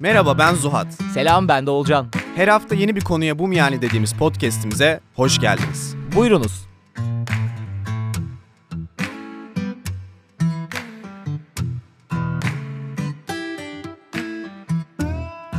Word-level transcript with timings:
Merhaba 0.00 0.38
ben 0.38 0.54
Zuhat. 0.54 0.86
Selam 1.14 1.48
ben 1.48 1.66
de 1.66 1.70
Olcan. 1.70 2.06
Her 2.36 2.48
hafta 2.48 2.74
yeni 2.74 2.96
bir 2.96 3.00
konuya 3.00 3.38
bu 3.38 3.46
mu 3.48 3.54
yani 3.54 3.82
dediğimiz 3.82 4.12
podcast'imize 4.12 5.00
hoş 5.16 5.40
geldiniz. 5.40 5.94
Buyurunuz. 6.16 6.68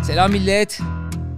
Selam 0.04 0.32
millet. 0.32 0.80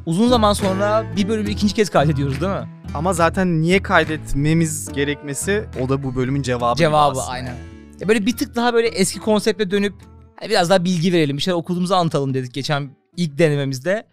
Uzun 0.05 0.27
zaman 0.27 0.53
sonra 0.53 1.03
bir 1.15 1.27
bölümü 1.29 1.49
ikinci 1.49 1.73
kez 1.73 1.89
kaydediyoruz 1.89 2.41
değil 2.41 2.51
mi? 2.51 2.67
Ama 2.93 3.13
zaten 3.13 3.61
niye 3.61 3.83
kaydetmemiz 3.83 4.93
gerekmesi 4.93 5.63
o 5.81 5.89
da 5.89 6.03
bu 6.03 6.15
bölümün 6.15 6.41
cevabı. 6.41 6.73
gibi 6.75 6.79
Cevabı 6.79 7.19
aslında. 7.19 7.27
aynen. 7.27 7.55
Ya 7.99 8.07
böyle 8.07 8.25
bir 8.25 8.37
tık 8.37 8.55
daha 8.55 8.73
böyle 8.73 8.87
eski 8.87 9.19
konsepte 9.19 9.71
dönüp 9.71 9.93
hani 10.41 10.49
biraz 10.49 10.69
daha 10.69 10.85
bilgi 10.85 11.13
verelim. 11.13 11.37
Bir 11.37 11.41
şeyler 11.41 11.57
okuduğumuzu 11.57 11.93
anlatalım 11.93 12.33
dedik 12.33 12.53
geçen 12.53 12.95
ilk 13.17 13.37
denememizde. 13.37 14.07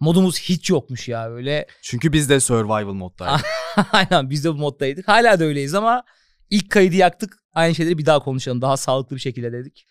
Modumuz 0.00 0.40
hiç 0.40 0.70
yokmuş 0.70 1.08
ya 1.08 1.30
böyle. 1.30 1.66
Çünkü 1.82 2.12
biz 2.12 2.28
de 2.28 2.40
survival 2.40 2.92
moddaydık. 2.92 3.46
aynen 3.92 4.30
biz 4.30 4.44
de 4.44 4.54
bu 4.54 4.58
moddaydık. 4.58 5.08
Hala 5.08 5.40
da 5.40 5.44
öyleyiz 5.44 5.74
ama 5.74 6.02
ilk 6.50 6.70
kaydı 6.70 6.96
yaktık. 6.96 7.36
Aynı 7.54 7.74
şeyleri 7.74 7.98
bir 7.98 8.06
daha 8.06 8.18
konuşalım. 8.18 8.62
Daha 8.62 8.76
sağlıklı 8.76 9.16
bir 9.16 9.20
şekilde 9.20 9.52
dedik. 9.52 9.86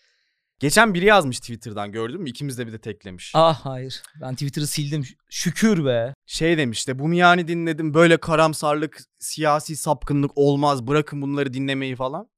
Geçen 0.60 0.94
biri 0.94 1.04
yazmış 1.04 1.40
Twitter'dan 1.40 1.92
gördün 1.92 2.20
mü? 2.20 2.30
İkimiz 2.30 2.58
de 2.58 2.66
bir 2.66 2.72
de 2.72 2.78
teklemiş. 2.78 3.32
Ah 3.34 3.66
hayır. 3.66 4.02
Ben 4.20 4.32
Twitter'ı 4.32 4.66
sildim. 4.66 5.04
Şükür 5.30 5.84
be. 5.84 6.14
Şey 6.26 6.58
demiş 6.58 6.88
de 6.88 6.98
bu 6.98 7.08
mu 7.08 7.14
yani 7.14 7.48
dinledim 7.48 7.94
böyle 7.94 8.16
karamsarlık, 8.16 9.00
siyasi 9.18 9.76
sapkınlık 9.76 10.30
olmaz 10.34 10.86
bırakın 10.86 11.22
bunları 11.22 11.52
dinlemeyi 11.52 11.96
falan. 11.96 12.28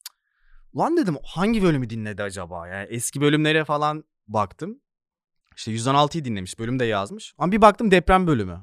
Ulan 0.77 0.97
dedim 0.97 1.17
hangi 1.25 1.63
bölümü 1.63 1.91
dinledi 1.91 2.23
acaba? 2.23 2.69
Yani 2.69 2.87
eski 2.91 3.21
bölümlere 3.21 3.65
falan 3.65 4.05
baktım. 4.29 4.81
İşte 5.57 5.73
116'yı 5.73 6.25
dinlemiş 6.25 6.59
bölüm 6.59 6.79
de 6.79 6.85
yazmış. 6.85 7.35
Ama 7.39 7.53
bir 7.53 7.61
baktım 7.61 7.91
deprem 7.91 8.27
bölümü. 8.27 8.61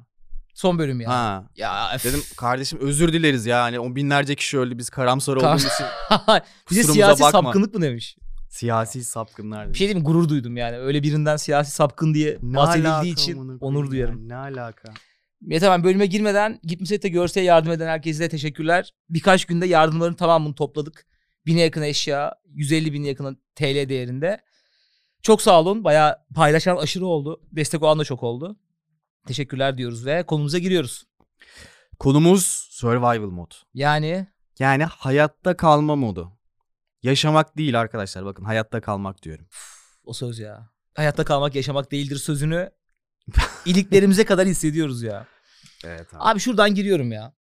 Son 0.54 0.80
bölüm 0.80 1.02
ya. 1.02 1.10
Ha. 1.10 1.50
Ya 1.56 1.92
öf. 1.96 2.04
Dedim 2.06 2.20
kardeşim 2.38 2.80
özür 2.82 3.14
dileriz 3.14 3.46
ya. 3.46 3.64
Hani 3.64 3.80
on 3.80 3.96
binlerce 3.96 4.36
kişi 4.36 4.60
öldü 4.60 4.78
biz 4.78 4.90
karamsar 4.90 5.40
Kar- 5.40 5.48
olduğumuz 5.48 5.66
için. 5.66 5.86
bir 6.72 6.76
de 6.76 6.84
siyasi 6.84 7.24
bakma. 7.24 7.42
sapkınlık 7.42 7.74
mı 7.76 7.82
demiş? 7.82 8.18
Siyasi 8.50 9.04
sapkınlar. 9.04 9.60
Bir 9.62 9.66
demiş. 9.66 9.78
şey 9.78 9.88
diyeyim 9.88 10.06
gurur 10.06 10.30
duydum 10.30 10.58
yani. 10.58 10.78
Öyle 10.78 11.04
birinden 11.04 11.38
siyasi 11.38 11.72
sapkın 11.72 12.14
diye 12.14 12.38
Ne 12.42 12.56
bahsedildiği 12.58 13.14
için 13.14 13.58
onur 13.62 13.92
duyarım. 13.92 14.30
ya, 14.30 14.38
Ne 14.50 14.60
alaka? 14.60 14.94
Mete 15.42 15.70
ben 15.70 15.84
bölüme 15.84 16.06
girmeden 16.06 16.60
Gitmeseyte 16.64 17.10
görseye 17.10 17.46
yardım 17.46 17.72
eden 17.72 17.88
herkese 17.88 18.24
de 18.24 18.30
teşekkürler. 18.30 18.94
Birkaç 19.10 19.46
günde 19.46 19.66
yardımların 19.66 20.14
tamamını 20.14 20.56
topladık. 20.56 21.06
Bine 21.46 21.62
yakın 21.62 21.82
eşya, 21.82 22.36
150 22.46 22.94
bin 22.94 23.04
yakın 23.04 23.42
TL 23.56 23.90
değerinde. 23.90 24.42
Çok 25.22 25.42
sağ 25.42 25.60
olun. 25.62 25.84
Bayağı 25.84 26.18
paylaşan 26.36 26.78
aşırı 26.78 27.06
oldu. 27.06 27.42
Destek 27.52 27.84
olan 27.84 28.00
da 28.00 28.04
çok 28.04 28.24
oldu. 28.24 28.60
Teşekkürler 29.28 29.78
diyoruz 29.78 30.06
ve 30.06 30.24
konumuza 30.24 30.58
giriyoruz. 30.58 31.04
Konumuz 32.00 32.46
survival 32.72 33.20
mod. 33.30 33.52
Yani 33.74 34.28
Yani 34.60 34.84
hayatta 34.84 35.58
kalma 35.58 35.96
modu. 35.96 36.32
Yaşamak 37.04 37.58
değil 37.58 37.80
arkadaşlar 37.80 38.26
bakın 38.26 38.44
hayatta 38.44 38.82
kalmak 38.82 39.24
diyorum. 39.24 39.48
o 40.06 40.14
söz 40.14 40.40
ya. 40.40 40.70
Hayatta 40.96 41.26
kalmak 41.26 41.56
yaşamak 41.56 41.92
değildir 41.92 42.16
sözünü 42.16 42.72
iliklerimize 43.66 44.26
kadar 44.26 44.48
hissediyoruz 44.48 45.04
ya. 45.04 45.28
Evet 45.86 46.14
abi. 46.14 46.18
Abi 46.24 46.40
şuradan 46.40 46.76
giriyorum 46.76 47.12
ya. 47.12 47.34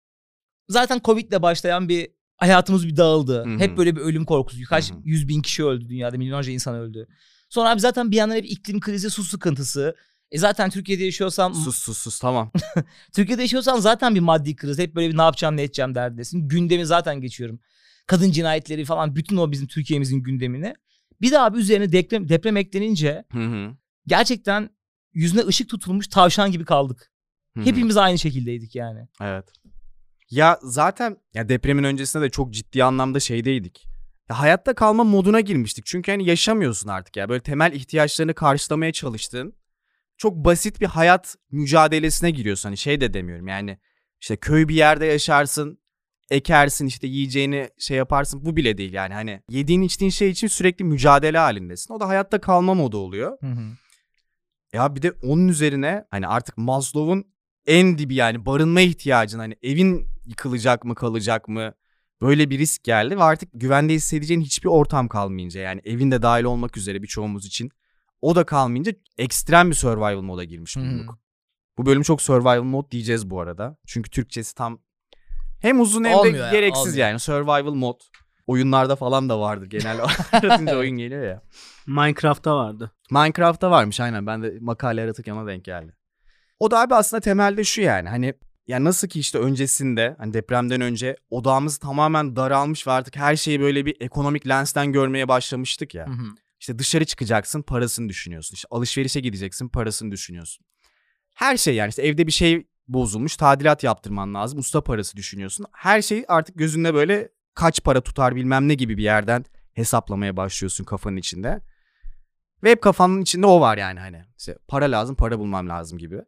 Zaten 0.69 1.01
Covid'le 1.03 1.41
başlayan 1.41 1.89
bir 1.89 2.11
hayatımız 2.37 2.87
bir 2.87 2.97
dağıldı. 2.97 3.45
Hı 3.45 3.49
hı. 3.49 3.59
Hep 3.59 3.77
böyle 3.77 3.95
bir 3.95 4.01
ölüm 4.01 4.25
korkusu. 4.25 4.63
Kaç 4.69 4.91
yüz 5.03 5.27
bin 5.27 5.41
kişi 5.41 5.65
öldü 5.65 5.89
dünyada. 5.89 6.17
Milyonlarca 6.17 6.51
insan 6.51 6.75
öldü. 6.75 7.07
Sonra 7.49 7.69
abi 7.69 7.79
zaten 7.79 8.11
bir 8.11 8.15
yandan 8.15 8.35
hep 8.35 8.45
iklim 8.45 8.79
krizi, 8.79 9.09
su 9.09 9.23
sıkıntısı. 9.23 9.95
E 10.31 10.37
zaten 10.37 10.69
Türkiye'de 10.69 11.03
yaşıyorsam, 11.03 11.53
Sus 11.53 11.77
sus 11.77 11.97
sus 11.97 12.19
tamam. 12.19 12.51
Türkiye'de 13.15 13.41
yaşıyorsan 13.41 13.79
zaten 13.79 14.15
bir 14.15 14.19
maddi 14.19 14.55
kriz. 14.55 14.79
Hep 14.79 14.95
böyle 14.95 15.09
bir 15.13 15.17
ne 15.17 15.21
yapacağım 15.21 15.57
ne 15.57 15.63
edeceğim 15.63 15.95
derdindesin. 15.95 16.47
Gündemi 16.47 16.85
zaten 16.85 17.21
geçiyorum. 17.21 17.59
Kadın 18.07 18.31
cinayetleri 18.31 18.85
falan 18.85 19.15
bütün 19.15 19.37
o 19.37 19.51
bizim 19.51 19.67
Türkiye'mizin 19.67 20.23
gündemini. 20.23 20.73
Bir 21.21 21.31
de 21.31 21.39
abi 21.39 21.59
üzerine 21.59 21.91
deprem, 21.91 22.29
deprem 22.29 22.57
eklenince 22.57 23.23
Hı 23.31 23.39
hı. 23.39 23.71
gerçekten 24.07 24.69
yüzüne 25.13 25.41
ışık 25.41 25.69
tutulmuş 25.69 26.07
tavşan 26.07 26.51
gibi 26.51 26.65
kaldık. 26.65 27.11
Hı 27.53 27.59
hı. 27.59 27.65
Hepimiz 27.65 27.97
aynı 27.97 28.19
şekildeydik 28.19 28.75
yani. 28.75 29.07
Evet. 29.21 29.45
Ya 30.33 30.59
zaten 30.61 31.17
ya 31.33 31.49
depremin 31.49 31.83
öncesinde 31.83 32.23
de 32.23 32.29
çok 32.29 32.53
ciddi 32.53 32.83
anlamda 32.83 33.19
şeydeydik. 33.19 33.87
Ya 34.29 34.39
hayatta 34.39 34.75
kalma 34.75 35.03
moduna 35.03 35.39
girmiştik. 35.39 35.85
Çünkü 35.85 36.11
hani 36.11 36.25
yaşamıyorsun 36.25 36.89
artık 36.89 37.17
ya. 37.17 37.29
Böyle 37.29 37.43
temel 37.43 37.73
ihtiyaçlarını 37.73 38.33
karşılamaya 38.33 38.91
çalıştığın 38.91 39.53
çok 40.17 40.35
basit 40.35 40.81
bir 40.81 40.85
hayat 40.85 41.35
mücadelesine 41.51 42.31
giriyorsun. 42.31 42.69
Hani 42.69 42.77
şey 42.77 43.01
de 43.01 43.13
demiyorum 43.13 43.47
yani 43.47 43.77
işte 44.21 44.37
köy 44.37 44.67
bir 44.67 44.75
yerde 44.75 45.05
yaşarsın, 45.05 45.79
ekersin 46.29 46.85
işte 46.85 47.07
yiyeceğini 47.07 47.69
şey 47.77 47.97
yaparsın. 47.97 48.45
Bu 48.45 48.55
bile 48.55 48.77
değil 48.77 48.93
yani 48.93 49.13
hani 49.13 49.41
yediğin 49.49 49.81
içtiğin 49.81 50.11
şey 50.11 50.29
için 50.29 50.47
sürekli 50.47 50.85
mücadele 50.85 51.37
halindesin. 51.37 51.93
O 51.93 51.99
da 51.99 52.07
hayatta 52.07 52.41
kalma 52.41 52.73
modu 52.73 52.97
oluyor. 52.97 53.37
Hı 53.41 53.47
hı. 53.47 53.63
Ya 54.73 54.95
bir 54.95 55.01
de 55.01 55.11
onun 55.11 55.47
üzerine 55.47 56.05
hani 56.11 56.27
artık 56.27 56.57
Maslow'un 56.57 57.25
en 57.65 57.97
dibi 57.97 58.15
yani 58.15 58.45
barınma 58.45 58.81
ihtiyacın 58.81 59.39
hani 59.39 59.55
evin 59.61 60.12
yıkılacak 60.25 60.85
mı 60.85 60.95
kalacak 60.95 61.47
mı 61.47 61.73
böyle 62.21 62.49
bir 62.49 62.59
risk 62.59 62.83
geldi 62.83 63.17
ve 63.17 63.23
artık 63.23 63.49
güvende 63.53 63.93
hissedeceğin 63.93 64.41
hiçbir 64.41 64.69
ortam 64.69 65.07
kalmayınca 65.07 65.61
yani 65.61 65.81
evin 65.83 66.11
de 66.11 66.21
dahil 66.21 66.43
olmak 66.43 66.77
üzere 66.77 67.01
birçoğumuz 67.03 67.45
için 67.45 67.69
o 68.21 68.35
da 68.35 68.43
kalmayınca 68.45 68.91
ekstrem 69.17 69.69
bir 69.69 69.75
survival 69.75 70.21
moda 70.21 70.43
girmiş 70.43 70.77
bulduk. 70.77 71.19
Bu 71.77 71.85
bölüm 71.85 72.01
çok 72.03 72.21
survival 72.21 72.61
mod 72.63 72.91
diyeceğiz 72.91 73.29
bu 73.29 73.41
arada. 73.41 73.77
Çünkü 73.87 74.09
Türkçesi 74.09 74.55
tam 74.55 74.79
hem 75.59 75.81
uzun 75.81 76.03
hem 76.03 76.13
Olmuyor 76.13 76.33
de 76.33 76.37
ya, 76.37 76.51
gereksiz 76.51 76.87
olmuyor. 76.87 77.07
yani 77.07 77.19
survival 77.19 77.73
mod. 77.73 77.99
Oyunlarda 78.47 78.95
falan 78.95 79.29
da 79.29 79.39
vardır 79.39 79.65
genel 79.65 79.99
aratınca 80.31 80.77
oyun 80.77 80.97
geliyor 80.97 81.23
ya. 81.23 81.41
Minecraft'ta 81.87 82.55
vardı. 82.55 82.91
Minecraft'ta 83.11 83.71
varmış 83.71 83.99
aynen. 83.99 84.27
Ben 84.27 84.43
de 84.43 84.57
makale 84.61 85.01
aratırken 85.01 85.33
ona 85.33 85.47
denk 85.47 85.65
geldi. 85.65 85.95
O 86.59 86.71
da 86.71 86.81
abi 86.81 86.95
aslında 86.95 87.21
temelde 87.21 87.63
şu 87.63 87.81
yani 87.81 88.09
hani 88.09 88.33
ya 88.67 88.83
nasıl 88.83 89.07
ki 89.07 89.19
işte 89.19 89.37
öncesinde 89.37 90.15
hani 90.17 90.33
depremden 90.33 90.81
önce 90.81 91.15
odağımız 91.29 91.77
tamamen 91.77 92.35
daralmış 92.35 92.87
ve 92.87 92.91
artık 92.91 93.15
her 93.15 93.35
şeyi 93.35 93.59
böyle 93.59 93.85
bir 93.85 93.95
ekonomik 93.99 94.47
lensten 94.47 94.91
görmeye 94.91 95.27
başlamıştık 95.27 95.95
ya. 95.95 96.07
Hı 96.07 96.11
hı. 96.11 96.25
İşte 96.59 96.79
dışarı 96.79 97.05
çıkacaksın 97.05 97.61
parasını 97.61 98.09
düşünüyorsun. 98.09 98.55
İşte 98.55 98.67
alışverişe 98.71 99.19
gideceksin 99.19 99.69
parasını 99.69 100.11
düşünüyorsun. 100.11 100.65
Her 101.33 101.57
şey 101.57 101.75
yani 101.75 101.89
işte 101.89 102.01
evde 102.01 102.27
bir 102.27 102.31
şey 102.31 102.67
bozulmuş 102.87 103.37
tadilat 103.37 103.83
yaptırman 103.83 104.33
lazım 104.33 104.59
usta 104.59 104.81
parası 104.81 105.17
düşünüyorsun. 105.17 105.65
Her 105.71 106.01
şey 106.01 106.25
artık 106.27 106.57
gözünde 106.57 106.93
böyle 106.93 107.29
kaç 107.53 107.83
para 107.83 108.01
tutar 108.01 108.35
bilmem 108.35 108.67
ne 108.67 108.73
gibi 108.73 108.97
bir 108.97 109.03
yerden 109.03 109.45
hesaplamaya 109.73 110.37
başlıyorsun 110.37 110.83
kafanın 110.83 111.17
içinde. 111.17 111.61
Ve 112.63 112.71
hep 112.71 112.81
kafanın 112.81 113.21
içinde 113.21 113.45
o 113.45 113.61
var 113.61 113.77
yani 113.77 113.99
hani. 113.99 114.21
İşte 114.37 114.57
para 114.67 114.85
lazım, 114.85 115.15
para 115.15 115.39
bulmam 115.39 115.69
lazım 115.69 115.97
gibi. 115.97 116.21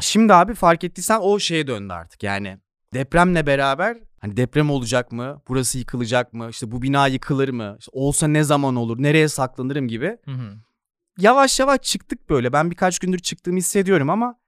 Şimdi 0.00 0.34
abi 0.34 0.54
fark 0.54 0.84
ettiysen 0.84 1.18
o 1.22 1.38
şeye 1.38 1.66
döndü 1.66 1.92
artık. 1.92 2.22
Yani 2.22 2.58
depremle 2.94 3.46
beraber 3.46 3.96
hani 4.20 4.36
deprem 4.36 4.70
olacak 4.70 5.12
mı? 5.12 5.42
Burası 5.48 5.78
yıkılacak 5.78 6.32
mı? 6.32 6.48
İşte 6.50 6.70
bu 6.70 6.82
bina 6.82 7.06
yıkılır 7.06 7.48
mı? 7.48 7.76
İşte 7.78 7.90
olsa 7.94 8.28
ne 8.28 8.44
zaman 8.44 8.76
olur? 8.76 9.02
Nereye 9.02 9.28
saklanırım 9.28 9.88
gibi. 9.88 10.18
Hı 10.24 10.30
hı. 10.30 10.52
Yavaş 11.18 11.60
yavaş 11.60 11.82
çıktık 11.82 12.30
böyle. 12.30 12.52
Ben 12.52 12.70
birkaç 12.70 12.98
gündür 12.98 13.18
çıktığımı 13.18 13.58
hissediyorum 13.58 14.10
ama 14.10 14.38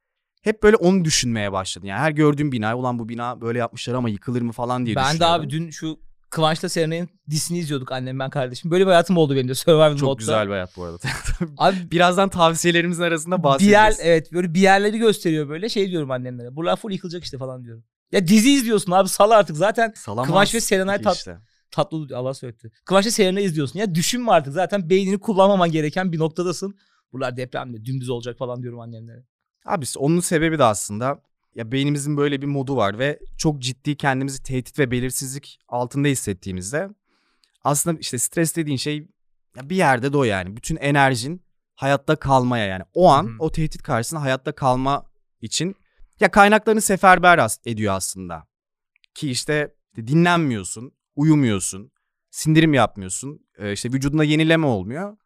hep 0.43 0.63
böyle 0.63 0.77
onu 0.77 1.05
düşünmeye 1.05 1.53
başladım. 1.53 1.89
Yani 1.89 1.99
her 2.01 2.11
gördüğüm 2.11 2.53
bina 2.53 2.77
ulan 2.79 2.99
bu 2.99 3.09
bina 3.09 3.41
böyle 3.41 3.59
yapmışlar 3.59 3.95
ama 3.95 4.09
yıkılır 4.09 4.43
mı 4.43 4.53
falan 4.53 4.87
diye 4.87 4.97
Ben 4.97 5.05
de 5.07 5.11
düşünüyorum. 5.11 5.41
abi 5.43 5.51
dün 5.51 5.71
şu 5.71 6.01
Kıvanç'la 6.31 6.69
Serenay'ın 6.69 7.09
dizisini 7.31 7.59
izliyorduk 7.59 7.93
annem 7.93 8.19
ben 8.19 8.31
kardeşim. 8.31 8.71
Böyle 8.71 8.85
bir 8.85 8.91
hayatım 8.91 9.17
oldu 9.17 9.35
benim 9.35 9.49
de 9.49 9.55
Survival 9.55 9.97
Çok 9.97 10.09
modda. 10.09 10.19
güzel 10.19 10.47
bir 10.47 10.53
hayat 10.53 10.77
bu 10.77 10.85
arada. 10.85 10.99
Abi 11.59 11.91
Birazdan 11.91 12.29
tavsiyelerimizin 12.29 13.03
arasında 13.03 13.39
bir 13.39 13.43
bahsedeceğiz. 13.43 13.75
yer 13.75 13.95
evet 14.07 14.33
böyle 14.33 14.55
bir 14.55 14.61
yerleri 14.61 14.99
gösteriyor 14.99 15.49
böyle 15.49 15.69
şey 15.69 15.91
diyorum 15.91 16.11
annemlere. 16.11 16.57
Buralar 16.57 16.77
full 16.77 16.91
yıkılacak 16.93 17.25
işte 17.25 17.39
falan 17.39 17.65
diyorum. 17.65 17.85
Ya 18.13 18.29
dizi 18.29 18.51
izliyorsun 18.51 18.93
abi 18.93 19.09
sal 19.09 19.31
artık 19.31 19.57
zaten 19.57 19.93
Salamaz 19.97 20.27
Kıvanç 20.27 20.55
ve 20.55 20.61
Serenay 20.61 20.97
tat- 21.03 21.17
işte. 21.17 21.37
tatlı 21.71 22.17
Allah 22.17 22.35
söyletti. 22.35 22.71
Kıvanç 22.85 23.07
ve 23.07 23.11
Serenay 23.11 23.45
izliyorsun 23.45 23.79
ya 23.79 23.95
düşünme 23.95 24.33
artık 24.33 24.53
zaten 24.53 24.91
beynini 24.91 25.19
kullanmaman 25.19 25.71
gereken 25.73 26.13
bir 26.13 26.19
noktadasın. 26.19 26.79
Buralar 27.13 27.37
depremde 27.37 27.85
dümdüz 27.85 28.09
olacak 28.11 28.39
falan 28.39 28.63
diyorum 28.63 28.81
annemlere. 28.81 29.25
Abi 29.67 29.85
onun 29.97 30.21
sebebi 30.21 30.59
de 30.59 30.65
aslında 30.65 31.21
ya 31.59 31.73
beynimizin 31.73 32.17
böyle 32.17 32.43
bir 32.43 32.47
modu 32.47 32.77
var 32.77 32.99
ve 32.99 33.19
çok 33.39 33.59
ciddi 33.59 33.97
kendimizi 33.97 34.43
tehdit 34.43 34.79
ve 34.79 34.91
belirsizlik 34.91 35.59
altında 35.69 36.09
hissettiğimizde 36.09 36.89
aslında 37.65 37.99
işte 38.01 38.19
stres 38.19 38.57
dediğin 38.57 38.77
şey 38.77 39.09
ya 39.57 39.71
bir 39.71 39.77
yerde 39.77 40.13
de 40.13 40.17
o 40.17 40.25
yani. 40.25 40.57
Bütün 40.57 40.77
enerjin 40.77 41.43
hayatta 41.75 42.17
kalmaya 42.17 42.67
yani. 42.67 42.83
O 42.95 43.09
an 43.11 43.25
Hı 43.25 43.29
hı. 43.29 43.37
o 43.39 43.53
tehdit 43.53 43.83
karşısında 43.83 44.23
hayatta 44.23 44.53
kalma 44.53 45.07
için 45.41 45.77
ya 46.21 46.31
kaynaklarını 46.31 46.81
seferber 46.81 47.39
as- 47.39 47.61
ediyor 47.67 47.95
aslında. 47.95 48.47
Ki 49.15 49.31
işte 49.31 49.75
dinlenmiyorsun, 49.97 50.93
uyumuyorsun, 51.17 51.93
sindirim 52.31 52.75
yapmıyorsun. 52.75 53.47
e, 53.59 53.73
işte 53.73 53.93
vücudunda 53.93 54.25
yenileme 54.25 54.67
olmuyor. 54.67 55.17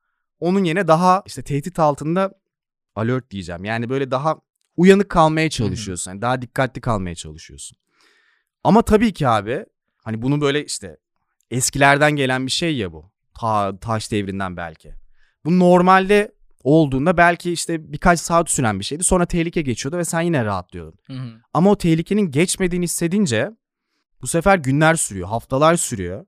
Onun 0.40 0.64
yerine 0.64 0.88
daha 0.88 1.22
işte 1.26 1.42
tehdit 1.42 1.78
altında 1.78 2.34
alert 2.94 3.30
diyeceğim. 3.30 3.64
Yani 3.64 3.88
böyle 3.88 4.10
daha 4.10 4.40
uyanık 4.76 5.08
kalmaya 5.08 5.50
çalışıyorsun. 5.50 6.10
Yani 6.10 6.22
daha 6.22 6.42
dikkatli 6.42 6.80
kalmaya 6.80 7.14
çalışıyorsun. 7.14 7.78
Ama 8.64 8.82
tabii 8.82 9.12
ki 9.12 9.28
abi 9.28 9.64
hani 10.04 10.22
bunu 10.22 10.40
böyle 10.40 10.64
işte 10.64 10.96
eskilerden 11.50 12.12
gelen 12.12 12.46
bir 12.46 12.50
şey 12.50 12.76
ya 12.76 12.92
bu. 12.92 13.12
Ta 13.40 13.78
taş 13.78 14.10
devrinden 14.10 14.56
belki. 14.56 14.94
Bu 15.44 15.58
normalde 15.58 16.32
olduğunda 16.64 17.16
belki 17.16 17.52
işte 17.52 17.92
birkaç 17.92 18.20
saat 18.20 18.50
süren 18.50 18.80
bir 18.80 18.84
şeydi. 18.84 19.04
Sonra 19.04 19.26
tehlike 19.26 19.62
geçiyordu 19.62 19.98
ve 19.98 20.04
sen 20.04 20.20
yine 20.20 20.44
rahatlıyordun. 20.44 20.98
Hı 21.06 21.12
hı. 21.12 21.40
Ama 21.54 21.70
o 21.70 21.78
tehlikenin 21.78 22.30
geçmediğini 22.30 22.84
hissedince 22.84 23.50
bu 24.22 24.26
sefer 24.26 24.58
günler 24.58 24.94
sürüyor, 24.94 25.28
haftalar 25.28 25.76
sürüyor. 25.76 26.26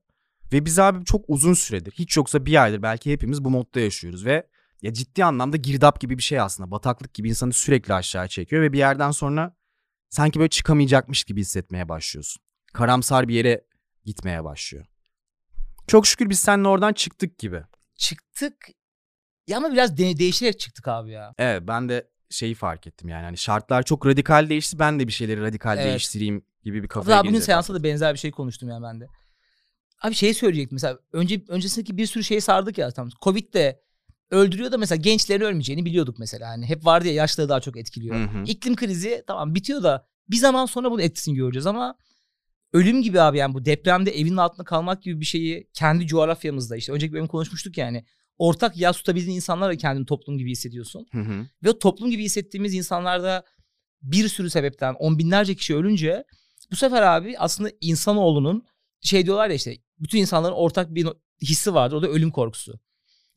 Ve 0.53 0.65
biz 0.65 0.79
abi 0.79 1.05
çok 1.05 1.25
uzun 1.27 1.53
süredir, 1.53 1.91
hiç 1.91 2.17
yoksa 2.17 2.45
bir 2.45 2.63
aydır 2.63 2.81
belki 2.81 3.11
hepimiz 3.11 3.43
bu 3.43 3.49
modda 3.49 3.79
yaşıyoruz 3.79 4.25
ve 4.25 4.47
ya 4.81 4.93
ciddi 4.93 5.25
anlamda 5.25 5.57
girdap 5.57 6.01
gibi 6.01 6.17
bir 6.17 6.23
şey 6.23 6.39
aslında. 6.39 6.71
Bataklık 6.71 7.13
gibi 7.13 7.29
insanı 7.29 7.53
sürekli 7.53 7.93
aşağı 7.93 8.27
çekiyor 8.27 8.61
ve 8.61 8.73
bir 8.73 8.77
yerden 8.77 9.11
sonra 9.11 9.55
sanki 10.09 10.39
böyle 10.39 10.49
çıkamayacakmış 10.49 11.23
gibi 11.23 11.41
hissetmeye 11.41 11.89
başlıyorsun. 11.89 12.41
Karamsar 12.73 13.27
bir 13.27 13.35
yere 13.35 13.65
gitmeye 14.05 14.43
başlıyor. 14.43 14.85
Çok 15.87 16.07
şükür 16.07 16.29
biz 16.29 16.39
seninle 16.39 16.67
oradan 16.67 16.93
çıktık 16.93 17.37
gibi. 17.37 17.61
Çıktık. 17.95 18.67
Ya 19.47 19.57
ama 19.57 19.71
biraz 19.71 19.97
de- 19.97 20.17
değişerek 20.17 20.59
çıktık 20.59 20.87
abi 20.87 21.11
ya. 21.11 21.33
Evet 21.37 21.63
ben 21.67 21.89
de 21.89 22.09
şeyi 22.29 22.55
fark 22.55 22.87
ettim 22.87 23.09
yani 23.09 23.23
hani 23.23 23.37
şartlar 23.37 23.83
çok 23.83 24.05
radikal 24.05 24.49
değişti 24.49 24.79
ben 24.79 24.99
de 24.99 25.07
bir 25.07 25.11
şeyleri 25.11 25.41
radikal 25.41 25.77
Evet. 25.77 25.87
değiştireyim 25.87 26.45
gibi 26.63 26.83
bir 26.83 26.87
kafaya 26.87 27.15
Hatta 27.15 27.23
bugün 27.23 27.31
girince 27.31 27.45
seansta 27.45 27.73
da 27.73 27.83
benzer 27.83 28.13
bir 28.13 28.19
şey 28.19 28.31
konuştum 28.31 28.69
ya 28.69 28.81
ben 28.83 29.01
de. 29.01 29.07
Abi 30.01 30.13
şey 30.13 30.33
söyleyecektim 30.33 30.75
mesela 30.75 30.99
önce 31.13 31.43
öncesindeki 31.47 31.97
bir 31.97 32.05
sürü 32.05 32.23
şey 32.23 32.41
sardık 32.41 32.77
ya 32.77 32.91
tam. 32.91 33.09
Covid 33.21 33.53
de 33.53 33.81
öldürüyor 34.31 34.71
da 34.71 34.77
mesela 34.77 35.01
gençlerin 35.01 35.43
ölmeyeceğini 35.43 35.85
biliyorduk 35.85 36.19
mesela. 36.19 36.49
Hani 36.49 36.65
hep 36.65 36.85
vardı 36.85 37.07
ya 37.07 37.13
yaşlıları 37.13 37.49
daha 37.49 37.59
çok 37.59 37.77
etkiliyor. 37.77 38.15
Hı 38.15 38.23
hı. 38.23 38.43
İklim 38.47 38.75
krizi 38.75 39.23
tamam 39.27 39.55
bitiyor 39.55 39.83
da 39.83 40.07
bir 40.29 40.37
zaman 40.37 40.65
sonra 40.65 40.91
bunun 40.91 41.01
etkisini 41.01 41.35
göreceğiz 41.35 41.65
ama 41.65 41.97
ölüm 42.73 43.01
gibi 43.01 43.21
abi 43.21 43.37
yani 43.37 43.53
bu 43.53 43.65
depremde 43.65 44.11
evinin 44.11 44.37
altında 44.37 44.63
kalmak 44.63 45.03
gibi 45.03 45.19
bir 45.19 45.25
şeyi 45.25 45.69
kendi 45.73 46.07
coğrafyamızda 46.07 46.77
işte 46.77 46.91
önceki 46.91 47.13
bölüm 47.13 47.27
konuşmuştuk 47.27 47.77
yani 47.77 48.05
ortak 48.37 48.77
yaz 48.77 48.97
tutabildiğin 48.97 49.35
insanlarla 49.35 49.75
kendini 49.75 50.05
toplum 50.05 50.37
gibi 50.37 50.51
hissediyorsun. 50.51 51.07
Hı 51.11 51.21
hı. 51.21 51.45
Ve 51.63 51.79
toplum 51.79 52.11
gibi 52.11 52.23
hissettiğimiz 52.23 52.73
insanlarda 52.73 53.43
bir 54.01 54.27
sürü 54.27 54.49
sebepten 54.49 54.93
on 54.93 55.19
binlerce 55.19 55.55
kişi 55.55 55.75
ölünce 55.75 56.23
bu 56.71 56.75
sefer 56.75 57.01
abi 57.01 57.35
aslında 57.37 57.71
insanoğlunun 57.81 58.65
şey 59.01 59.25
diyorlar 59.25 59.49
ya 59.49 59.55
işte 59.55 59.77
bütün 59.99 60.19
insanların 60.19 60.53
ortak 60.53 60.95
bir 60.95 61.07
hissi 61.41 61.73
vardır 61.73 61.95
o 61.95 62.01
da 62.01 62.07
ölüm 62.07 62.31
korkusu. 62.31 62.79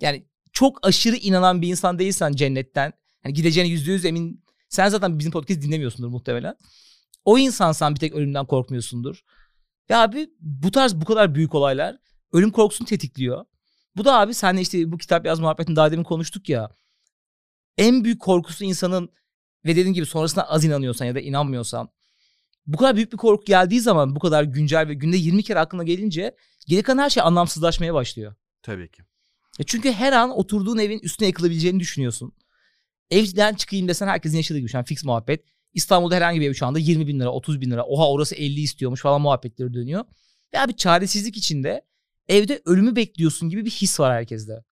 Yani 0.01 0.27
çok 0.59 0.87
aşırı 0.87 1.17
inanan 1.17 1.63
bir 1.63 1.69
insan 1.69 1.99
değilsen 1.99 2.33
cennetten 2.33 2.93
hani 3.23 3.35
gideceğine 3.35 3.71
yüzde 3.71 3.93
yüz 3.93 4.05
emin 4.05 4.45
sen 4.69 4.89
zaten 4.89 5.19
bizim 5.19 5.33
podcast 5.33 5.63
dinlemiyorsundur 5.63 6.09
muhtemelen. 6.09 6.57
O 7.25 7.39
insansan 7.39 7.95
bir 7.95 8.01
tek 8.01 8.15
ölümden 8.15 8.47
korkmuyorsundur. 8.47 9.21
Ya 9.89 10.03
abi 10.03 10.31
bu 10.41 10.71
tarz 10.71 10.95
bu 10.95 11.05
kadar 11.05 11.35
büyük 11.35 11.55
olaylar 11.55 11.97
ölüm 12.33 12.51
korkusunu 12.51 12.89
tetikliyor. 12.89 13.45
Bu 13.97 14.05
da 14.05 14.19
abi 14.19 14.35
senle 14.35 14.61
işte 14.61 14.93
bu 14.93 14.99
kitap 14.99 15.27
yaz 15.27 15.41
muhabbetini 15.41 15.77
daha 15.77 15.93
demin 15.93 16.05
konuştuk 16.05 16.49
ya. 16.49 16.71
En 17.77 18.05
büyük 18.05 18.21
korkusu 18.21 18.65
insanın 18.65 19.11
ve 19.65 19.71
dediğin 19.71 19.95
gibi 19.95 20.07
sonrasında 20.07 20.51
az 20.51 20.65
inanıyorsan 20.65 21.07
ya 21.07 21.15
da 21.15 21.21
inanmıyorsan 21.21 21.89
bu 22.67 22.77
kadar 22.77 22.97
büyük 22.97 23.13
bir 23.13 23.17
korku 23.17 23.45
geldiği 23.45 23.81
zaman 23.81 24.17
bu 24.17 24.21
kadar 24.21 24.45
güncel 24.45 24.89
ve 24.89 24.95
günde 24.95 25.17
20 25.17 25.43
kere 25.43 25.59
aklına 25.59 25.83
gelince 25.83 26.37
geri 26.67 26.83
kalan 26.83 27.03
her 27.03 27.11
şey 27.11 27.23
anlamsızlaşmaya 27.23 27.95
başlıyor. 27.95 28.35
Tabii 28.63 28.91
ki. 28.91 29.03
Ya 29.59 29.65
çünkü 29.67 29.93
her 29.93 30.13
an 30.13 30.31
oturduğun 30.31 30.79
evin 30.79 30.99
üstüne 30.99 31.29
yıkılabileceğini 31.29 31.81
düşünüyorsun. 31.81 32.33
Evden 33.11 33.55
çıkayım 33.55 33.89
desen 33.89 34.07
herkesin 34.07 34.37
yaşadığı 34.37 34.59
gibi 34.59 34.69
şu 34.69 34.79
an 34.79 34.85
fix 34.85 35.05
muhabbet. 35.05 35.45
İstanbul'da 35.75 36.17
herhangi 36.17 36.41
bir 36.41 36.49
ev 36.49 36.55
şu 36.55 36.67
anda 36.67 36.79
20 36.79 37.07
bin 37.07 37.21
lira 37.21 37.33
30 37.33 37.61
bin 37.61 37.71
lira 37.71 37.85
oha 37.85 38.11
orası 38.11 38.35
50 38.35 38.61
istiyormuş 38.61 39.01
falan 39.01 39.21
muhabbetleri 39.21 39.75
dönüyor. 39.75 40.05
Ve 40.55 40.61
abi 40.61 40.77
çaresizlik 40.77 41.37
içinde 41.37 41.83
evde 42.29 42.63
ölümü 42.65 42.97
bekliyorsun 42.97 43.49
gibi 43.49 43.65
bir 43.65 43.71
his 43.71 44.01
var 44.01 44.13
herkeste. 44.13 44.65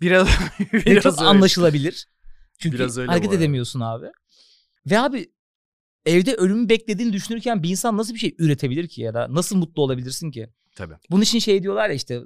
Biraz 0.00 0.28
Ve 0.72 0.86
biraz 0.86 1.02
çok 1.02 1.18
öyle. 1.18 1.28
anlaşılabilir. 1.28 2.08
Çünkü 2.58 2.78
Biraz 2.78 2.98
öyle 2.98 3.10
hareket 3.10 3.32
edemiyorsun 3.32 3.80
abi. 3.80 4.06
Ve 4.86 4.98
abi 4.98 5.32
evde 6.06 6.34
ölümü 6.34 6.68
beklediğini 6.68 7.12
düşünürken 7.12 7.62
bir 7.62 7.70
insan 7.70 7.96
nasıl 7.96 8.14
bir 8.14 8.18
şey 8.18 8.34
üretebilir 8.38 8.88
ki 8.88 9.02
ya 9.02 9.14
da 9.14 9.34
nasıl 9.34 9.56
mutlu 9.56 9.82
olabilirsin 9.82 10.30
ki? 10.30 10.48
Tabii. 10.74 10.94
Bunun 11.10 11.22
için 11.22 11.38
şey 11.38 11.62
diyorlar 11.62 11.88
ya 11.88 11.94
işte 11.94 12.20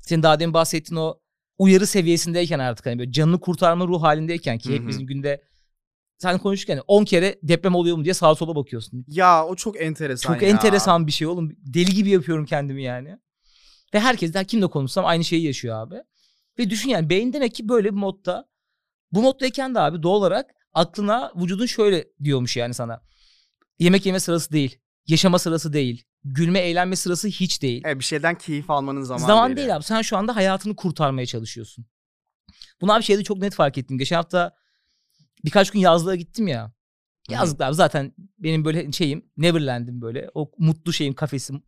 senin 0.00 0.22
daha 0.22 0.40
demin 0.40 0.54
bahsettiğin 0.54 1.00
o 1.00 1.20
uyarı 1.58 1.86
seviyesindeyken 1.86 2.58
artık 2.58 2.86
hani 2.86 2.98
böyle 2.98 3.12
canını 3.12 3.40
kurtarma 3.40 3.86
ruh 3.86 4.02
halindeyken 4.02 4.58
ki 4.58 4.74
hepimizin 4.74 5.06
günde 5.06 5.42
sen 6.18 6.38
konuşurken 6.38 6.80
10 6.86 7.04
kere 7.04 7.38
deprem 7.42 7.74
oluyor 7.74 7.96
mu 7.96 8.04
diye 8.04 8.14
sağa 8.14 8.34
sola 8.34 8.56
bakıyorsun. 8.56 9.04
Ya 9.08 9.46
o 9.46 9.54
çok 9.54 9.80
enteresan 9.80 10.32
Çok 10.32 10.42
ya. 10.42 10.48
enteresan 10.48 11.06
bir 11.06 11.12
şey 11.12 11.26
oğlum. 11.26 11.56
Deli 11.58 11.94
gibi 11.94 12.10
yapıyorum 12.10 12.46
kendimi 12.46 12.82
yani. 12.82 13.18
Ve 13.94 14.00
herkes 14.00 14.34
de 14.34 14.44
kimle 14.44 14.66
konuşsam 14.66 15.06
aynı 15.06 15.24
şeyi 15.24 15.44
yaşıyor 15.44 15.76
abi. 15.76 15.96
Ve 16.58 16.70
düşün 16.70 16.90
yani 16.90 17.10
beyin 17.10 17.32
demek 17.32 17.54
ki 17.54 17.68
böyle 17.68 17.88
bir 17.88 17.98
modda. 17.98 18.48
Bu 19.12 19.22
moddayken 19.22 19.74
de 19.74 19.80
abi 19.80 20.02
doğal 20.02 20.14
olarak 20.14 20.50
aklına 20.72 21.32
vücudun 21.36 21.66
şöyle 21.66 22.04
diyormuş 22.24 22.56
yani 22.56 22.74
sana. 22.74 23.00
Yemek 23.78 24.06
yeme 24.06 24.20
sırası 24.20 24.52
değil. 24.52 24.78
Yaşama 25.06 25.38
sırası 25.38 25.72
değil. 25.72 26.04
Gülme 26.24 26.58
eğlenme 26.58 26.96
sırası 26.96 27.28
hiç 27.28 27.62
değil. 27.62 27.82
Evet, 27.84 27.98
bir 27.98 28.04
şeyden 28.04 28.38
keyif 28.38 28.70
almanın 28.70 29.02
zamanı 29.02 29.26
Zaman 29.26 29.48
değil. 29.48 29.56
değil 29.56 29.76
abi. 29.76 29.84
Sen 29.84 30.02
şu 30.02 30.16
anda 30.16 30.36
hayatını 30.36 30.76
kurtarmaya 30.76 31.26
çalışıyorsun. 31.26 31.86
Bunu 32.80 32.92
abi 32.92 33.02
şeyde 33.02 33.24
çok 33.24 33.38
net 33.38 33.54
fark 33.54 33.78
ettim. 33.78 33.98
Geçen 33.98 34.16
hafta 34.16 34.56
birkaç 35.44 35.70
gün 35.70 35.80
yazlığa 35.80 36.14
gittim 36.14 36.48
ya. 36.48 36.66
Hı. 37.28 37.32
Yazlıklar 37.32 37.72
zaten 37.72 38.14
benim 38.38 38.64
böyle 38.64 38.92
şeyim 38.92 39.30
Neverland'im 39.36 40.00
böyle. 40.00 40.30
O 40.34 40.50
mutlu 40.58 40.92
şeyim 40.92 41.14
kafesim. 41.14 41.62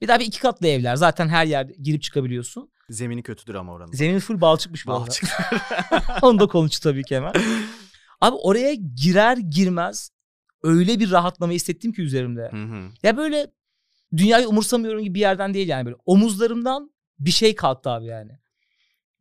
Bir 0.00 0.08
daha 0.08 0.20
bir 0.20 0.24
iki 0.24 0.40
katlı 0.40 0.66
evler. 0.66 0.96
Zaten 0.96 1.28
her 1.28 1.46
yer 1.46 1.64
girip 1.64 2.02
çıkabiliyorsun. 2.02 2.70
Zemini 2.90 3.22
kötüdür 3.22 3.54
ama 3.54 3.72
oranın. 3.72 3.92
Zemin 3.92 4.18
full 4.18 4.40
balçıkmış 4.40 4.86
bu. 4.86 4.90
Balçık. 4.90 5.28
Onu 6.22 6.40
da 6.40 6.46
konuştuk 6.46 6.82
tabii 6.82 7.04
ki 7.04 7.16
hemen. 7.16 7.32
Abi 8.20 8.36
oraya 8.36 8.74
girer 8.74 9.36
girmez 9.36 10.10
öyle 10.62 11.00
bir 11.00 11.10
rahatlama 11.10 11.52
hissettim 11.52 11.92
ki 11.92 12.02
üzerimde. 12.02 12.48
Hı 12.50 12.62
hı. 12.64 12.88
Ya 13.02 13.16
böyle 13.16 13.46
dünyayı 14.16 14.48
umursamıyorum 14.48 15.02
gibi 15.02 15.14
bir 15.14 15.20
yerden 15.20 15.54
değil 15.54 15.68
yani 15.68 15.86
böyle. 15.86 15.96
Omuzlarımdan 16.06 16.90
bir 17.18 17.30
şey 17.30 17.54
kalktı 17.54 17.90
abi 17.90 18.06
yani. 18.06 18.32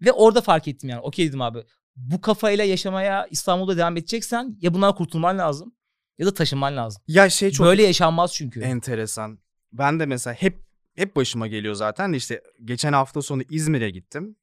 Ve 0.01 0.11
orada 0.11 0.41
fark 0.41 0.67
ettim 0.67 0.89
yani. 0.89 1.01
Okey 1.01 1.27
dedim 1.27 1.41
abi. 1.41 1.63
Bu 1.95 2.21
kafayla 2.21 2.63
yaşamaya 2.63 3.27
İstanbul'da 3.31 3.77
devam 3.77 3.97
edeceksen 3.97 4.57
ya 4.61 4.73
bundan 4.73 4.95
kurtulman 4.95 5.37
lazım 5.37 5.75
ya 6.17 6.25
da 6.25 6.33
taşınman 6.33 6.77
lazım. 6.77 7.01
Ya 7.07 7.29
şey 7.29 7.51
çok 7.51 7.65
Böyle 7.67 7.83
yaşanmaz 7.83 8.33
çünkü. 8.33 8.61
enteresan. 8.61 9.39
Ben 9.71 9.99
de 9.99 10.05
mesela 10.05 10.33
hep 10.33 10.65
hep 10.95 11.15
başıma 11.15 11.47
geliyor 11.47 11.73
zaten 11.73 12.13
de 12.13 12.17
işte 12.17 12.41
geçen 12.63 12.93
hafta 12.93 13.21
sonu 13.21 13.41
İzmir'e 13.49 13.89
gittim. 13.89 14.35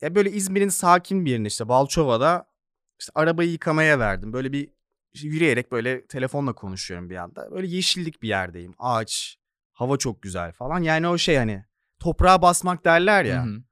Ya 0.00 0.14
böyle 0.14 0.30
İzmir'in 0.32 0.68
sakin 0.68 1.24
bir 1.24 1.30
yerine 1.30 1.46
işte 1.46 1.68
Balçova'da 1.68 2.46
işte 3.00 3.12
arabayı 3.14 3.50
yıkamaya 3.50 3.98
verdim. 3.98 4.32
Böyle 4.32 4.52
bir 4.52 4.70
işte 5.12 5.28
yürüyerek 5.28 5.72
böyle 5.72 6.06
telefonla 6.06 6.52
konuşuyorum 6.52 7.10
bir 7.10 7.16
anda. 7.16 7.50
Böyle 7.50 7.66
yeşillik 7.66 8.22
bir 8.22 8.28
yerdeyim. 8.28 8.74
Ağaç, 8.78 9.36
hava 9.78 9.96
çok 9.96 10.22
güzel 10.22 10.52
falan. 10.52 10.80
Yani 10.80 11.08
o 11.08 11.18
şey 11.18 11.36
hani 11.36 11.64
toprağa 11.98 12.42
basmak 12.42 12.84
derler 12.84 13.24
ya. 13.24 13.46
Hı 13.46 13.48
hı. 13.50 13.62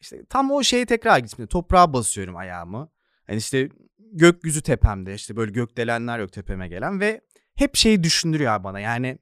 İşte 0.00 0.24
tam 0.24 0.50
o 0.50 0.62
şeye 0.62 0.86
tekrar 0.86 1.18
gittim. 1.18 1.46
Toprağa 1.46 1.92
basıyorum 1.92 2.36
ayağımı. 2.36 2.88
Hani 3.26 3.36
işte 3.38 3.68
gökyüzü 4.12 4.62
tepemde 4.62 5.14
işte 5.14 5.36
böyle 5.36 5.52
gökdelenler 5.52 6.18
yok 6.18 6.32
tepeme 6.32 6.68
gelen 6.68 7.00
ve 7.00 7.20
hep 7.54 7.76
şeyi 7.76 8.02
düşündürüyor 8.02 8.64
bana. 8.64 8.80
Yani 8.80 9.18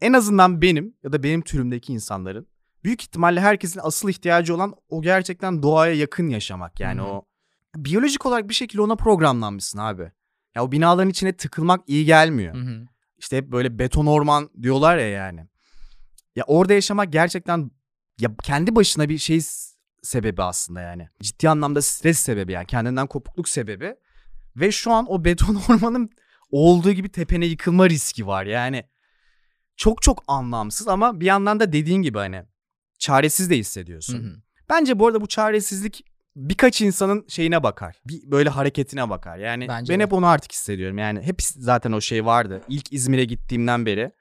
en 0.00 0.12
azından 0.12 0.62
benim 0.62 0.94
ya 1.02 1.12
da 1.12 1.22
benim 1.22 1.42
türümdeki 1.42 1.92
insanların 1.92 2.46
büyük 2.84 3.02
ihtimalle 3.02 3.40
herkesin 3.40 3.80
asıl 3.82 4.08
ihtiyacı 4.08 4.54
olan 4.54 4.74
o 4.88 5.02
gerçekten 5.02 5.62
doğaya 5.62 5.94
yakın 5.94 6.28
yaşamak. 6.28 6.80
Yani 6.80 7.00
Hı 7.00 7.04
hı. 7.04 7.08
o 7.08 7.26
biyolojik 7.76 8.26
olarak 8.26 8.48
bir 8.48 8.54
şekilde 8.54 8.82
ona 8.82 8.96
programlanmışsın 8.96 9.78
abi. 9.78 10.12
Ya 10.54 10.64
o 10.64 10.72
binaların 10.72 11.10
içine 11.10 11.32
tıkılmak 11.32 11.80
iyi 11.86 12.04
gelmiyor. 12.04 12.54
Hı 12.54 12.58
hı. 12.58 12.86
İşte 13.20 13.36
hep 13.36 13.52
böyle 13.52 13.78
beton 13.78 14.06
orman 14.06 14.50
diyorlar 14.62 14.98
ya 14.98 15.08
yani. 15.08 15.46
Ya 16.36 16.44
orada 16.46 16.72
yaşamak 16.72 17.12
gerçekten 17.12 17.70
ya 18.20 18.30
kendi 18.42 18.76
başına 18.76 19.08
bir 19.08 19.18
şey 19.18 19.40
sebebi 20.02 20.42
aslında 20.42 20.80
yani. 20.80 21.08
Ciddi 21.22 21.48
anlamda 21.48 21.82
stres 21.82 22.18
sebebi 22.18 22.52
yani 22.52 22.66
kendinden 22.66 23.06
kopukluk 23.06 23.48
sebebi. 23.48 23.94
Ve 24.56 24.72
şu 24.72 24.92
an 24.92 25.06
o 25.08 25.24
beton 25.24 25.54
ormanın 25.68 26.10
olduğu 26.50 26.92
gibi 26.92 27.08
tepene 27.08 27.46
yıkılma 27.46 27.88
riski 27.88 28.26
var 28.26 28.44
yani. 28.44 28.84
Çok 29.76 30.02
çok 30.02 30.24
anlamsız 30.26 30.88
ama 30.88 31.20
bir 31.20 31.26
yandan 31.26 31.60
da 31.60 31.72
dediğin 31.72 32.02
gibi 32.02 32.18
hani 32.18 32.42
çaresiz 32.98 33.50
de 33.50 33.54
Hı 33.54 33.58
hissediyorsun. 33.58 34.24
hı. 34.24 34.36
Bence 34.70 34.98
bu 34.98 35.06
arada 35.06 35.20
bu 35.20 35.26
çaresizlik 35.26 36.04
birkaç 36.36 36.80
insanın 36.80 37.24
şeyine 37.28 37.62
bakar. 37.62 37.96
Bir 38.06 38.30
böyle 38.30 38.48
hareketine 38.48 39.10
bakar. 39.10 39.36
Yani 39.38 39.68
Bence 39.68 39.92
ben 39.92 40.00
de. 40.00 40.04
hep 40.04 40.12
onu 40.12 40.26
artık 40.26 40.52
hissediyorum. 40.52 40.98
Yani 40.98 41.22
hep 41.22 41.42
zaten 41.42 41.92
o 41.92 42.00
şey 42.00 42.24
vardı. 42.24 42.62
İlk 42.68 42.92
İzmir'e 42.92 43.24
gittiğimden 43.24 43.86
beri. 43.86 44.12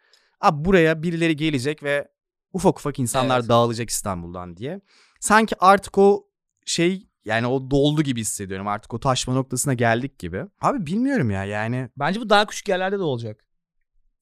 Abi 0.42 0.66
buraya 0.66 1.04
birileri 1.04 1.36
gelecek 1.36 1.84
ve 1.84 2.08
ufak 2.54 2.80
ufak 2.80 3.00
insanlar 3.00 3.40
Evet. 3.40 3.50
dağılacak 3.50 3.90
İstanbul'dan 3.90 4.58
diye. 4.58 4.82
Sanki 5.20 5.56
artık 5.60 5.98
o 5.98 6.28
şey 6.66 7.08
Yani 7.26 7.48
o 7.48 7.72
doldu 7.72 8.02
gibi 8.02 8.20
hissediyorum. 8.22 8.68
Artık 8.68 8.94
o 8.94 9.00
taşma 9.00 9.34
noktasına 9.34 9.74
geldik 9.74 10.20
gibi. 10.20 10.46
Abi 10.62 10.86
bilmiyorum 10.86 11.32
ya 11.32 11.46
yani 11.46 11.90
Bence 11.98 12.22
bu 12.22 12.30
daha 12.30 12.46
küçük 12.46 12.68
yerlerde 12.70 13.00
de 13.00 13.04
olacak. 13.04 13.46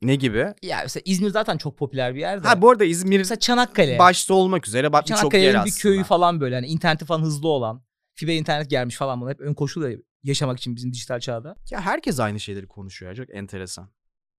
Ne 0.01 0.15
gibi? 0.15 0.53
Ya 0.63 0.79
mesela 0.83 1.01
İzmir 1.05 1.29
zaten 1.29 1.57
çok 1.57 1.77
popüler 1.77 2.15
bir 2.15 2.19
yer 2.19 2.43
de. 2.43 2.47
Ha 2.47 2.61
bu 2.61 2.69
arada 2.69 2.85
İzmir 2.85 3.17
mesela 3.17 3.39
Çanakkale. 3.39 3.99
başta 3.99 4.33
olmak 4.33 4.67
üzere 4.67 4.93
bak 4.93 5.03
birçok 5.03 5.15
yer 5.17 5.21
Çanakkale'nin 5.21 5.53
bir 5.53 5.59
aslında. 5.59 5.81
köyü 5.81 6.03
falan 6.03 6.41
böyle. 6.41 6.55
Hani 6.55 6.67
interneti 6.67 7.05
falan 7.05 7.21
hızlı 7.21 7.47
olan. 7.47 7.83
Fiber 8.13 8.35
internet 8.35 8.69
gelmiş 8.69 8.95
falan 8.95 9.21
bunlar. 9.21 9.33
Hep 9.33 9.41
ön 9.41 9.53
koşul 9.53 9.91
ya 9.91 9.97
yaşamak 10.23 10.57
için 10.57 10.75
bizim 10.75 10.93
dijital 10.93 11.19
çağda. 11.19 11.55
Ya 11.71 11.81
herkes 11.81 12.19
aynı 12.19 12.39
şeyleri 12.39 12.67
konuşuyor 12.67 13.11
ya. 13.11 13.15
Çok 13.15 13.35
enteresan. 13.35 13.89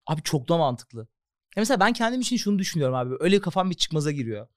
Abi 0.06 0.22
çok 0.22 0.48
da 0.48 0.56
mantıklı. 0.56 1.00
Ya 1.00 1.60
mesela 1.60 1.80
ben 1.80 1.92
kendim 1.92 2.20
için 2.20 2.36
şunu 2.36 2.58
düşünüyorum 2.58 2.94
abi. 2.96 3.14
Öyle 3.20 3.40
kafam 3.40 3.70
bir 3.70 3.74
çıkmaza 3.74 4.10
giriyor. 4.10 4.48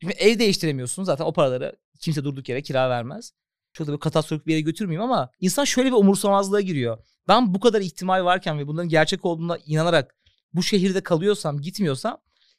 Şimdi 0.00 0.14
ev 0.14 0.38
değiştiremiyorsun. 0.38 1.04
Zaten 1.04 1.24
o 1.24 1.32
paraları 1.32 1.76
kimse 2.00 2.24
durduk 2.24 2.48
yere 2.48 2.62
kira 2.62 2.90
vermez. 2.90 3.32
Çok 3.72 3.86
da 3.86 3.92
bir 3.92 3.98
katastrofik 3.98 4.46
bir 4.46 4.52
yere 4.52 4.60
götürmeyeyim 4.60 5.10
ama 5.10 5.30
insan 5.40 5.64
şöyle 5.64 5.88
bir 5.88 5.96
umursamazlığa 5.96 6.60
giriyor. 6.60 6.98
Ben 7.28 7.54
bu 7.54 7.60
kadar 7.60 7.80
ihtimal 7.80 8.24
varken 8.24 8.58
ve 8.58 8.66
bunların 8.66 8.88
gerçek 8.88 9.24
olduğuna 9.24 9.58
inanarak 9.66 10.14
bu 10.54 10.62
şehirde 10.62 11.00
kalıyorsam, 11.00 11.60
gitmiyorsam 11.60 12.18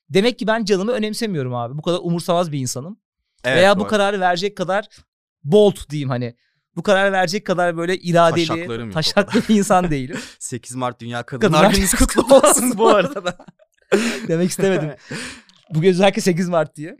demek 0.09 0.39
ki 0.39 0.47
ben 0.47 0.65
canımı 0.65 0.91
önemsemiyorum 0.91 1.55
abi. 1.55 1.77
Bu 1.77 1.81
kadar 1.81 1.99
umursamaz 2.01 2.51
bir 2.51 2.59
insanım. 2.59 2.99
Evet, 3.43 3.57
Veya 3.57 3.77
bu 3.77 3.81
arada. 3.81 3.89
kararı 3.89 4.19
verecek 4.19 4.57
kadar 4.57 4.87
bold 5.43 5.89
diyeyim 5.89 6.09
hani. 6.09 6.35
Bu 6.75 6.83
kararı 6.83 7.11
verecek 7.11 7.45
kadar 7.45 7.77
böyle 7.77 7.97
iradeli, 7.97 8.91
taşaklı 8.91 9.41
bir 9.49 9.55
insan 9.55 9.91
değilim. 9.91 10.19
8 10.39 10.75
Mart 10.75 10.99
Dünya 10.99 11.23
Kadınlar, 11.23 11.61
Kadınlar 11.61 11.75
Günü 11.75 12.07
kutlu 12.07 12.35
olsun 12.35 12.73
bu 12.77 12.89
arada. 12.89 13.37
Demek 14.27 14.49
istemedim. 14.49 14.91
Bugün 15.69 15.89
özellikle 15.89 16.21
8 16.21 16.49
Mart 16.49 16.75
diye. 16.75 16.97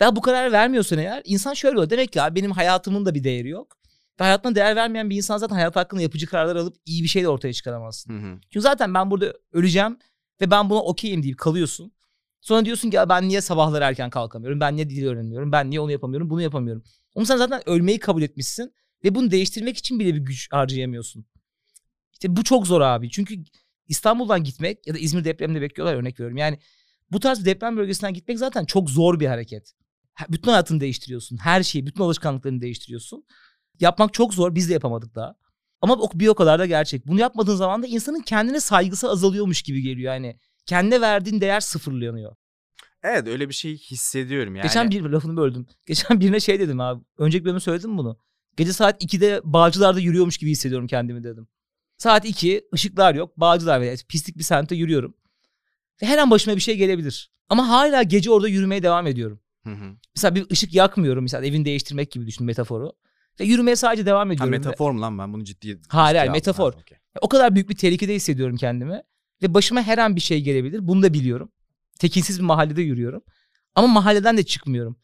Daha 0.00 0.16
bu 0.16 0.20
kararı 0.20 0.52
vermiyorsan 0.52 0.98
eğer 0.98 1.22
insan 1.24 1.54
şöyle 1.54 1.76
oluyor. 1.76 1.90
Demek 1.90 2.12
ki 2.12 2.22
abi 2.22 2.40
benim 2.40 2.50
hayatımın 2.50 3.06
da 3.06 3.14
bir 3.14 3.24
değeri 3.24 3.48
yok. 3.48 3.76
Ve 4.20 4.24
hayatına 4.24 4.54
değer 4.54 4.76
vermeyen 4.76 5.10
bir 5.10 5.16
insan 5.16 5.38
zaten 5.38 5.54
hayat 5.54 5.76
hakkında 5.76 6.02
yapıcı 6.02 6.26
kararlar 6.26 6.56
alıp 6.56 6.76
iyi 6.86 7.02
bir 7.02 7.08
şey 7.08 7.22
de 7.22 7.28
ortaya 7.28 7.52
çıkaramazsın. 7.52 8.12
Hı 8.12 8.26
hı. 8.26 8.38
Çünkü 8.50 8.60
zaten 8.60 8.94
ben 8.94 9.10
burada 9.10 9.32
öleceğim 9.52 9.98
ve 10.42 10.50
ben 10.50 10.70
buna 10.70 10.82
okeyim 10.82 11.22
deyip 11.22 11.38
kalıyorsun. 11.38 11.92
Sonra 12.40 12.64
diyorsun 12.64 12.90
ki 12.90 12.96
"Ya 12.96 13.08
ben 13.08 13.28
niye 13.28 13.40
sabahları 13.40 13.84
erken 13.84 14.10
kalkamıyorum? 14.10 14.60
Ben 14.60 14.76
niye 14.76 14.90
dil 14.90 15.06
öğrenmiyorum? 15.06 15.52
Ben 15.52 15.70
niye 15.70 15.80
onu 15.80 15.92
yapamıyorum? 15.92 16.30
Bunu 16.30 16.42
yapamıyorum. 16.42 16.82
Ama 17.16 17.26
sen 17.26 17.36
zaten 17.36 17.68
ölmeyi 17.68 17.98
kabul 17.98 18.22
etmişsin 18.22 18.74
ve 19.04 19.14
bunu 19.14 19.30
değiştirmek 19.30 19.76
için 19.78 19.98
bile 19.98 20.14
bir 20.14 20.20
güç 20.20 20.48
harcayamıyorsun. 20.52 21.26
İşte 22.12 22.36
bu 22.36 22.44
çok 22.44 22.66
zor 22.66 22.80
abi. 22.80 23.10
Çünkü 23.10 23.44
İstanbul'dan 23.88 24.44
gitmek 24.44 24.86
ya 24.86 24.94
da 24.94 24.98
İzmir 24.98 25.24
depreminde 25.24 25.60
bekliyorlar 25.60 25.94
örnek 25.96 26.14
veriyorum. 26.14 26.36
Yani 26.36 26.58
bu 27.12 27.20
tarz 27.20 27.40
bir 27.40 27.44
deprem 27.44 27.76
bölgesinden 27.76 28.14
gitmek 28.14 28.38
zaten 28.38 28.64
çok 28.64 28.90
zor 28.90 29.20
bir 29.20 29.26
hareket. 29.26 29.72
Ha- 30.14 30.26
Bütün 30.28 30.50
hayatını 30.50 30.80
değiştiriyorsun. 30.80 31.36
Her 31.36 31.62
şeyi, 31.62 31.86
bütün 31.86 32.02
alışkanlıklarını 32.02 32.60
değiştiriyorsun. 32.60 33.24
Yapmak 33.80 34.14
çok 34.14 34.34
zor. 34.34 34.54
Biz 34.54 34.68
de 34.68 34.72
yapamadık 34.72 35.14
daha. 35.14 35.34
Ama 35.82 35.98
bir 36.14 36.28
o 36.28 36.34
kadar 36.34 36.58
da 36.58 36.66
gerçek. 36.66 37.06
Bunu 37.06 37.20
yapmadığın 37.20 37.56
zaman 37.56 37.82
da 37.82 37.86
insanın 37.86 38.20
kendine 38.20 38.60
saygısı 38.60 39.08
azalıyormuş 39.10 39.62
gibi 39.62 39.82
geliyor. 39.82 40.14
Yani 40.14 40.38
kendine 40.66 41.00
verdiğin 41.00 41.40
değer 41.40 41.60
sıfırlanıyor. 41.60 42.36
Evet 43.02 43.26
öyle 43.26 43.48
bir 43.48 43.54
şey 43.54 43.76
hissediyorum 43.76 44.56
yani. 44.56 44.62
Geçen 44.62 44.90
bir 44.90 45.02
lafını 45.02 45.36
böldüm. 45.36 45.66
Geçen 45.86 46.20
birine 46.20 46.40
şey 46.40 46.60
dedim 46.60 46.80
abi. 46.80 47.04
Önceki 47.18 47.44
bölümde 47.44 47.60
söyledim 47.60 47.98
bunu. 47.98 48.18
Gece 48.56 48.72
saat 48.72 49.04
2'de 49.04 49.40
Bağcılar'da 49.44 50.00
yürüyormuş 50.00 50.36
gibi 50.36 50.50
hissediyorum 50.50 50.86
kendimi 50.86 51.24
dedim. 51.24 51.48
Saat 51.98 52.24
2, 52.24 52.64
ışıklar 52.74 53.14
yok. 53.14 53.36
Bağcılar 53.36 53.80
ve 53.80 53.96
pislik 54.08 54.38
bir 54.38 54.42
semtte 54.42 54.74
yürüyorum. 54.74 55.14
Ve 56.02 56.06
her 56.06 56.18
an 56.18 56.30
başıma 56.30 56.56
bir 56.56 56.60
şey 56.60 56.76
gelebilir. 56.76 57.30
Ama 57.48 57.68
hala 57.68 58.02
gece 58.02 58.30
orada 58.30 58.48
yürümeye 58.48 58.82
devam 58.82 59.06
ediyorum. 59.06 59.40
Hı 59.64 59.70
hı. 59.70 59.96
Mesela 60.16 60.34
bir 60.34 60.46
ışık 60.50 60.74
yakmıyorum. 60.74 61.22
Mesela 61.22 61.46
evini 61.46 61.64
değiştirmek 61.64 62.10
gibi 62.10 62.26
düşün 62.26 62.46
metaforu. 62.46 62.92
Ve 63.40 63.44
yürümeye 63.44 63.76
sadece 63.76 64.06
devam 64.06 64.28
Ha, 64.28 64.34
ediyorum. 64.34 64.52
Ve- 64.52 64.56
metafor 64.58 64.90
mu 64.90 65.00
lan 65.00 65.18
ben 65.18 65.32
bunu 65.32 65.44
ciddi 65.44 65.80
Hayır, 65.88 66.16
hayır, 66.18 66.30
metafor. 66.30 66.72
Ha, 66.72 66.78
okey. 66.80 66.98
O 67.20 67.28
kadar 67.28 67.54
büyük 67.54 67.68
bir 67.70 67.74
tehlikede 67.76 68.14
hissediyorum 68.14 68.56
kendimi. 68.56 69.02
Ve 69.42 69.54
başıma 69.54 69.82
her 69.82 69.98
an 69.98 70.16
bir 70.16 70.20
şey 70.20 70.40
gelebilir. 70.42 70.88
Bunu 70.88 71.02
da 71.02 71.14
biliyorum. 71.14 71.52
Tekinsiz 71.98 72.38
bir 72.38 72.44
mahallede 72.44 72.82
yürüyorum. 72.82 73.22
Ama 73.74 73.86
mahalleden 73.86 74.36
de 74.36 74.42
çıkmıyorum. 74.42 74.96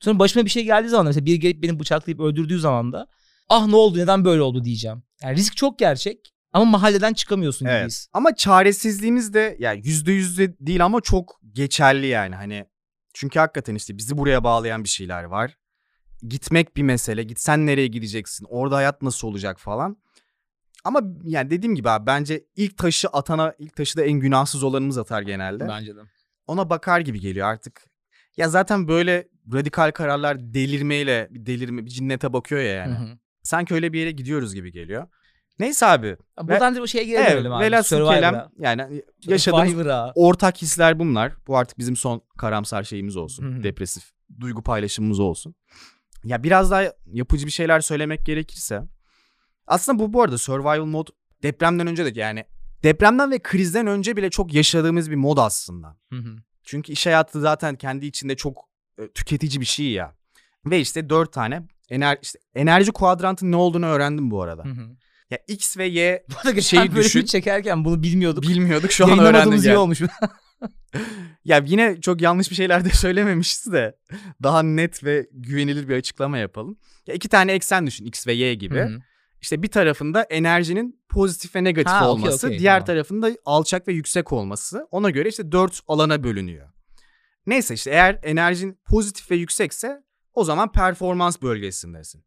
Sonra 0.00 0.18
başıma 0.18 0.44
bir 0.44 0.50
şey 0.50 0.64
geldiği 0.64 0.88
zaman 0.88 1.06
mesela 1.06 1.26
biri 1.26 1.40
gelip 1.40 1.62
beni 1.62 1.80
bıçaklayıp 1.80 2.20
öldürdüğü 2.20 2.58
zaman 2.60 2.92
da 2.92 3.06
ah 3.48 3.66
ne 3.66 3.76
oldu 3.76 3.98
neden 3.98 4.24
böyle 4.24 4.42
oldu 4.42 4.64
diyeceğim. 4.64 5.02
Yani 5.22 5.36
risk 5.36 5.56
çok 5.56 5.78
gerçek 5.78 6.34
ama 6.52 6.64
mahalleden 6.64 7.12
çıkamıyorsun 7.12 7.66
Evet. 7.66 7.76
gibiyiz. 7.80 8.08
Ama 8.12 8.34
çaresizliğimiz 8.34 9.34
de 9.34 9.56
yani 9.60 9.80
yüzde 9.84 10.12
yüzde 10.12 10.58
değil 10.66 10.84
ama 10.84 11.00
çok 11.00 11.40
geçerli 11.52 12.06
yani 12.06 12.34
hani. 12.34 12.66
Çünkü 13.14 13.38
hakikaten 13.38 13.74
işte 13.74 13.98
bizi 13.98 14.18
buraya 14.18 14.44
bağlayan 14.44 14.84
bir 14.84 14.88
şeyler 14.88 15.24
var. 15.24 15.56
Gitmek 16.22 16.76
bir 16.76 16.82
mesele. 16.82 17.22
Gitsen 17.22 17.66
nereye 17.66 17.86
gideceksin? 17.86 18.46
Orada 18.50 18.76
hayat 18.76 19.02
nasıl 19.02 19.28
olacak 19.28 19.60
falan. 19.60 19.96
Ama 20.84 21.02
yani 21.24 21.50
dediğim 21.50 21.74
gibi 21.74 21.90
abi 21.90 22.06
bence 22.06 22.44
ilk 22.56 22.78
taşı 22.78 23.08
atana 23.08 23.54
ilk 23.58 23.76
taşı 23.76 23.98
da 23.98 24.02
en 24.04 24.20
günahsız 24.20 24.62
olanımız 24.62 24.98
atar 24.98 25.22
genelde. 25.22 25.68
Bence 25.68 25.96
de. 25.96 26.00
Ona 26.46 26.70
bakar 26.70 27.00
gibi 27.00 27.20
geliyor 27.20 27.48
artık. 27.48 27.90
Ya 28.36 28.48
zaten 28.48 28.88
böyle 28.88 29.28
radikal 29.52 29.90
kararlar 29.90 30.54
delirmeyle 30.54 31.28
delirme 31.30 31.84
bir 31.84 31.90
cinnete 31.90 32.32
bakıyor 32.32 32.60
ya 32.60 32.72
yani. 32.72 32.94
Hı 32.94 33.02
hı. 33.02 33.18
Sanki 33.42 33.74
öyle 33.74 33.92
bir 33.92 34.00
yere 34.00 34.10
gidiyoruz 34.10 34.54
gibi 34.54 34.72
geliyor. 34.72 35.06
Neyse 35.58 35.86
abi. 35.86 36.16
Buradan 36.42 36.74
da 36.76 36.80
bu 36.80 36.88
şeye 36.88 37.16
Evet, 37.16 37.28
gelelim 37.28 37.52
abi. 37.52 37.64
velhasıl 37.64 38.08
kelam 38.08 38.50
yani 38.58 39.02
yaşadığımız 39.26 40.12
ortak 40.14 40.62
hisler 40.62 40.98
bunlar. 40.98 41.32
Bu 41.46 41.56
artık 41.56 41.78
bizim 41.78 41.96
son 41.96 42.22
karamsar 42.38 42.82
şeyimiz 42.82 43.16
olsun. 43.16 43.52
Hı 43.54 43.58
hı. 43.58 43.62
Depresif 43.62 44.10
duygu 44.40 44.62
paylaşımımız 44.62 45.20
olsun. 45.20 45.54
Ya 46.28 46.42
biraz 46.42 46.70
daha 46.70 46.92
yapıcı 47.06 47.46
bir 47.46 47.50
şeyler 47.50 47.80
söylemek 47.80 48.26
gerekirse. 48.26 48.82
Aslında 49.66 49.98
bu 49.98 50.12
bu 50.12 50.22
arada 50.22 50.38
survival 50.38 50.84
mod 50.84 51.08
depremden 51.42 51.86
önce 51.86 52.04
de 52.14 52.20
yani 52.20 52.44
depremden 52.82 53.30
ve 53.30 53.38
krizden 53.38 53.86
önce 53.86 54.16
bile 54.16 54.30
çok 54.30 54.54
yaşadığımız 54.54 55.10
bir 55.10 55.16
mod 55.16 55.38
aslında. 55.38 55.96
Hı 56.12 56.18
hı. 56.18 56.36
Çünkü 56.64 56.92
iş 56.92 57.06
hayatı 57.06 57.40
zaten 57.40 57.76
kendi 57.76 58.06
içinde 58.06 58.36
çok 58.36 58.68
e, 58.98 59.08
tüketici 59.08 59.60
bir 59.60 59.66
şey 59.66 59.90
ya. 59.90 60.14
Ve 60.66 60.80
işte 60.80 61.10
dört 61.10 61.32
tane 61.32 61.62
ener 61.90 62.18
işte 62.22 62.38
enerji 62.54 62.92
kuadrantının 62.92 63.52
ne 63.52 63.56
olduğunu 63.56 63.86
öğrendim 63.86 64.30
bu 64.30 64.42
arada. 64.42 64.64
Hı 64.64 64.68
hı. 64.68 64.96
Ya 65.30 65.38
X 65.48 65.76
ve 65.76 65.86
Y 65.86 66.24
Bu 66.30 66.48
arada 66.48 66.60
Şeyi 66.60 66.94
düşün. 66.94 67.24
çekerken 67.24 67.84
bunu 67.84 68.02
bilmiyorduk. 68.02 68.42
bilmiyorduk 68.42 68.92
şu 68.92 69.04
an 69.04 69.10
öğrendik. 69.10 69.24
Yayınlamadığımız 69.24 69.64
iyi 69.64 69.68
yani. 69.68 69.78
olmuş. 69.78 70.00
Ya 71.44 71.62
yine 71.66 72.00
çok 72.00 72.20
yanlış 72.20 72.50
bir 72.50 72.56
şeyler 72.56 72.84
de 72.84 72.88
söylememişiz 72.92 73.72
de 73.72 73.98
daha 74.42 74.62
net 74.62 75.04
ve 75.04 75.28
güvenilir 75.32 75.88
bir 75.88 75.96
açıklama 75.96 76.38
yapalım. 76.38 76.78
Ya 77.06 77.14
iki 77.14 77.28
tane 77.28 77.52
eksen 77.52 77.86
düşün 77.86 78.04
X 78.04 78.26
ve 78.26 78.32
Y 78.32 78.54
gibi. 78.54 78.78
Hı 78.78 78.84
hı. 78.84 78.98
İşte 79.40 79.62
bir 79.62 79.68
tarafında 79.68 80.22
enerjinin 80.22 81.00
pozitif 81.08 81.56
ve 81.56 81.64
negatif 81.64 81.92
Ha, 81.92 82.10
olması, 82.10 82.46
okey, 82.46 82.58
diğer 82.58 82.74
tamam. 82.74 82.86
tarafında 82.86 83.30
alçak 83.44 83.88
ve 83.88 83.92
yüksek 83.92 84.32
olması. 84.32 84.88
Ona 84.90 85.10
göre 85.10 85.28
işte 85.28 85.52
dört 85.52 85.80
alana 85.88 86.24
bölünüyor. 86.24 86.68
Neyse 87.46 87.74
işte 87.74 87.90
eğer 87.90 88.18
enerjin 88.22 88.78
pozitif 88.84 89.30
ve 89.30 89.36
yüksekse 89.36 90.02
o 90.34 90.44
zaman 90.44 90.72
performans 90.72 91.42
bölgesindesin. 91.42 92.24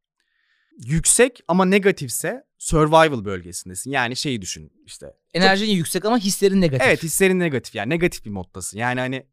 Yüksek 0.86 1.44
ama 1.48 1.66
negatifse 1.66 2.44
survival 2.58 3.26
bölgesindesin. 3.26 3.92
Yani 3.92 4.16
şeyi 4.16 4.42
düşün 4.42 4.72
işte. 4.86 5.14
Enerjin 5.34 5.72
yüksek 5.72 6.06
ama 6.06 6.18
hislerin 6.18 6.62
negatif. 6.62 6.88
Evet 6.88 7.04
hislerin 7.04 7.40
negatif 7.40 7.76
yani 7.76 7.90
negatif 7.90 8.26
bir 8.26 8.30
moddasın. 8.30 8.78
Yani 8.78 9.00
hani 9.00 9.26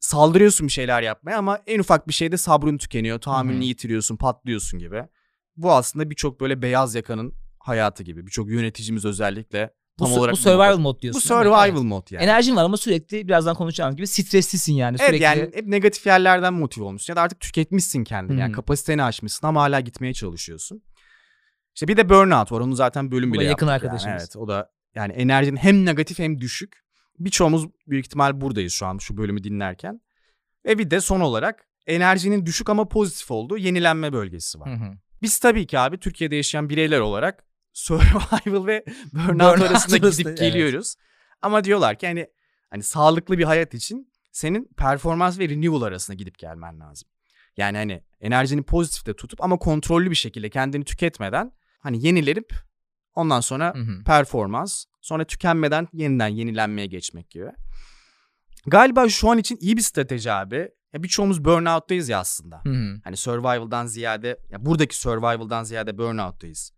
saldırıyorsun 0.00 0.66
bir 0.66 0.72
şeyler 0.72 1.02
yapmaya 1.02 1.38
ama 1.38 1.58
en 1.66 1.78
ufak 1.78 2.08
bir 2.08 2.12
şeyde 2.12 2.36
sabrın 2.36 2.78
tükeniyor. 2.78 3.18
Tahammülünü 3.20 3.64
yitiriyorsun, 3.64 4.16
patlıyorsun 4.16 4.80
gibi. 4.80 5.04
Bu 5.56 5.72
aslında 5.72 6.10
birçok 6.10 6.40
böyle 6.40 6.62
beyaz 6.62 6.94
yakanın 6.94 7.34
hayatı 7.58 8.02
gibi. 8.02 8.26
Birçok 8.26 8.48
yöneticimiz 8.50 9.04
özellikle 9.04 9.70
bu, 9.98 10.04
tam 10.04 10.12
su- 10.12 10.20
olarak 10.20 10.32
bu 10.32 10.36
survival 10.36 10.74
mod- 10.74 10.80
mod 10.80 10.96
Bu 10.96 11.00
diyorsun. 11.02 11.18
mi? 11.18 11.22
survival 11.22 11.68
Evet. 11.68 11.82
mod 11.82 12.06
yani. 12.10 12.24
Enerjin 12.24 12.56
var 12.56 12.64
ama 12.64 12.76
sürekli 12.76 13.28
birazdan 13.28 13.54
konuşacağımız 13.56 13.96
gibi 13.96 14.06
streslisin 14.06 14.72
yani. 14.74 14.96
Evet 15.00 15.08
Sürekli 15.08 15.24
yani 15.24 15.40
hep 15.54 15.66
negatif 15.66 16.06
yerlerden 16.06 16.54
motive 16.54 16.84
olmuşsun 16.84 17.12
ya 17.12 17.16
da 17.16 17.20
artık 17.22 17.40
tüketmişsin 17.40 18.04
kendini. 18.04 18.40
Yani 18.40 18.50
Hı. 18.50 18.54
kapasiteni 18.56 19.02
aşmışsın 19.02 19.46
ama 19.46 19.62
hala 19.62 19.80
gitmeye 19.80 20.14
çalışıyorsun. 20.14 20.82
İşte 21.74 21.88
bir 21.88 21.96
de 21.96 22.08
burnout 22.08 22.52
var. 22.52 22.60
Onu 22.60 22.74
zaten 22.74 23.10
bölüm 23.10 23.30
Bu 23.30 23.34
bile 23.34 23.44
yakın 23.44 23.66
yaptık 23.66 23.68
yani. 23.68 23.74
arkadaşımız. 23.92 24.22
Evet 24.22 24.36
o 24.36 24.48
da 24.48 24.70
yani 24.98 25.12
enerjinin 25.12 25.56
hem 25.56 25.84
negatif 25.84 26.18
hem 26.18 26.40
düşük. 26.40 26.84
Birçoğumuz 27.18 27.66
büyük 27.86 28.06
ihtimal 28.06 28.40
buradayız 28.40 28.72
şu 28.72 28.86
an 28.86 28.98
şu 28.98 29.16
bölümü 29.16 29.44
dinlerken. 29.44 30.00
Ve 30.64 30.78
bir 30.78 30.90
de 30.90 31.00
son 31.00 31.20
olarak 31.20 31.66
enerjinin 31.86 32.46
düşük 32.46 32.68
ama 32.68 32.88
pozitif 32.88 33.30
olduğu 33.30 33.58
yenilenme 33.58 34.12
bölgesi 34.12 34.60
var. 34.60 34.70
Hı 34.70 34.84
hı. 34.84 34.92
Biz 35.22 35.38
tabii 35.38 35.66
ki 35.66 35.78
abi 35.78 35.98
Türkiye'de 35.98 36.36
yaşayan 36.36 36.68
bireyler 36.68 37.00
olarak 37.00 37.44
survival 37.72 38.66
ve 38.66 38.84
burnout, 39.12 39.28
Burnout 39.28 39.70
arasında 39.70 39.96
gidip 39.96 40.26
evet. 40.26 40.38
geliyoruz. 40.38 40.94
Ama 41.42 41.64
diyorlar 41.64 41.98
ki 41.98 42.06
hani 42.06 42.26
hani 42.70 42.82
sağlıklı 42.82 43.38
bir 43.38 43.44
hayat 43.44 43.74
için 43.74 44.12
senin 44.32 44.68
performans 44.76 45.38
ve 45.38 45.48
renewal 45.48 45.82
arasında 45.82 46.14
gidip 46.14 46.38
gelmen 46.38 46.80
lazım. 46.80 47.08
Yani 47.56 47.76
hani 47.76 48.02
enerjini 48.20 48.62
pozitifte 48.62 49.14
tutup 49.14 49.44
ama 49.44 49.58
kontrollü 49.58 50.10
bir 50.10 50.16
şekilde 50.16 50.50
kendini 50.50 50.84
tüketmeden 50.84 51.52
hani 51.78 52.06
yenilenip 52.06 52.67
ondan 53.14 53.40
sonra 53.40 53.74
Hı 53.74 53.78
hı. 53.78 54.04
performans 54.04 54.84
sonra 55.00 55.24
tükenmeden 55.24 55.88
yeniden 55.92 56.28
yenilenmeye 56.28 56.86
geçmek 56.86 57.30
gibi. 57.30 57.50
Galiba 58.66 59.08
şu 59.08 59.30
an 59.30 59.38
için 59.38 59.58
iyi 59.60 59.76
bir 59.76 59.82
strateji 59.82 60.32
abi. 60.32 60.70
Ya 60.92 61.02
birçoğumuz 61.02 61.44
burnout'tayız 61.44 62.08
ya 62.08 62.18
aslında. 62.18 62.60
Hı 62.64 62.70
hı. 62.70 63.00
Hani 63.04 63.16
survival'dan 63.16 63.86
ziyade 63.86 64.38
ya 64.50 64.66
buradaki 64.66 64.96
survival'dan 64.96 65.64
ziyade 65.64 65.98
burnout'tayız. 65.98 66.72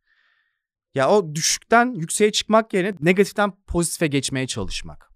Ya 0.94 1.10
o 1.10 1.34
düşükten 1.34 1.94
yükseğe 1.94 2.32
çıkmak 2.32 2.74
yerine 2.74 2.94
negatiften 3.00 3.52
pozitife 3.66 4.06
geçmeye 4.06 4.46
çalışmak. 4.46 5.10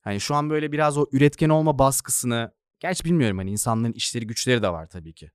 Hani 0.00 0.20
şu 0.20 0.34
an 0.34 0.50
böyle 0.50 0.72
biraz 0.72 0.98
o 0.98 1.06
üretken 1.12 1.48
olma 1.48 1.78
baskısını 1.78 2.52
gerçi 2.80 3.04
bilmiyorum 3.04 3.38
hani 3.38 3.50
insanların 3.50 3.92
işleri 3.92 4.26
güçleri 4.26 4.62
de 4.62 4.68
var 4.68 4.86
tabii 4.86 5.14
ki. 5.14 5.30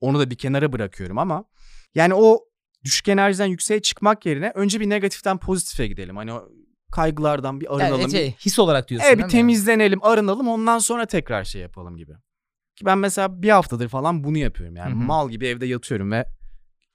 Onu 0.00 0.18
da 0.18 0.30
bir 0.30 0.36
kenara 0.36 0.72
bırakıyorum 0.72 1.18
ama 1.18 1.44
yani 1.94 2.14
o 2.14 2.40
düşük 2.84 3.08
enerjiden 3.08 3.46
yükseğe 3.46 3.82
çıkmak 3.82 4.26
yerine 4.26 4.52
önce 4.54 4.80
bir 4.80 4.90
negatiften 4.90 5.38
pozitife 5.38 5.86
gidelim. 5.86 6.16
Hani 6.16 6.32
o 6.32 6.48
kaygılardan 6.92 7.60
bir 7.60 7.76
arınalım. 7.76 8.00
Yani 8.00 8.10
şey, 8.10 8.32
his 8.32 8.58
olarak 8.58 8.88
diyorsun 8.88 9.08
Evet 9.08 9.18
bir 9.18 9.24
mi? 9.24 9.30
temizlenelim, 9.30 10.04
arınalım 10.04 10.48
ondan 10.48 10.78
sonra 10.78 11.06
tekrar 11.06 11.44
şey 11.44 11.62
yapalım 11.62 11.96
gibi. 11.96 12.12
Ki 12.76 12.86
ben 12.86 12.98
mesela 12.98 13.42
bir 13.42 13.50
haftadır 13.50 13.88
falan 13.88 14.24
bunu 14.24 14.38
yapıyorum 14.38 14.76
yani. 14.76 14.94
Hı 14.94 14.98
hı. 14.98 15.04
Mal 15.04 15.30
gibi 15.30 15.46
evde 15.46 15.66
yatıyorum 15.66 16.12
ve 16.12 16.26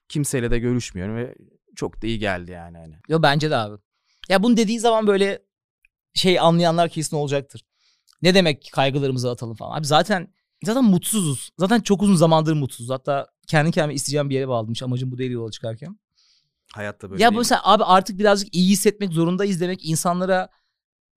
kimseyle 0.10 0.52
de 0.52 0.60
görüşmüyorum 0.60 1.16
ve 1.16 1.36
çok 1.76 2.02
da 2.02 2.08
iyi 2.08 2.20
geldi 2.20 2.52
yani 2.52 2.78
hani. 2.78 2.96
Yo 3.10 3.22
bence 3.22 3.50
de 3.50 3.56
abi. 3.56 3.82
Ya 4.30 4.44
bunu 4.44 4.58
dediği 4.58 4.80
zaman 4.80 5.08
böyle 5.08 5.42
şey 6.14 6.40
anlayanlar 6.40 6.90
kesin 6.90 7.16
olacaktır. 7.16 7.66
Ne 8.22 8.34
demek 8.34 8.70
kaygılarımızı 8.74 9.32
atalım 9.32 9.56
falan. 9.56 9.78
Abi 9.78 9.86
zaten 9.86 10.34
zaten 10.64 10.84
mutsuzuz. 10.84 11.50
Zaten 11.58 11.80
çok 11.80 12.02
uzun 12.02 12.16
zamandır 12.16 12.54
mutsuzuz. 12.54 12.90
Hatta 12.90 13.28
kendi 13.51 13.72
kendime 13.72 13.93
isteyeceğim 13.93 14.29
bir 14.29 14.36
yere 14.36 14.48
bağlamış. 14.48 14.84
Amacım 14.84 15.12
bu 15.12 15.17
değil 15.17 15.31
yola 15.31 15.51
çıkarken. 15.51 16.00
Hayatta 16.74 17.12
böyle 17.12 17.24
ya 17.24 17.34
bu 17.34 17.38
mesela 17.38 17.62
abi 17.63 17.84
artık 17.84 18.20
birazcık 18.20 18.55
iyi 18.55 18.70
hissetmek 18.70 19.13
zorundayız 19.13 19.62
demek 19.62 19.86
insanlara 19.86 20.50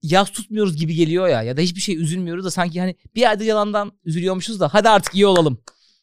yas 0.03 0.31
tutmuyoruz 0.31 0.77
gibi 0.77 0.95
geliyor 0.95 1.29
ya. 1.29 1.43
Ya 1.43 1.57
da 1.57 1.61
hiçbir 1.61 1.81
şey 1.81 1.97
üzülmüyoruz 1.97 2.45
da 2.45 2.51
sanki 2.51 2.81
hani 2.81 2.97
bir 3.15 3.21
yerde 3.21 3.45
yalandan 3.45 3.93
üzülüyormuşuz 4.05 4.61
da 4.61 4.75
hadi 4.75 4.89
artık 4.89 5.15
iyi 5.15 5.27
olalım 5.27 5.59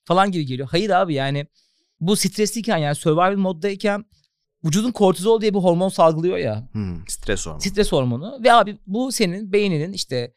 falan 0.05 0.31
gibi 0.31 0.45
geliyor. 0.45 0.67
Hayır 0.71 0.89
abi 0.89 1.13
yani 1.13 1.47
bu 1.99 2.15
stresliyken 2.15 2.77
yani 2.77 2.95
survival 2.95 3.35
moddayken 3.35 4.05
vücudun 4.65 4.91
kortizol 4.91 5.41
diye 5.41 5.53
bir 5.53 5.59
hormon 5.59 5.89
salgılıyor 5.89 6.37
ya. 6.37 6.69
Hmm, 6.71 7.07
stres 7.07 7.45
hormonu. 7.45 7.61
Stres 7.61 7.91
hormonu. 7.91 8.39
Ve 8.43 8.53
abi 8.53 8.77
bu 8.87 9.11
senin 9.11 9.51
beyninin 9.51 9.93
işte 9.93 10.33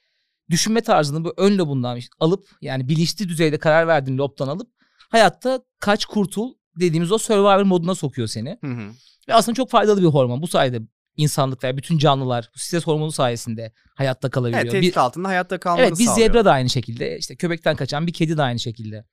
düşünme 0.51 0.81
tarzını 0.81 1.25
bu 1.25 1.35
ön 1.37 1.59
lobundan 1.59 2.01
alıp 2.21 2.47
yani 2.61 2.89
bilinçli 2.89 3.29
düzeyde 3.29 3.59
karar 3.59 3.87
verdiğin 3.87 4.19
lobdan 4.19 4.49
alıp 4.49 4.75
hayatta 5.11 5.61
kaç 5.81 6.05
kurtul 6.05 6.55
dediğimiz 6.81 7.13
o 7.13 7.19
survival 7.19 7.65
moduna 7.65 7.95
sokuyor 7.95 8.29
seni. 8.29 8.59
Hı 8.65 8.71
hı. 8.71 8.91
Ve 9.29 9.35
aslında 9.35 9.57
çok 9.57 9.71
faydalı 9.71 10.01
bir 10.03 10.07
hormon. 10.07 10.43
Bu 10.43 10.47
sayede 10.47 10.81
insanlık 11.17 11.65
ve 11.65 11.77
bütün 11.77 11.99
canlılar 11.99 12.51
bu 12.55 12.59
stres 12.59 12.87
hormonu 12.87 13.13
sayesinde 13.13 13.73
hayatta 13.97 14.31
kalabiliyor. 14.31 14.63
Evet 14.63 14.73
Bir- 14.75 14.81
tehdit 14.81 14.97
altında 14.99 15.29
hayatta 15.29 15.61
kalmanı 15.61 15.83
evet 15.87 15.99
bir 15.99 16.05
sağlıyor. 16.05 16.27
zebra 16.29 16.45
da 16.45 16.53
aynı 16.53 16.71
şekilde. 16.71 17.19
işte 17.19 17.37
köpekten 17.37 17.77
kaçan 17.77 18.07
bir 18.07 18.13
kedi 18.13 18.37
de 18.37 18.43
aynı 18.43 18.59
şekilde. 18.59 19.05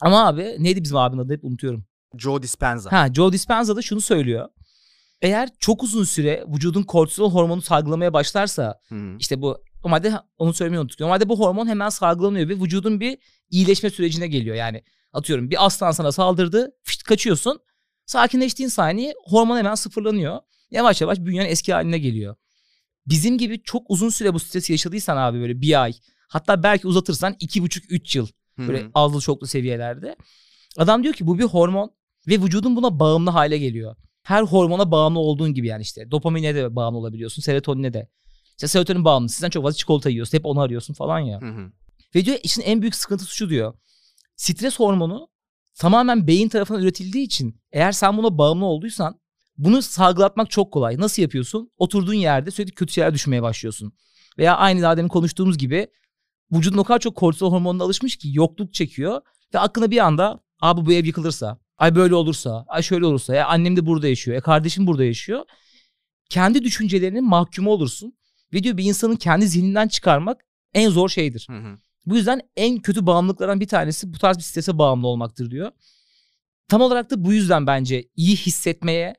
Ama 0.00 0.26
abi 0.26 0.56
neydi 0.58 0.82
bizim 0.82 0.96
abinin 0.96 1.22
adı 1.22 1.32
hep 1.32 1.44
unutuyorum. 1.44 1.84
Joe 2.18 2.42
Dispenza. 2.42 2.92
Ha 2.92 3.08
Joe 3.14 3.32
Dispenza 3.32 3.76
da 3.76 3.82
şunu 3.82 4.00
söylüyor. 4.00 4.48
Eğer 5.22 5.48
çok 5.58 5.82
uzun 5.82 6.04
süre 6.04 6.44
vücudun 6.54 6.82
kortizol 6.82 7.30
hormonu 7.32 7.62
salgılamaya 7.62 8.12
başlarsa 8.12 8.78
hı. 8.88 9.16
işte 9.18 9.42
bu 9.42 9.58
normalde 9.84 10.12
onu 10.38 10.52
söylemeyi 10.54 10.80
unuttuk. 10.80 11.00
Normalde 11.00 11.28
bu 11.28 11.38
hormon 11.38 11.66
hemen 11.66 11.88
salgılanıyor 11.88 12.48
ve 12.48 12.54
vücudun 12.54 13.00
bir 13.00 13.18
iyileşme 13.50 13.90
sürecine 13.90 14.26
geliyor. 14.26 14.56
Yani 14.56 14.82
atıyorum 15.14 15.50
bir 15.50 15.66
aslan 15.66 15.90
sana 15.90 16.12
saldırdı, 16.12 16.76
fışt 16.82 17.02
kaçıyorsun. 17.02 17.60
Sakinleştiğin 18.06 18.68
saniye 18.68 19.14
hormon 19.24 19.56
hemen 19.56 19.74
sıfırlanıyor. 19.74 20.40
Yavaş 20.70 21.00
yavaş 21.00 21.18
bünyen 21.18 21.46
eski 21.46 21.72
haline 21.72 21.98
geliyor. 21.98 22.36
Bizim 23.06 23.38
gibi 23.38 23.62
çok 23.62 23.82
uzun 23.88 24.08
süre 24.08 24.34
bu 24.34 24.40
stresi 24.40 24.72
yaşadıysan 24.72 25.16
abi 25.16 25.40
böyle 25.40 25.60
bir 25.60 25.82
ay 25.82 25.92
hatta 26.28 26.62
belki 26.62 26.86
uzatırsan 26.86 27.36
iki 27.40 27.62
buçuk 27.62 27.92
üç 27.92 28.16
yıl 28.16 28.28
böyle 28.58 28.82
hı. 28.82 28.90
azlı 28.94 29.20
çoklu 29.20 29.46
seviyelerde. 29.46 30.16
Adam 30.76 31.02
diyor 31.02 31.14
ki 31.14 31.26
bu 31.26 31.38
bir 31.38 31.44
hormon 31.44 31.90
ve 32.28 32.42
vücudun 32.42 32.76
buna 32.76 32.98
bağımlı 33.00 33.30
hale 33.30 33.58
geliyor. 33.58 33.96
Her 34.22 34.42
hormona 34.42 34.90
bağımlı 34.90 35.18
olduğun 35.18 35.54
gibi 35.54 35.66
yani 35.66 35.82
işte 35.82 36.10
dopamine 36.10 36.54
de 36.54 36.76
bağımlı 36.76 36.98
olabiliyorsun, 36.98 37.42
serotonine 37.42 37.94
de. 37.94 38.08
İşte 38.50 38.68
serotonin 38.68 39.04
bağımlı. 39.04 39.28
Sizden 39.28 39.50
çok 39.50 39.64
fazla 39.64 39.76
çikolata 39.76 40.10
yiyorsun. 40.10 40.38
Hep 40.38 40.46
onu 40.46 40.60
arıyorsun 40.60 40.94
falan 40.94 41.18
ya. 41.18 41.40
Hı 41.40 41.46
hı. 41.46 41.72
Ve 42.14 42.24
diyor 42.24 42.38
işin 42.42 42.62
en 42.62 42.80
büyük 42.80 42.94
sıkıntısı 42.94 43.36
şu 43.36 43.50
diyor. 43.50 43.74
Stres 44.36 44.78
hormonu 44.78 45.28
tamamen 45.74 46.26
beyin 46.26 46.48
tarafından 46.48 46.82
üretildiği 46.82 47.24
için 47.24 47.60
eğer 47.72 47.92
sen 47.92 48.16
buna 48.16 48.38
bağımlı 48.38 48.64
olduysan 48.64 49.20
bunu 49.58 49.82
salgılatmak 49.82 50.50
çok 50.50 50.72
kolay. 50.72 50.98
Nasıl 50.98 51.22
yapıyorsun? 51.22 51.70
Oturduğun 51.76 52.14
yerde 52.14 52.50
sürekli 52.50 52.72
kötü 52.72 52.92
şeyler 52.92 53.14
düşmeye 53.14 53.42
başlıyorsun. 53.42 53.92
Veya 54.38 54.56
aynı 54.56 54.82
daha 54.82 54.96
demin 54.96 55.08
konuştuğumuz 55.08 55.58
gibi 55.58 55.86
vücudun 56.52 56.78
o 56.78 56.84
kadar 56.84 56.98
çok 56.98 57.16
kortizol 57.16 57.52
hormonuna 57.52 57.84
alışmış 57.84 58.16
ki 58.16 58.28
yokluk 58.32 58.74
çekiyor. 58.74 59.20
Ve 59.54 59.58
aklına 59.58 59.90
bir 59.90 59.98
anda 59.98 60.40
abi 60.60 60.86
bu 60.86 60.92
ev 60.92 61.04
yıkılırsa, 61.04 61.58
ay 61.76 61.94
böyle 61.94 62.14
olursa, 62.14 62.64
ay 62.68 62.82
şöyle 62.82 63.06
olursa, 63.06 63.34
ya 63.34 63.46
annem 63.46 63.76
de 63.76 63.86
burada 63.86 64.08
yaşıyor, 64.08 64.34
ya 64.34 64.40
kardeşim 64.40 64.86
burada 64.86 65.04
yaşıyor. 65.04 65.44
Kendi 66.30 66.64
düşüncelerinin 66.64 67.24
mahkumu 67.24 67.70
olursun. 67.70 68.16
Ve 68.52 68.62
diyor 68.62 68.76
bir 68.76 68.84
insanın 68.84 69.16
kendi 69.16 69.48
zihninden 69.48 69.88
çıkarmak 69.88 70.44
en 70.74 70.90
zor 70.90 71.08
şeydir. 71.08 71.46
Hı 71.50 71.56
hı. 71.56 71.78
Bu 72.06 72.16
yüzden 72.16 72.40
en 72.56 72.78
kötü 72.78 73.06
bağımlılıklardan 73.06 73.60
bir 73.60 73.68
tanesi 73.68 74.12
bu 74.14 74.18
tarz 74.18 74.38
bir 74.38 74.42
strese 74.42 74.78
bağımlı 74.78 75.06
olmaktır 75.06 75.50
diyor. 75.50 75.70
Tam 76.68 76.80
olarak 76.80 77.10
da 77.10 77.24
bu 77.24 77.32
yüzden 77.32 77.66
bence 77.66 78.04
iyi 78.16 78.36
hissetmeye, 78.36 79.14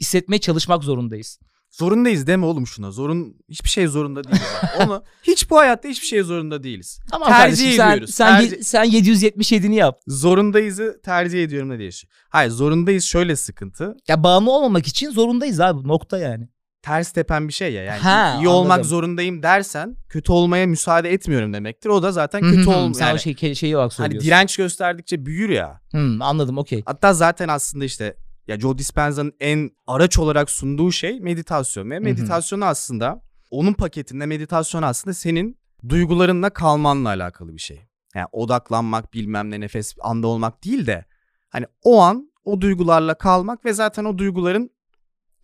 hissetmeye 0.00 0.38
çalışmak 0.40 0.84
zorundayız. 0.84 1.38
Zorundayız 1.70 2.26
deme 2.26 2.46
oğlum 2.46 2.66
şuna. 2.66 2.90
Zorun 2.90 3.36
hiçbir 3.48 3.68
şey 3.68 3.86
zorunda 3.86 4.24
değiliz. 4.24 4.42
Onu 4.80 5.04
hiç 5.22 5.50
bu 5.50 5.56
hayatta 5.58 5.88
hiçbir 5.88 6.06
şey 6.06 6.22
zorunda 6.22 6.62
değiliz. 6.62 6.98
Tamam 7.10 7.28
Tercih 7.28 7.42
kardeşim 7.64 7.76
sen, 7.76 7.92
ediyoruz, 7.92 8.14
sen, 8.14 8.40
tercih- 8.40 8.56
ye- 8.56 8.62
sen 8.62 8.84
777'ni 8.90 9.76
yap. 9.76 10.00
Zorundayız'ı 10.06 11.00
tercih 11.04 11.44
ediyorum 11.44 11.70
da 11.70 11.78
değişiyor. 11.78 12.12
Hayır 12.28 12.50
zorundayız 12.50 13.04
şöyle 13.04 13.36
sıkıntı. 13.36 13.96
Ya 14.08 14.22
bağımlı 14.24 14.50
olmamak 14.52 14.86
için 14.86 15.10
zorundayız 15.10 15.60
abi 15.60 15.88
nokta 15.88 16.18
yani. 16.18 16.48
Ters 16.84 17.12
tepen 17.12 17.48
bir 17.48 17.52
şey 17.52 17.72
ya. 17.72 17.82
Yani 17.82 17.98
Ha, 18.00 18.36
iyi 18.40 18.48
olmak 18.48 18.72
anladım. 18.72 18.84
zorundayım 18.88 19.42
dersen 19.42 19.96
kötü 20.08 20.32
olmaya 20.32 20.66
müsaade 20.66 21.12
etmiyorum 21.12 21.52
demektir. 21.52 21.88
O 21.88 22.02
da 22.02 22.12
zaten 22.12 22.40
kötü 22.40 22.68
olmuyor. 22.70 22.94
Sen 22.94 23.06
Yani, 23.06 23.16
o 23.16 23.18
şey, 23.18 23.54
şeyi 23.54 23.76
olarak 23.76 23.92
hani 23.92 23.96
söylüyorsun. 23.96 24.26
direnç 24.26 24.56
gösterdikçe 24.56 25.26
büyür 25.26 25.48
ya. 25.48 25.80
Hı, 25.92 26.16
anladım 26.20 26.58
okey. 26.58 26.82
Hatta 26.86 27.14
zaten 27.14 27.48
aslında 27.48 27.84
işte 27.84 28.16
ya 28.48 28.60
Joe 28.60 28.78
Dispenza'nın 28.78 29.32
en 29.40 29.70
araç 29.86 30.18
olarak 30.18 30.50
sunduğu 30.50 30.92
şey 30.92 31.20
meditasyon. 31.20 31.90
Ve 31.90 31.98
meditasyonu 31.98 32.64
aslında 32.64 33.20
onun 33.50 33.72
paketinde 33.72 34.26
meditasyon 34.26 34.82
aslında 34.82 35.14
senin 35.14 35.58
duygularınla 35.88 36.50
kalmanla 36.50 37.08
alakalı 37.08 37.54
bir 37.54 37.60
şey. 37.60 37.80
Yani 38.14 38.26
odaklanmak 38.32 39.14
bilmem 39.14 39.50
ne 39.50 39.60
nefes 39.60 39.94
anda 40.00 40.26
olmak 40.26 40.64
değil 40.64 40.86
de 40.86 41.04
hani 41.48 41.66
o 41.82 42.00
an 42.02 42.30
o 42.44 42.60
duygularla 42.60 43.14
kalmak 43.14 43.64
ve 43.64 43.72
zaten 43.72 44.04
o 44.04 44.18
duyguların 44.18 44.70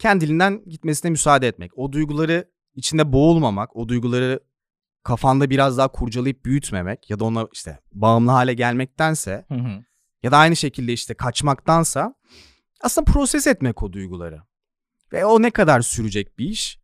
kendiliğinden 0.01 0.63
gitmesine 0.67 1.11
müsaade 1.11 1.49
etmek. 1.49 1.79
O 1.79 1.93
duyguları 1.93 2.51
içinde 2.75 3.13
boğulmamak, 3.13 3.77
o 3.77 3.89
duyguları 3.89 4.41
kafanda 5.03 5.51
biraz 5.51 5.79
daha 5.79 5.89
kurcalayıp 5.89 6.45
büyütmemek 6.45 7.11
ya 7.11 7.19
da 7.21 7.25
ona 7.25 7.49
işte 7.53 7.79
bağımlı 7.93 8.31
hale 8.31 8.55
gelmektense 8.55 9.45
Hı 9.49 9.55
hı. 9.55 9.85
ya 10.23 10.33
da 10.33 10.39
aynı 10.39 10.57
şekilde 10.57 10.93
işte 10.93 11.15
kaçmaktansa 11.15 12.15
aslında 12.81 13.13
proses 13.13 13.47
etmek 13.47 13.83
o 13.83 13.93
duyguları. 13.93 14.43
Ve 15.13 15.25
o 15.25 15.43
ne 15.43 15.51
kadar 15.51 15.81
sürecek 15.81 16.39
bir 16.39 16.49
iş 16.49 16.81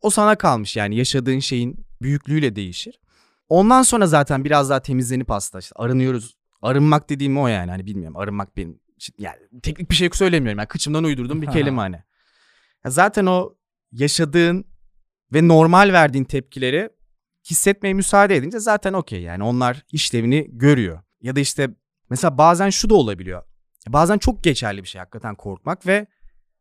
o 0.00 0.10
sana 0.10 0.36
kalmış 0.36 0.76
yani 0.76 0.96
yaşadığın 0.96 1.38
şeyin 1.38 1.86
büyüklüğüyle 2.02 2.56
değişir. 2.56 3.00
Ondan 3.48 3.82
sonra 3.82 4.06
zaten 4.06 4.44
biraz 4.44 4.70
daha 4.70 4.80
temizlenip 4.82 5.30
aslında 5.30 5.60
işte 5.60 5.72
arınıyoruz. 5.76 6.36
Arınmak 6.62 7.10
dediğim 7.10 7.38
o 7.38 7.46
yani 7.46 7.70
hani 7.70 7.86
bilmiyorum 7.86 8.16
arınmak 8.16 8.56
benim 8.56 8.80
yani 9.18 9.36
teknik 9.62 9.90
bir 9.90 9.94
şey 9.94 10.10
söylemiyorum 10.12 10.58
yani 10.58 10.68
kıçımdan 10.68 11.04
uydurduğum 11.04 11.42
bir 11.42 11.46
kelime 11.50 11.80
hani. 11.80 12.02
Zaten 12.86 13.26
o 13.26 13.54
yaşadığın 13.92 14.64
ve 15.32 15.48
normal 15.48 15.92
verdiğin 15.92 16.24
tepkileri 16.24 16.90
hissetmeye 17.50 17.94
müsaade 17.94 18.36
edince 18.36 18.58
zaten 18.58 18.92
okey 18.92 19.22
yani 19.22 19.44
onlar 19.44 19.84
işlevini 19.92 20.46
görüyor. 20.50 21.02
Ya 21.20 21.36
da 21.36 21.40
işte 21.40 21.70
mesela 22.10 22.38
bazen 22.38 22.70
şu 22.70 22.90
da 22.90 22.94
olabiliyor. 22.94 23.42
Bazen 23.88 24.18
çok 24.18 24.44
geçerli 24.44 24.82
bir 24.82 24.88
şey 24.88 24.98
hakikaten 24.98 25.34
korkmak 25.34 25.86
ve 25.86 26.06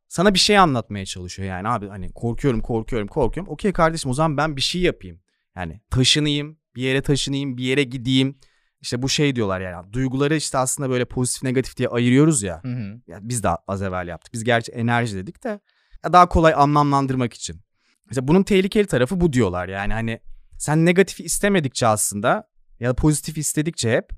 sana 0.07 0.33
bir 0.33 0.39
şey 0.39 0.57
anlatmaya 0.57 1.05
çalışıyor 1.05 1.49
yani 1.49 1.67
abi 1.67 1.87
hani 1.87 2.11
korkuyorum 2.13 2.61
korkuyorum 2.61 3.07
korkuyorum. 3.07 3.53
Okey 3.53 3.73
kardeşim 3.73 4.11
o 4.11 4.13
zaman 4.13 4.37
ben 4.37 4.55
bir 4.55 4.61
şey 4.61 4.81
yapayım. 4.81 5.21
Yani 5.55 5.81
taşınayım 5.89 6.57
bir 6.75 6.81
yere 6.81 7.01
taşınayım 7.01 7.57
bir 7.57 7.63
yere 7.63 7.83
gideyim. 7.83 8.37
İşte 8.81 9.01
bu 9.01 9.09
şey 9.09 9.35
diyorlar 9.35 9.61
yani 9.61 9.93
duyguları 9.93 10.35
işte 10.35 10.57
aslında 10.57 10.89
böyle 10.89 11.05
pozitif 11.05 11.43
negatif 11.43 11.77
diye 11.77 11.89
ayırıyoruz 11.89 12.43
ya. 12.43 12.63
Hı 12.63 12.67
hı. 12.67 13.01
Ya 13.07 13.19
biz 13.21 13.43
de 13.43 13.49
az 13.67 13.81
evvel 13.81 14.07
yaptık. 14.07 14.33
Biz 14.33 14.43
gerçi 14.43 14.71
enerji 14.71 15.15
dedik 15.15 15.43
de 15.43 15.59
daha 16.03 16.29
kolay 16.29 16.53
anlamlandırmak 16.55 17.33
için. 17.33 17.61
Mesela 18.05 18.27
bunun 18.27 18.43
tehlikeli 18.43 18.87
tarafı 18.87 19.21
bu 19.21 19.33
diyorlar. 19.33 19.67
Yani 19.67 19.93
hani 19.93 20.19
sen 20.57 20.85
negatifi 20.85 21.23
istemedikçe 21.23 21.87
aslında 21.87 22.49
ya 22.79 22.89
da 22.89 22.93
pozitif 22.93 23.37
istedikçe 23.37 23.91
hep 23.91 24.09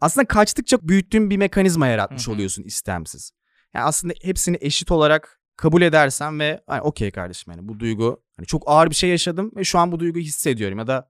aslında 0.00 0.26
kaçtıkça 0.26 0.78
büyüttüğün 0.88 1.30
bir 1.30 1.36
mekanizma 1.36 1.86
yaratmış 1.86 2.26
Hı 2.26 2.30
hı. 2.30 2.34
oluyorsun 2.34 2.62
istemsiz. 2.62 3.32
Yani 3.74 3.84
aslında 3.84 4.14
hepsini 4.22 4.58
eşit 4.60 4.90
olarak 4.90 5.40
kabul 5.56 5.82
edersen 5.82 6.40
ve 6.40 6.60
hani 6.66 6.80
okey 6.80 7.10
kardeşim 7.10 7.52
hani 7.52 7.68
bu 7.68 7.80
duygu 7.80 8.22
hani 8.36 8.46
çok 8.46 8.62
ağır 8.66 8.90
bir 8.90 8.94
şey 8.94 9.10
yaşadım 9.10 9.52
ve 9.56 9.64
şu 9.64 9.78
an 9.78 9.92
bu 9.92 10.00
duyguyu 10.00 10.24
hissediyorum 10.24 10.78
ya 10.78 10.86
da 10.86 11.08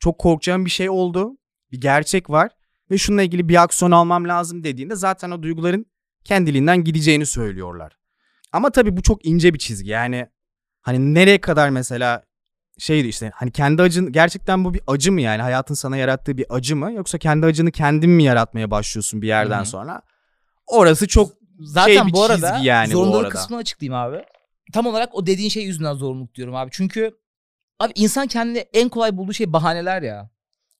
çok 0.00 0.18
korkacağım 0.18 0.64
bir 0.64 0.70
şey 0.70 0.90
oldu 0.90 1.38
bir 1.72 1.80
gerçek 1.80 2.30
var 2.30 2.50
ve 2.90 2.98
şununla 2.98 3.22
ilgili 3.22 3.48
bir 3.48 3.62
aksiyon 3.62 3.90
almam 3.90 4.28
lazım 4.28 4.64
dediğinde 4.64 4.96
zaten 4.96 5.30
o 5.30 5.42
duyguların 5.42 5.86
kendiliğinden 6.24 6.84
gideceğini 6.84 7.26
söylüyorlar. 7.26 7.98
Ama 8.52 8.70
tabii 8.70 8.96
bu 8.96 9.02
çok 9.02 9.26
ince 9.26 9.54
bir 9.54 9.58
çizgi. 9.58 9.90
Yani 9.90 10.26
hani 10.80 11.14
nereye 11.14 11.40
kadar 11.40 11.68
mesela 11.70 12.22
şeydi 12.78 13.08
işte 13.08 13.30
hani 13.34 13.50
kendi 13.50 13.82
acın 13.82 14.12
gerçekten 14.12 14.64
bu 14.64 14.74
bir 14.74 14.80
acı 14.86 15.12
mı 15.12 15.20
yani 15.20 15.42
hayatın 15.42 15.74
sana 15.74 15.96
yarattığı 15.96 16.36
bir 16.36 16.46
acı 16.48 16.76
mı 16.76 16.92
yoksa 16.92 17.18
kendi 17.18 17.46
acını 17.46 17.70
kendin 17.70 18.10
mi 18.10 18.22
yaratmaya 18.24 18.70
başlıyorsun 18.70 19.22
bir 19.22 19.26
yerden 19.28 19.58
Hı 19.58 19.62
hı. 19.62 19.66
sonra? 19.66 20.02
Orası 20.66 21.08
çok 21.08 21.32
Zaten 21.60 21.94
şey 21.94 22.06
bir 22.06 22.12
bu 22.12 22.24
arada 22.24 22.52
çizgi 22.52 22.66
yani 22.66 22.88
bu 22.88 22.92
zorunluluk 22.92 23.20
arada. 23.20 23.28
kısmını 23.28 23.60
açıklayayım 23.60 23.94
abi. 23.94 24.24
Tam 24.72 24.86
olarak 24.86 25.14
o 25.14 25.26
dediğin 25.26 25.48
şey 25.48 25.64
yüzünden 25.64 25.94
zorunluluk 25.94 26.34
diyorum 26.34 26.54
abi. 26.54 26.70
Çünkü 26.72 27.18
abi 27.80 27.92
insan 27.94 28.26
kendine 28.26 28.58
en 28.58 28.88
kolay 28.88 29.16
bulduğu 29.16 29.32
şey 29.32 29.52
bahaneler 29.52 30.02
ya. 30.02 30.30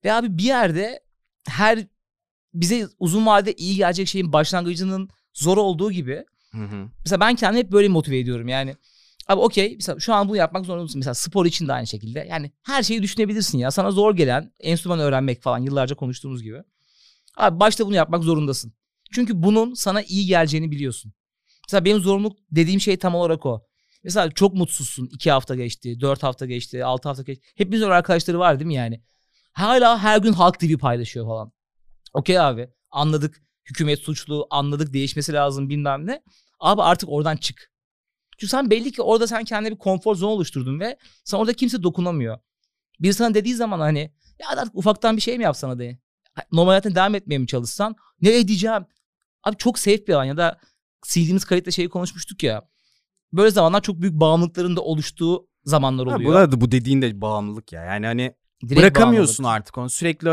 Ve 0.04 0.12
abi 0.12 0.38
bir 0.38 0.42
yerde 0.42 1.00
her 1.48 1.78
bize 2.54 2.88
uzun 2.98 3.26
vadede 3.26 3.52
iyi 3.52 3.76
gelecek 3.76 4.08
şeyin 4.08 4.32
başlangıcının 4.32 5.08
zor 5.34 5.56
olduğu 5.56 5.92
gibi 5.92 6.24
Hı 6.54 6.64
hı. 6.64 6.88
mesela 7.04 7.20
ben 7.20 7.34
kendimi 7.34 7.64
hep 7.64 7.72
böyle 7.72 7.88
motive 7.88 8.18
ediyorum 8.18 8.48
yani. 8.48 8.76
Abi 9.28 9.40
okey 9.40 9.74
mesela 9.74 10.00
şu 10.00 10.14
an 10.14 10.28
bunu 10.28 10.36
yapmak 10.36 10.66
zorunda 10.66 10.82
mısın? 10.82 10.98
Mesela 10.98 11.14
spor 11.14 11.46
için 11.46 11.68
de 11.68 11.72
aynı 11.72 11.86
şekilde. 11.86 12.26
Yani 12.30 12.52
her 12.62 12.82
şeyi 12.82 13.02
düşünebilirsin 13.02 13.58
ya. 13.58 13.70
Sana 13.70 13.90
zor 13.90 14.16
gelen 14.16 14.52
enstrüman 14.60 15.00
öğrenmek 15.00 15.42
falan 15.42 15.58
yıllarca 15.58 15.96
konuştuğumuz 15.96 16.42
gibi. 16.42 16.62
Abi 17.36 17.60
başta 17.60 17.86
bunu 17.86 17.94
yapmak 17.94 18.24
zorundasın. 18.24 18.72
Çünkü 19.12 19.42
bunun 19.42 19.74
sana 19.74 20.02
iyi 20.02 20.26
geleceğini 20.26 20.70
biliyorsun. 20.70 21.12
Mesela 21.68 21.84
benim 21.84 22.00
zorunluluk 22.00 22.36
dediğim 22.50 22.80
şey 22.80 22.96
tam 22.96 23.14
olarak 23.14 23.46
o. 23.46 23.66
Mesela 24.04 24.30
çok 24.30 24.54
mutsuzsun. 24.54 25.08
iki 25.12 25.30
hafta 25.30 25.54
geçti, 25.54 26.00
dört 26.00 26.22
hafta 26.22 26.46
geçti, 26.46 26.84
altı 26.84 27.08
hafta 27.08 27.22
geçti. 27.22 27.44
Hepimizin 27.56 27.84
öyle 27.84 27.94
arkadaşları 27.94 28.38
var 28.38 28.58
değil 28.58 28.66
mi 28.66 28.74
yani? 28.74 29.02
Hala 29.52 29.98
her 29.98 30.18
gün 30.18 30.32
Halk 30.32 30.60
TV 30.60 30.76
paylaşıyor 30.78 31.26
falan. 31.26 31.52
Okey 32.12 32.40
abi 32.40 32.68
anladık 32.90 33.42
hükümet 33.70 33.98
suçlu, 33.98 34.46
anladık 34.50 34.92
değişmesi 34.92 35.32
lazım 35.32 35.68
bilmem 35.68 36.06
ne. 36.06 36.22
Abi 36.60 36.82
artık 36.82 37.08
oradan 37.08 37.36
çık. 37.36 37.72
Çünkü 38.38 38.50
sen 38.50 38.70
belli 38.70 38.92
ki 38.92 39.02
orada 39.02 39.26
sen 39.26 39.44
kendine 39.44 39.72
bir 39.72 39.78
konfor 39.78 40.14
zone 40.16 40.30
oluşturdun 40.30 40.80
ve 40.80 40.96
sen 41.24 41.38
orada 41.38 41.52
kimse 41.52 41.82
dokunamıyor. 41.82 42.38
Biri 43.00 43.14
sana 43.14 43.34
dediği 43.34 43.54
zaman 43.54 43.80
hani 43.80 43.98
ya 44.38 44.48
artık 44.48 44.74
ufaktan 44.74 45.16
bir 45.16 45.22
şey 45.22 45.38
mi 45.38 45.44
yapsana 45.44 45.78
diye. 45.78 45.98
Normal 46.52 46.70
hayatına 46.70 46.94
devam 46.94 47.14
etmeye 47.14 47.38
mi 47.38 47.46
çalışsan 47.46 47.94
ne 48.22 48.38
edeceğim? 48.38 48.84
Abi 49.44 49.56
çok 49.56 49.78
safe 49.78 50.06
bir 50.06 50.12
alan 50.12 50.24
ya 50.24 50.36
da 50.36 50.58
sildiğimiz 51.04 51.44
kayıtta 51.44 51.70
şeyi 51.70 51.88
konuşmuştuk 51.88 52.42
ya. 52.42 52.62
Böyle 53.32 53.50
zamanlar 53.50 53.80
çok 53.82 54.00
büyük 54.00 54.14
bağımlılıkların 54.14 54.76
da 54.76 54.80
oluştuğu 54.80 55.48
zamanlar 55.64 56.08
Ha, 56.08 56.14
oluyor. 56.16 56.32
bu 56.32 56.36
arada 56.36 56.60
bu 56.60 56.70
dediğin 56.72 57.02
de 57.02 57.20
bağımlılık 57.20 57.72
ya. 57.72 57.84
Yani 57.84 58.06
hani 58.06 58.34
Direkt 58.62 58.80
bırakamıyorsun 58.80 59.44
bağımlılık. 59.44 59.60
artık 59.60 59.78
onu. 59.78 59.90
Sürekli 59.90 60.28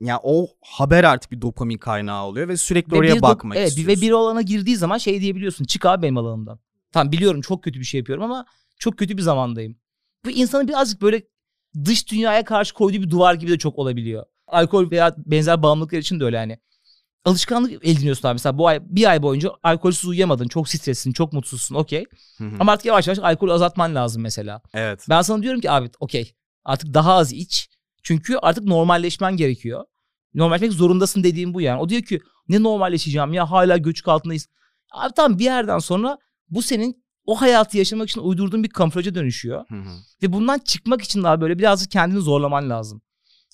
ya 0.00 0.20
o 0.22 0.48
haber 0.62 1.04
artık 1.04 1.32
bir 1.32 1.42
dopamin 1.42 1.78
kaynağı 1.78 2.24
oluyor 2.24 2.48
ve 2.48 2.56
sürekli 2.56 2.92
Ve 2.92 2.98
oraya 2.98 3.16
bir 3.16 3.22
bakmak 3.22 3.56
evet, 3.58 3.68
istiyorsun. 3.68 3.96
Ve 3.96 4.06
bir 4.06 4.10
olana 4.10 4.42
girdiği 4.42 4.76
zaman 4.76 4.98
şey 4.98 5.20
diyebiliyorsun. 5.20 5.64
Çık 5.64 5.86
abi 5.86 6.02
benim 6.02 6.18
alanımdan. 6.18 6.60
Tamam 6.92 7.12
biliyorum 7.12 7.40
çok 7.40 7.64
kötü 7.64 7.80
bir 7.80 7.84
şey 7.84 7.98
yapıyorum 7.98 8.24
ama 8.24 8.46
çok 8.78 8.98
kötü 8.98 9.16
bir 9.16 9.22
zamandayım. 9.22 9.76
Bu 10.24 10.30
insanın 10.30 10.68
birazcık 10.68 11.02
böyle 11.02 11.22
dış 11.84 12.10
dünyaya 12.10 12.44
karşı 12.44 12.74
koyduğu 12.74 13.02
bir 13.02 13.10
duvar 13.10 13.34
gibi 13.34 13.50
de 13.50 13.58
çok 13.58 13.78
olabiliyor. 13.78 14.24
Alkol 14.46 14.90
veya 14.90 15.14
benzer 15.18 15.62
bağımlılıklar 15.62 15.98
için 15.98 16.20
de 16.20 16.24
öyle 16.24 16.36
yani. 16.36 16.58
Alışkanlık 17.24 17.72
ediniyorsun 17.86 18.28
abi. 18.28 18.34
Mesela 18.34 18.58
bu 18.58 18.68
ay 18.68 18.80
bir 18.82 19.10
ay 19.10 19.22
boyunca 19.22 19.50
alkolsüz 19.62 20.04
uyuyamadın. 20.04 20.48
Çok 20.48 20.68
streslisin, 20.68 21.12
çok 21.12 21.32
mutsuzsun. 21.32 21.74
Okey. 21.74 22.04
Ama 22.60 22.72
artık 22.72 22.86
yavaş 22.86 23.06
yavaş 23.06 23.18
alkolü 23.18 23.52
azaltman 23.52 23.94
lazım 23.94 24.22
mesela. 24.22 24.62
evet. 24.74 25.06
Ben 25.08 25.22
sana 25.22 25.42
diyorum 25.42 25.60
ki 25.60 25.70
abi 25.70 25.90
okey 26.00 26.34
artık 26.64 26.94
daha 26.94 27.14
az 27.14 27.32
iç. 27.32 27.68
Çünkü 28.02 28.36
artık 28.36 28.64
normalleşmen 28.64 29.36
gerekiyor. 29.36 29.84
Normalleşmek 30.34 30.72
zorundasın 30.72 31.24
dediğim 31.24 31.54
bu 31.54 31.60
yani. 31.60 31.80
O 31.80 31.88
diyor 31.88 32.02
ki 32.02 32.20
ne 32.48 32.62
normalleşeceğim 32.62 33.32
ya 33.32 33.50
hala 33.50 33.76
göçük 33.76 34.08
altındayız. 34.08 34.48
Abi 34.92 35.12
tamam 35.16 35.38
bir 35.38 35.44
yerden 35.44 35.78
sonra 35.78 36.18
bu 36.48 36.62
senin 36.62 37.04
o 37.24 37.40
hayatı 37.40 37.78
yaşamak 37.78 38.10
için 38.10 38.20
uydurduğun 38.20 38.64
bir 38.64 38.68
kamuflaja 38.68 39.14
dönüşüyor. 39.14 39.64
Hı 39.68 39.74
hı. 39.74 39.90
Ve 40.22 40.32
bundan 40.32 40.58
çıkmak 40.58 41.02
için 41.02 41.22
daha 41.22 41.40
böyle 41.40 41.58
birazcık 41.58 41.90
kendini 41.90 42.20
zorlaman 42.20 42.70
lazım. 42.70 43.02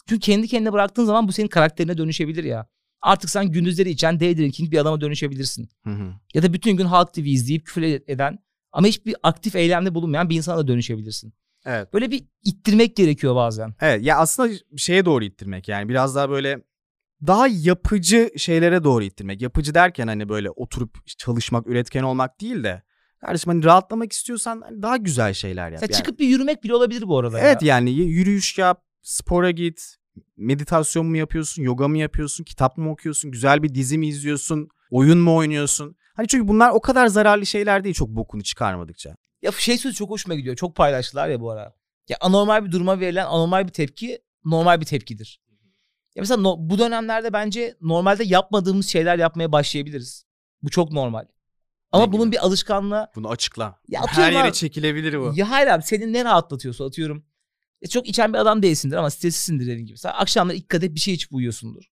Çünkü 0.09 0.21
kendi 0.21 0.49
kendine 0.49 0.73
bıraktığın 0.73 1.05
zaman 1.05 1.29
bu 1.29 1.33
senin 1.33 1.49
karakterine 1.49 1.99
dönüşebilir 1.99 2.45
ya. 2.45 2.67
Artık 3.01 3.31
sen 3.31 3.53
gündüzleri 3.53 3.91
içen 3.91 4.21
daydrinking 4.21 4.73
bir 4.73 4.79
adama 4.79 5.01
dönüşebilirsin. 5.01 5.69
Hı 5.85 5.91
hı. 5.91 6.15
Ya 6.35 6.43
da 6.43 6.53
bütün 6.53 6.77
gün 6.77 6.85
Halk 6.85 7.15
TV 7.15 7.19
izleyip 7.19 7.67
küfür 7.67 7.83
eden 7.83 8.39
ama 8.73 8.87
hiçbir 8.87 9.17
aktif 9.23 9.57
eylemde 9.57 9.95
bulunmayan 9.95 10.31
bir 10.31 10.37
insana 10.37 10.59
da 10.59 10.69
dönüşebilirsin. 10.69 11.33
Evet. 11.65 11.93
Böyle 11.93 12.11
bir 12.11 12.25
ittirmek 12.45 12.97
gerekiyor 12.97 13.35
bazen. 13.35 13.75
Evet 13.81 14.05
ya 14.05 14.19
aslında 14.19 14.55
şeye 14.77 15.05
doğru 15.05 15.25
ittirmek 15.25 15.69
yani 15.69 15.89
biraz 15.89 16.15
daha 16.15 16.31
böyle 16.31 16.63
daha 17.27 17.47
yapıcı 17.49 18.31
şeylere 18.37 18.85
doğru 18.85 19.05
ittirmek. 19.05 19.43
Yapıcı 19.43 19.75
derken 19.75 20.07
hani 20.07 20.29
böyle 20.29 20.51
oturup 20.51 21.07
çalışmak, 21.07 21.67
üretken 21.67 22.03
olmak 22.03 22.41
değil 22.41 22.65
de 22.65 22.83
kardeşim 23.21 23.53
hani 23.53 23.65
rahatlamak 23.65 24.13
istiyorsan 24.13 24.61
hani 24.61 24.83
daha 24.83 24.97
güzel 24.97 25.35
şeyler 25.35 25.65
yap. 25.65 25.73
Mesela 25.73 25.89
yani. 25.93 25.99
çıkıp 25.99 26.19
bir 26.19 26.29
yürümek 26.29 26.65
bile 26.65 26.75
olabilir 26.75 27.03
bu 27.03 27.19
arada. 27.19 27.41
Evet 27.41 27.63
ya. 27.63 27.75
yani 27.75 27.91
yürüyüş 27.91 28.59
yap, 28.59 28.85
spora 29.03 29.51
git, 29.51 29.97
meditasyon 30.37 31.07
mu 31.07 31.17
yapıyorsun, 31.17 31.63
yoga 31.63 31.89
mı 31.89 31.99
yapıyorsun, 31.99 32.45
kitap 32.45 32.79
mı 32.79 32.91
okuyorsun, 32.91 33.31
güzel 33.31 33.63
bir 33.63 33.75
dizi 33.75 33.99
mi 33.99 34.07
izliyorsun, 34.07 34.69
oyun 34.91 35.19
mu 35.19 35.37
oynuyorsun? 35.37 35.97
Hani 36.15 36.29
çünkü 36.29 36.49
bunlar 36.49 36.71
o 36.71 36.81
kadar 36.81 37.07
zararlı 37.07 37.47
şeyler 37.47 37.85
değil 37.85 37.95
çok 37.95 38.09
bokunu 38.09 38.43
çıkarmadıkça. 38.43 39.17
Ya 39.45 39.53
şey 39.53 39.79
sözü 39.79 39.95
çok 39.95 40.11
hoşuma 40.11 40.35
gidiyor. 40.35 40.57
Çok 40.57 40.77
paylaştılar 40.77 41.29
ya 41.29 41.41
bu 41.41 41.51
ara. 41.51 41.75
Ya 42.09 42.17
anormal 42.21 42.65
bir 42.65 42.73
duruma 42.73 43.01
verilen 43.01 43.27
anormal 43.27 43.65
bir 43.67 43.73
tepki 43.73 44.19
normal 44.45 44.81
bir 44.81 44.87
tepkidir. 44.87 45.41
Ya 46.15 46.21
mesela 46.23 46.41
no- 46.41 46.57
bu 46.59 46.79
dönemlerde 46.79 47.33
bence 47.33 47.77
normalde 47.81 48.25
yapmadığımız 48.25 48.87
şeyler 48.89 49.19
yapmaya 49.19 49.53
başlayabiliriz. 49.53 50.25
Bu 50.63 50.71
çok 50.71 50.93
normal. 50.93 51.25
Ama 51.93 52.07
Ne 52.07 52.13
bunun 52.13 52.25
gibi? 52.25 52.33
bir 52.33 52.47
alışkanlığa 52.47 53.11
Bunu 53.17 53.29
açıkla. 53.29 53.79
Ya 53.89 54.03
Her 54.07 54.33
yere 54.33 54.43
abi- 54.43 54.53
çekilebilir 54.53 55.19
bu. 55.21 55.33
Ya 55.37 55.51
hayır 55.51 55.67
abi 55.69 55.83
senin 55.83 56.13
ne 56.13 56.25
rahatlatıyorsa 56.25 56.85
atıyorum. 56.85 57.25
E 57.83 57.89
çok 57.89 58.09
içen 58.09 58.33
bir 58.33 58.39
adam 58.39 58.63
değilsindir 58.63 58.97
ama 58.97 59.11
streslisindir 59.11 59.67
dediğin 59.67 59.87
gibi. 59.87 59.99
Sen 59.99 60.11
akşamları 60.15 60.57
ilk 60.57 60.69
kadeh 60.69 60.89
bir 60.95 61.01
şey 61.01 61.15
içip 61.15 61.33
uyuyorsundur. 61.33 61.85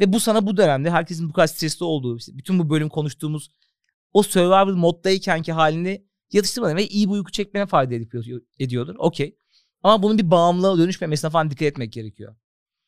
Ve 0.00 0.12
bu 0.12 0.20
sana 0.20 0.46
bu 0.46 0.56
dönemde 0.56 0.90
herkesin 0.90 1.28
bu 1.28 1.32
kadar 1.32 1.46
stresli 1.46 1.84
olduğu, 1.84 2.16
işte 2.18 2.32
bütün 2.38 2.58
bu 2.58 2.70
bölüm 2.70 2.88
konuştuğumuz 2.88 3.50
o 4.12 4.22
survival 4.22 4.66
moddayken 4.74 5.42
ki 5.42 5.52
halini 5.52 6.07
yatıştırmadan 6.32 6.76
ve 6.76 6.86
iyi 6.86 7.08
bir 7.08 7.12
uyku 7.12 7.32
çekmene 7.32 7.66
fayda 7.66 7.94
edip 7.94 8.14
ediyordur. 8.58 8.94
Okey. 8.98 9.36
Ama 9.82 10.02
bunun 10.02 10.18
bir 10.18 10.30
bağımlılığa 10.30 10.78
dönüşmemesine 10.78 11.30
falan 11.30 11.50
dikkat 11.50 11.62
etmek 11.62 11.92
gerekiyor. 11.92 12.36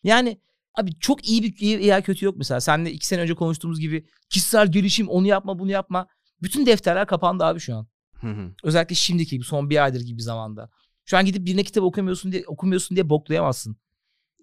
Yani 0.03 0.41
abi 0.75 0.99
çok 1.01 1.29
iyi 1.29 1.43
bir 1.43 1.57
iyi 1.57 1.79
veya 1.79 2.03
kötü 2.03 2.25
yok 2.25 2.37
mesela. 2.37 2.61
Seninle 2.61 2.93
iki 2.93 3.07
sene 3.07 3.21
önce 3.21 3.35
konuştuğumuz 3.35 3.81
gibi 3.81 4.07
kişisel 4.29 4.73
gelişim 4.73 5.09
onu 5.09 5.27
yapma 5.27 5.59
bunu 5.59 5.71
yapma. 5.71 6.07
Bütün 6.43 6.67
defterler 6.67 7.07
kapandı 7.07 7.45
abi 7.45 7.61
şu 7.61 7.77
an. 7.77 7.89
Hı 8.21 8.31
hı. 8.31 8.55
Özellikle 8.65 8.95
şimdiki 8.95 9.31
gibi 9.31 9.45
son 9.45 9.71
bir 9.71 9.85
aydır 9.85 10.01
gibi 10.01 10.23
zamanda. 10.23 10.71
Şu 11.05 11.17
an 11.17 11.25
gidip 11.25 11.47
birine 11.47 11.63
kitap 11.63 11.85
okumuyorsun 11.85 12.33
diye 12.33 12.45
okumuyorsun 12.47 12.97
diye 12.97 13.09
boklayamazsın. 13.09 13.77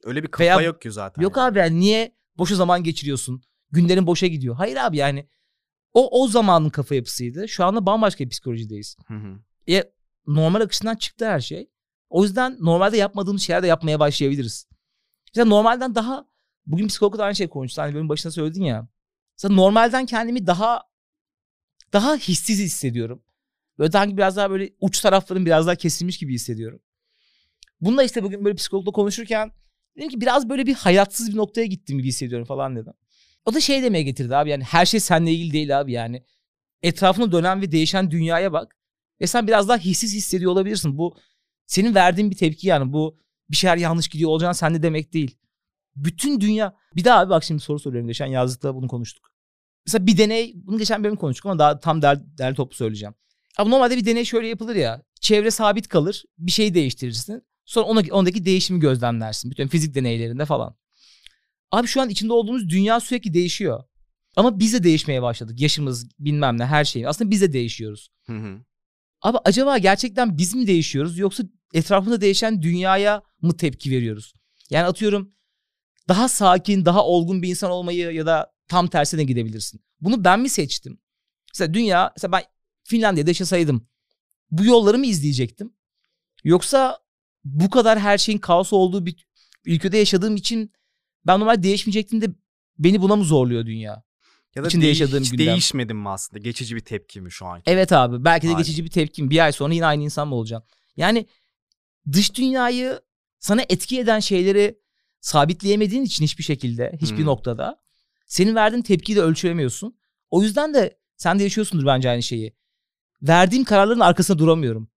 Öyle 0.03 0.23
bir 0.23 0.27
kafa 0.27 0.43
Veya- 0.43 0.61
yok 0.61 0.81
ki 0.81 0.91
zaten. 0.91 1.21
Yok 1.21 1.37
yani. 1.37 1.47
abi 1.47 1.59
yani 1.59 1.79
niye 1.79 2.15
boşa 2.37 2.55
zaman 2.55 2.83
geçiriyorsun? 2.83 3.41
Günlerin 3.71 4.07
boşa 4.07 4.27
gidiyor. 4.27 4.55
Hayır 4.55 4.77
abi 4.77 4.97
yani 4.97 5.29
o 5.93 6.23
o 6.23 6.27
zamanın 6.27 6.69
kafa 6.69 6.95
yapısıydı. 6.95 7.47
Şu 7.47 7.65
anda 7.65 7.85
bambaşka 7.85 8.23
bir 8.23 8.29
psikolojideyiz. 8.29 8.97
Hı 9.07 9.13
hı. 9.13 9.39
E, 9.69 9.91
normal 10.27 10.61
akışından 10.61 10.95
çıktı 10.95 11.25
her 11.25 11.39
şey. 11.39 11.69
O 12.09 12.23
yüzden 12.23 12.57
normalde 12.59 12.97
yapmadığımız 12.97 13.41
şeyler 13.41 13.63
de 13.63 13.67
yapmaya 13.67 13.99
başlayabiliriz. 13.99 14.67
İşte 15.25 15.49
normalden 15.49 15.95
daha 15.95 16.25
bugün 16.65 16.87
psikologla 16.87 17.23
aynı 17.23 17.35
şey 17.35 17.47
konuştuk. 17.47 17.83
Hani 17.83 17.95
bölüm 17.95 18.09
başında 18.09 18.31
söyledin 18.31 18.63
ya. 18.63 18.87
Mesela 19.37 19.53
normalden 19.55 20.05
kendimi 20.05 20.47
daha 20.47 20.83
daha 21.93 22.15
hissiz 22.15 22.59
hissediyorum. 22.59 23.23
Böyle 23.79 23.91
sanki 23.91 24.17
biraz 24.17 24.35
daha 24.35 24.51
böyle 24.51 24.69
uç 24.79 24.99
taraflarım 24.99 25.45
biraz 25.45 25.67
daha 25.67 25.75
kesilmiş 25.75 26.17
gibi 26.17 26.33
hissediyorum. 26.33 26.79
Bununla 27.81 28.03
işte 28.03 28.23
bugün 28.23 28.45
böyle 28.45 28.55
psikologla 28.55 28.91
konuşurken 28.91 29.51
dedim 29.97 30.09
ki 30.09 30.21
biraz 30.21 30.49
böyle 30.49 30.65
bir 30.65 30.73
hayatsız 30.73 31.31
bir 31.31 31.37
noktaya 31.37 31.65
gittim 31.65 31.97
gibi 31.97 32.07
hissediyorum 32.07 32.45
falan 32.45 32.75
dedim. 32.75 32.93
O 33.47 33.53
da 33.53 33.61
şey 33.61 33.83
demeye 33.83 34.03
getirdi 34.03 34.35
abi 34.35 34.49
yani 34.49 34.63
her 34.63 34.85
şey 34.85 34.99
seninle 34.99 35.31
ilgili 35.31 35.53
değil 35.53 35.79
abi 35.79 35.91
yani. 35.91 36.23
Etrafına 36.81 37.31
dönen 37.31 37.61
ve 37.61 37.71
değişen 37.71 38.11
dünyaya 38.11 38.53
bak. 38.53 38.75
Ve 39.21 39.27
sen 39.27 39.47
biraz 39.47 39.69
daha 39.69 39.77
hissiz 39.77 40.13
hissediyor 40.13 40.51
olabilirsin. 40.51 40.97
Bu 40.97 41.17
senin 41.65 41.95
verdiğin 41.95 42.31
bir 42.31 42.35
tepki 42.35 42.67
yani. 42.67 42.93
Bu 42.93 43.19
bir 43.51 43.55
şeyler 43.55 43.77
yanlış 43.77 44.07
gidiyor 44.07 44.29
olacağını 44.29 44.55
sen 44.55 44.73
de 44.73 44.83
demek 44.83 45.13
değil. 45.13 45.37
Bütün 45.95 46.41
dünya... 46.41 46.75
Bir 46.95 47.03
daha 47.03 47.19
abi 47.19 47.29
bak 47.29 47.43
şimdi 47.43 47.61
soru 47.61 47.79
soruyorum. 47.79 48.07
Geçen 48.07 48.25
yazdıkta 48.25 48.75
bunu 48.75 48.87
konuştuk. 48.87 49.31
Mesela 49.85 50.07
bir 50.07 50.17
deney... 50.17 50.53
Bunu 50.55 50.77
geçen 50.77 51.03
bölüm 51.03 51.15
konuştuk 51.15 51.45
ama 51.45 51.59
daha 51.59 51.79
tam 51.79 52.01
der, 52.01 52.37
derli 52.37 52.55
toplu 52.55 52.75
söyleyeceğim. 52.75 53.15
Abi 53.57 53.69
normalde 53.69 53.97
bir 53.97 54.05
deney 54.05 54.25
şöyle 54.25 54.47
yapılır 54.47 54.75
ya. 54.75 55.03
Çevre 55.21 55.51
sabit 55.51 55.87
kalır. 55.87 56.23
Bir 56.37 56.51
şeyi 56.51 56.73
değiştirirsin. 56.73 57.43
Sonra 57.65 57.85
ona, 57.85 58.01
ondaki 58.11 58.45
değişimi 58.45 58.79
gözlemlersin. 58.79 59.51
Bütün 59.51 59.67
fizik 59.67 59.95
deneylerinde 59.95 60.45
falan. 60.45 60.75
Abi 61.71 61.87
şu 61.87 62.01
an 62.01 62.09
içinde 62.09 62.33
olduğumuz 62.33 62.69
dünya 62.69 62.99
sürekli 62.99 63.33
değişiyor. 63.33 63.83
Ama 64.35 64.59
biz 64.59 64.73
de 64.73 64.83
değişmeye 64.83 65.21
başladık. 65.21 65.61
Yaşımız 65.61 66.09
bilmem 66.19 66.57
ne 66.57 66.65
her 66.65 66.85
şey. 66.85 67.07
Aslında 67.07 67.31
biz 67.31 67.41
de 67.41 67.53
değişiyoruz. 67.53 68.09
Hı 68.25 68.33
hı. 68.33 68.61
Abi 69.21 69.37
acaba 69.45 69.77
gerçekten 69.77 70.37
biz 70.37 70.55
mi 70.55 70.67
değişiyoruz 70.67 71.17
yoksa 71.17 71.43
etrafında 71.73 72.21
değişen 72.21 72.61
dünyaya 72.61 73.23
mı 73.41 73.57
tepki 73.57 73.91
veriyoruz? 73.91 74.33
Yani 74.69 74.85
atıyorum 74.85 75.33
daha 76.07 76.29
sakin, 76.29 76.85
daha 76.85 77.05
olgun 77.05 77.41
bir 77.41 77.49
insan 77.49 77.71
olmayı 77.71 78.11
ya 78.11 78.25
da 78.25 78.53
tam 78.67 78.87
tersine 78.87 79.23
gidebilirsin. 79.23 79.81
Bunu 80.01 80.23
ben 80.23 80.39
mi 80.39 80.49
seçtim? 80.49 80.99
Mesela 81.53 81.73
dünya, 81.73 82.11
mesela 82.15 82.31
ben 82.31 82.43
Finlandiya'da 82.83 83.29
yaşasaydım 83.29 83.87
bu 84.51 84.65
yolları 84.65 84.97
mı 84.97 85.05
izleyecektim? 85.05 85.73
Yoksa 86.43 86.99
bu 87.43 87.69
kadar 87.69 87.99
her 87.99 88.17
şeyin 88.17 88.39
kaos 88.39 88.73
olduğu 88.73 89.05
bir 89.05 89.27
ülkede 89.65 89.97
yaşadığım 89.97 90.35
için 90.35 90.71
ben 91.27 91.39
normal 91.39 91.63
değişmeyecektim 91.63 92.21
de 92.21 92.27
beni 92.79 93.01
buna 93.01 93.15
mı 93.15 93.23
zorluyor 93.23 93.65
dünya? 93.65 94.03
Ya 94.55 94.63
da 94.63 94.67
İçinde 94.67 94.85
değiş- 94.85 94.99
yaşadığım 94.99 95.23
hiç 95.23 95.31
gündem. 95.31 95.47
değişmedim 95.47 95.97
mi 95.97 96.09
aslında? 96.09 96.39
Geçici 96.43 96.75
bir 96.75 96.79
tepki 96.81 97.21
mi 97.21 97.31
şu 97.31 97.45
anki? 97.45 97.71
Evet 97.71 97.91
abi 97.91 98.25
belki 98.25 98.43
de 98.47 98.49
Aynen. 98.51 98.61
geçici 98.63 98.83
bir 98.85 98.89
tepkim. 98.89 99.29
Bir 99.29 99.43
ay 99.43 99.51
sonra 99.51 99.73
yine 99.73 99.85
aynı 99.85 100.03
insan 100.03 100.27
mı 100.27 100.35
olacağım? 100.35 100.63
Yani 100.97 101.25
dış 102.11 102.35
dünyayı 102.35 103.01
sana 103.39 103.61
etki 103.69 103.99
eden 103.99 104.19
şeyleri 104.19 104.79
sabitleyemediğin 105.21 106.03
için 106.03 106.23
hiçbir 106.23 106.43
şekilde 106.43 106.97
hiçbir 107.01 107.17
Hmm. 107.17 107.25
noktada 107.25 107.81
senin 108.25 108.55
verdiğin 108.55 108.81
tepkiyi 108.83 109.15
de 109.15 109.21
ölçülemiyorsun. 109.21 109.97
O 110.29 110.43
yüzden 110.43 110.73
de 110.73 110.97
sen 111.17 111.39
de 111.39 111.43
yaşıyorsundur 111.43 111.85
bence 111.85 112.09
aynı 112.09 112.23
şeyi. 112.23 112.53
Verdiğim 113.21 113.63
kararların 113.63 113.99
arkasında 113.99 114.39
duramıyorum. 114.39 114.89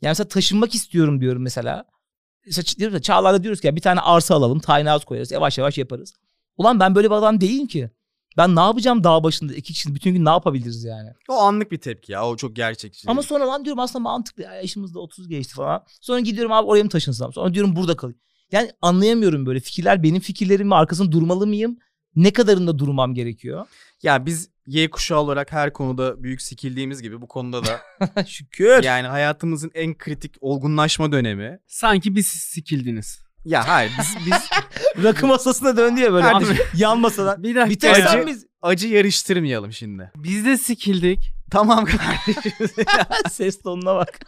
Yani 0.00 0.10
mesela 0.10 0.28
taşınmak 0.28 0.74
istiyorum 0.74 1.20
diyorum 1.20 1.42
mesela. 1.42 1.84
Ç- 2.46 2.78
diyoruz 2.78 2.94
ya, 2.94 3.02
Çağlar'da 3.02 3.42
diyoruz 3.42 3.60
ki 3.60 3.66
ya 3.66 3.76
bir 3.76 3.80
tane 3.80 4.00
arsa 4.00 4.34
alalım, 4.34 4.58
tiny 4.60 4.84
house 4.88 5.04
koyarız, 5.04 5.30
yavaş 5.32 5.58
yavaş 5.58 5.78
yaparız. 5.78 6.14
Ulan 6.56 6.80
ben 6.80 6.94
böyle 6.94 7.10
bir 7.10 7.14
adam 7.14 7.40
değilim 7.40 7.66
ki. 7.66 7.90
Ben 8.36 8.56
ne 8.56 8.60
yapacağım 8.60 9.04
dağ 9.04 9.22
başında 9.24 9.54
iki 9.54 9.72
kişinin 9.72 9.94
bütün 9.94 10.12
gün 10.14 10.24
ne 10.24 10.28
yapabiliriz 10.28 10.84
yani? 10.84 11.10
O 11.28 11.34
anlık 11.34 11.72
bir 11.72 11.78
tepki 11.78 12.12
ya. 12.12 12.26
O 12.28 12.36
çok 12.36 12.56
gerçekçi. 12.56 13.10
Ama 13.10 13.22
sonra 13.22 13.48
lan 13.48 13.64
diyorum 13.64 13.80
aslında 13.80 14.02
mantıklı. 14.02 14.42
Ya 14.42 14.54
yaşımızda 14.54 15.00
30 15.00 15.28
geçti 15.28 15.54
falan. 15.54 15.84
Sonra 16.00 16.20
gidiyorum 16.20 16.52
abi 16.52 16.66
oraya 16.66 16.82
mı 16.82 16.88
taşınsam? 16.90 17.32
Sonra 17.32 17.54
diyorum 17.54 17.76
burada 17.76 17.96
kalayım. 17.96 18.20
Yani 18.52 18.70
anlayamıyorum 18.82 19.46
böyle 19.46 19.60
fikirler. 19.60 20.02
Benim 20.02 20.20
fikirlerim 20.20 20.66
mi? 20.68 20.74
Arkasında 20.74 21.12
durmalı 21.12 21.46
mıyım? 21.46 21.78
Ne 22.16 22.32
kadarında 22.32 22.78
durmam 22.78 23.14
gerekiyor? 23.14 23.66
Ya 24.02 24.26
biz 24.26 24.50
Y 24.68 24.90
kuşağı 24.90 25.18
olarak 25.18 25.52
her 25.52 25.72
konuda 25.72 26.22
büyük 26.22 26.42
sikildiğimiz 26.42 27.02
gibi 27.02 27.20
bu 27.20 27.28
konuda 27.28 27.62
da 27.64 27.80
Şükür. 28.26 28.82
yani 28.82 29.06
hayatımızın 29.06 29.70
en 29.74 29.98
kritik 29.98 30.34
olgunlaşma 30.40 31.12
dönemi. 31.12 31.58
Sanki 31.66 32.14
biz 32.14 32.26
sikildiniz. 32.26 33.22
Ya 33.44 33.68
hayır 33.68 33.92
biz, 33.98 34.26
biz 34.26 34.50
Rakı 35.04 35.26
masasına 35.26 35.76
döndü 35.76 36.00
ya 36.00 36.12
böyle. 36.12 36.26
Kardeşim. 36.26 36.56
yan 36.74 37.00
masadan. 37.00 37.42
Bir 37.42 37.54
dakika. 37.54 37.70
Bir 37.70 37.94
tek 37.94 37.96
sen 37.96 38.26
biz. 38.26 38.46
acı 38.62 38.88
yarıştırmayalım 38.88 39.72
şimdi. 39.72 40.10
Biz 40.16 40.44
de 40.44 40.56
sikildik. 40.56 41.32
Tamam 41.50 41.84
kardeşim. 41.84 42.52
Ses 43.30 43.62
tonuna 43.62 43.94
bak. 43.94 44.18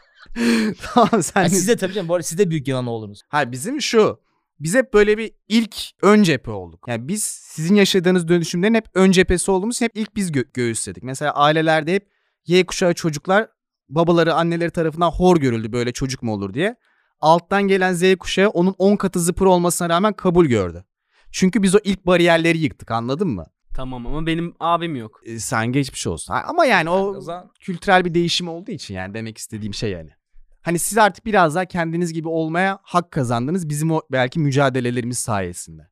tamam 0.95 1.23
sen. 1.23 1.41
Yani 1.41 1.51
siz 1.51 1.69
de 1.69 1.77
tabii 1.77 1.93
canım 1.93 2.09
bu 2.09 2.15
arada 2.15 2.23
siz 2.23 2.39
de 2.39 2.51
büyük 2.51 2.69
yalan 2.69 2.87
oldunuz. 2.87 3.21
Hayır 3.29 3.53
bizim 3.53 3.83
şu. 3.83 4.21
Biz 4.61 4.75
hep 4.75 4.95
böyle 4.95 5.19
bir 5.19 5.33
ilk 5.49 5.77
ön 6.03 6.23
cephe 6.23 6.51
olduk. 6.51 6.85
Yani 6.89 7.09
biz 7.09 7.23
sizin 7.25 7.75
yaşadığınız 7.75 8.29
dönüşümlerin 8.29 8.75
hep 8.75 8.85
ön 8.95 9.11
cephesi 9.11 9.51
olduğumuz 9.51 9.77
için 9.77 9.85
hep 9.85 9.93
ilk 9.95 10.17
biz 10.17 10.31
gö- 10.31 10.53
göğüsledik. 10.55 11.03
Mesela 11.03 11.33
ailelerde 11.35 11.95
hep 11.95 12.09
Y 12.47 12.67
kuşağı 12.67 12.95
çocuklar 12.95 13.49
babaları 13.89 14.35
anneleri 14.35 14.71
tarafından 14.71 15.11
hor 15.11 15.37
görüldü 15.37 15.73
böyle 15.73 15.93
çocuk 15.93 16.23
mu 16.23 16.33
olur 16.33 16.55
diye. 16.55 16.77
Alttan 17.21 17.63
gelen 17.63 17.93
Z 17.93 18.17
kuşağı 18.17 18.49
onun 18.49 18.75
10 18.79 18.97
katı 18.97 19.21
zıpır 19.21 19.47
olmasına 19.47 19.89
rağmen 19.89 20.13
kabul 20.13 20.47
gördü. 20.47 20.85
Çünkü 21.33 21.63
biz 21.63 21.75
o 21.75 21.79
ilk 21.85 22.07
bariyerleri 22.07 22.59
yıktık 22.59 22.91
anladın 22.91 23.29
mı? 23.29 23.47
Tamam 23.75 24.07
ama 24.07 24.27
benim 24.27 24.55
abim 24.61 24.97
yok. 24.97 25.21
Ee, 25.25 25.39
sen 25.39 25.67
geçmiş 25.73 26.07
olsun. 26.07 26.35
Ama 26.47 26.67
yani 26.67 26.91
o 26.91 26.99
O 27.17 27.21
zaman 27.21 27.51
kültürel 27.61 28.05
bir 28.05 28.15
değişim 28.15 28.49
olduğu 28.49 28.71
için 28.71 28.95
yani 28.95 29.15
demek 29.15 29.39
istediğim 29.39 29.75
şey 29.75 29.91
yani. 29.91 30.11
Hani 30.63 30.79
siz 30.79 30.99
artık 30.99 31.27
biraz 31.27 31.55
daha 31.55 31.65
kendiniz 31.65 32.13
gibi 32.13 32.29
olmaya 32.29 32.79
hak 32.83 33.11
kazandınız 33.11 33.69
bizim 33.69 33.91
o 33.91 34.01
belki 34.13 34.41
mücadelelerimiz 34.41 35.19
sayesinde. 35.19 35.91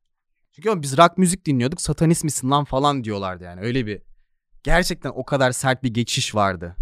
Çünkü 0.51 0.81
biz 0.81 0.97
rock 0.97 1.17
müzik 1.17 1.45
dinliyorduk 1.45 1.81
satanist 1.81 2.23
misin 2.23 2.51
lan 2.51 2.65
falan 2.65 3.03
diyorlardı 3.03 3.43
yani 3.43 3.61
öyle 3.61 3.85
bir. 3.85 4.01
Gerçekten 4.63 5.09
o 5.09 5.25
kadar 5.25 5.51
sert 5.51 5.83
bir 5.83 5.93
geçiş 5.93 6.35
vardı. 6.35 6.75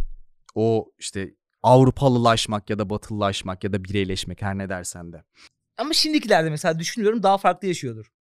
O 0.56 0.92
işte 0.98 1.34
Avrupalılaşmak 1.64 2.70
ya 2.70 2.80
da 2.80 2.90
batılılaşmak 2.90 3.64
ya 3.64 3.74
da 3.74 3.84
bireyleşmek 3.84 4.42
her 4.42 4.58
ne 4.58 4.70
dersen 4.70 5.14
de. 5.14 5.24
Ama 5.78 5.94
şimdikilerde 5.94 6.50
mesela 6.50 6.80
düşünüyorum 6.80 7.24
daha 7.24 7.38
farklı 7.38 7.68
yaşıyordur. 7.68 8.12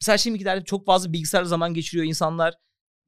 Mesela 0.00 0.18
şimdikilerde 0.18 0.64
çok 0.64 0.86
fazla 0.86 1.12
bilgisayar 1.12 1.44
zaman 1.44 1.74
geçiriyor 1.74 2.06
insanlar 2.06 2.54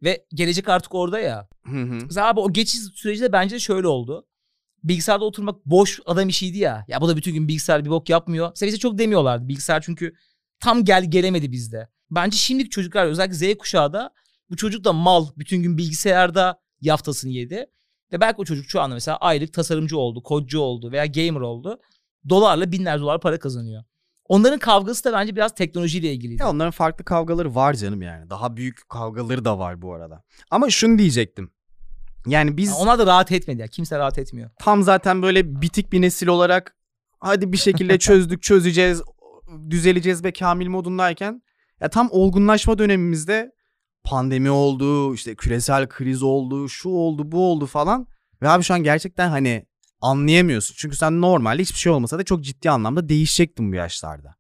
ve 0.03 0.27
gelecek 0.35 0.69
artık 0.69 0.95
orada 0.95 1.19
ya. 1.21 1.49
Hı 1.65 1.83
hı. 1.83 1.99
Mesela 2.05 2.29
abi 2.29 2.41
o 2.41 2.53
geçiş 2.53 2.81
süreci 2.81 3.23
de 3.23 3.33
bence 3.33 3.59
şöyle 3.59 3.87
oldu. 3.87 4.27
Bilgisayarda 4.85 5.25
oturmak 5.25 5.67
boş 5.67 6.01
adam 6.07 6.29
işiydi 6.29 6.59
ya. 6.59 6.85
Ya 6.89 7.01
bu 7.01 7.09
da 7.09 7.17
bütün 7.17 7.35
gün 7.35 7.49
bilgisayar 7.49 7.85
bir 7.85 7.91
bok 7.91 8.09
yapmıyor. 8.09 8.53
Mesela 8.61 8.79
çok 8.79 8.99
demiyorlardı. 8.99 9.49
Bilgisayar 9.49 9.81
çünkü 9.81 10.15
tam 10.61 10.85
gel 10.85 11.11
gelemedi 11.11 11.53
bizde. 11.53 11.89
Bence 12.11 12.37
şimdiki 12.37 12.71
çocuklar 12.71 13.07
özellikle 13.07 13.55
Z 13.55 13.59
kuşağı 13.59 13.93
da 13.93 14.11
bu 14.51 14.57
çocuk 14.57 14.85
da 14.85 14.93
mal 14.93 15.27
bütün 15.37 15.63
gün 15.63 15.79
bilgisayarda 15.79 16.61
yaftasını 16.81 17.31
yedi. 17.33 17.67
Ve 18.13 18.21
belki 18.21 18.37
o 18.39 18.45
çocuk 18.45 18.71
şu 18.71 18.81
anda 18.81 18.95
mesela 18.95 19.17
aylık 19.17 19.53
tasarımcı 19.53 19.99
oldu, 19.99 20.23
kodcu 20.23 20.61
oldu 20.61 20.93
veya 20.93 21.07
gamer 21.07 21.41
oldu. 21.41 21.81
Dolarla 22.29 22.73
binler 22.73 23.01
dolar 23.01 23.21
para 23.21 23.39
kazanıyor. 23.39 23.85
Onların 24.25 24.59
kavgası 24.59 25.05
da 25.05 25.13
bence 25.13 25.37
biraz 25.37 25.55
teknolojiyle 25.55 26.13
ilgiliydi. 26.13 26.43
Ya 26.43 26.51
onların 26.51 26.71
farklı 26.71 27.05
kavgaları 27.05 27.55
var 27.55 27.75
canım 27.75 28.03
yani. 28.03 28.31
Daha 28.31 28.57
büyük 28.57 28.89
kavgaları 28.89 29.45
da 29.45 29.59
var 29.59 29.83
bu 29.83 29.95
arada. 29.95 30.23
Ama 30.51 30.71
şunu 30.71 30.99
diyecektim. 30.99 31.51
Yani 32.27 32.57
biz 32.57 32.73
onlar 32.73 32.99
da 32.99 33.07
rahat 33.07 33.33
etmedi 33.33 33.61
ya. 33.61 33.67
Kimse 33.67 33.99
rahat 33.99 34.19
etmiyor. 34.19 34.51
tam 34.59 34.83
zaten 34.83 35.23
böyle 35.23 35.63
bitik 35.63 35.93
bir 35.93 36.01
nesil 36.01 36.27
olarak 36.27 36.77
hadi 37.21 37.53
bir 37.53 37.57
şekilde 37.57 37.99
çözdük 37.99 38.43
çözeceğiz 38.43 39.03
düzeleceğiz 39.71 40.25
ve 40.25 40.33
kamil 40.33 40.69
modundayken 40.69 41.43
ya 41.81 41.91
tam 41.91 42.09
olgunlaşma 42.11 42.79
dönemimizde 42.79 43.53
pandemi 44.05 44.51
oldu 44.51 45.15
işte 45.15 45.35
küresel 45.35 45.89
kriz 45.89 46.23
oldu 46.23 46.69
şu 46.69 46.89
oldu 46.89 47.33
bu 47.33 47.51
oldu 47.51 47.67
falan 47.67 48.07
ve 48.43 48.49
abi 48.49 48.63
şu 48.63 48.75
an 48.75 48.83
gerçekten 48.83 49.29
hani 49.29 49.67
anlayamıyorsun 50.01 50.75
çünkü 50.79 50.97
sen 50.97 51.21
normalde 51.21 51.63
hiçbir 51.63 51.79
şey 51.79 51.93
olmasa 51.93 52.19
da 52.19 52.25
çok 52.25 52.45
ciddi 52.45 52.71
anlamda 52.71 53.09
değişecektin 53.09 53.73
bu 53.73 53.77
yaşlarda. 53.77 54.35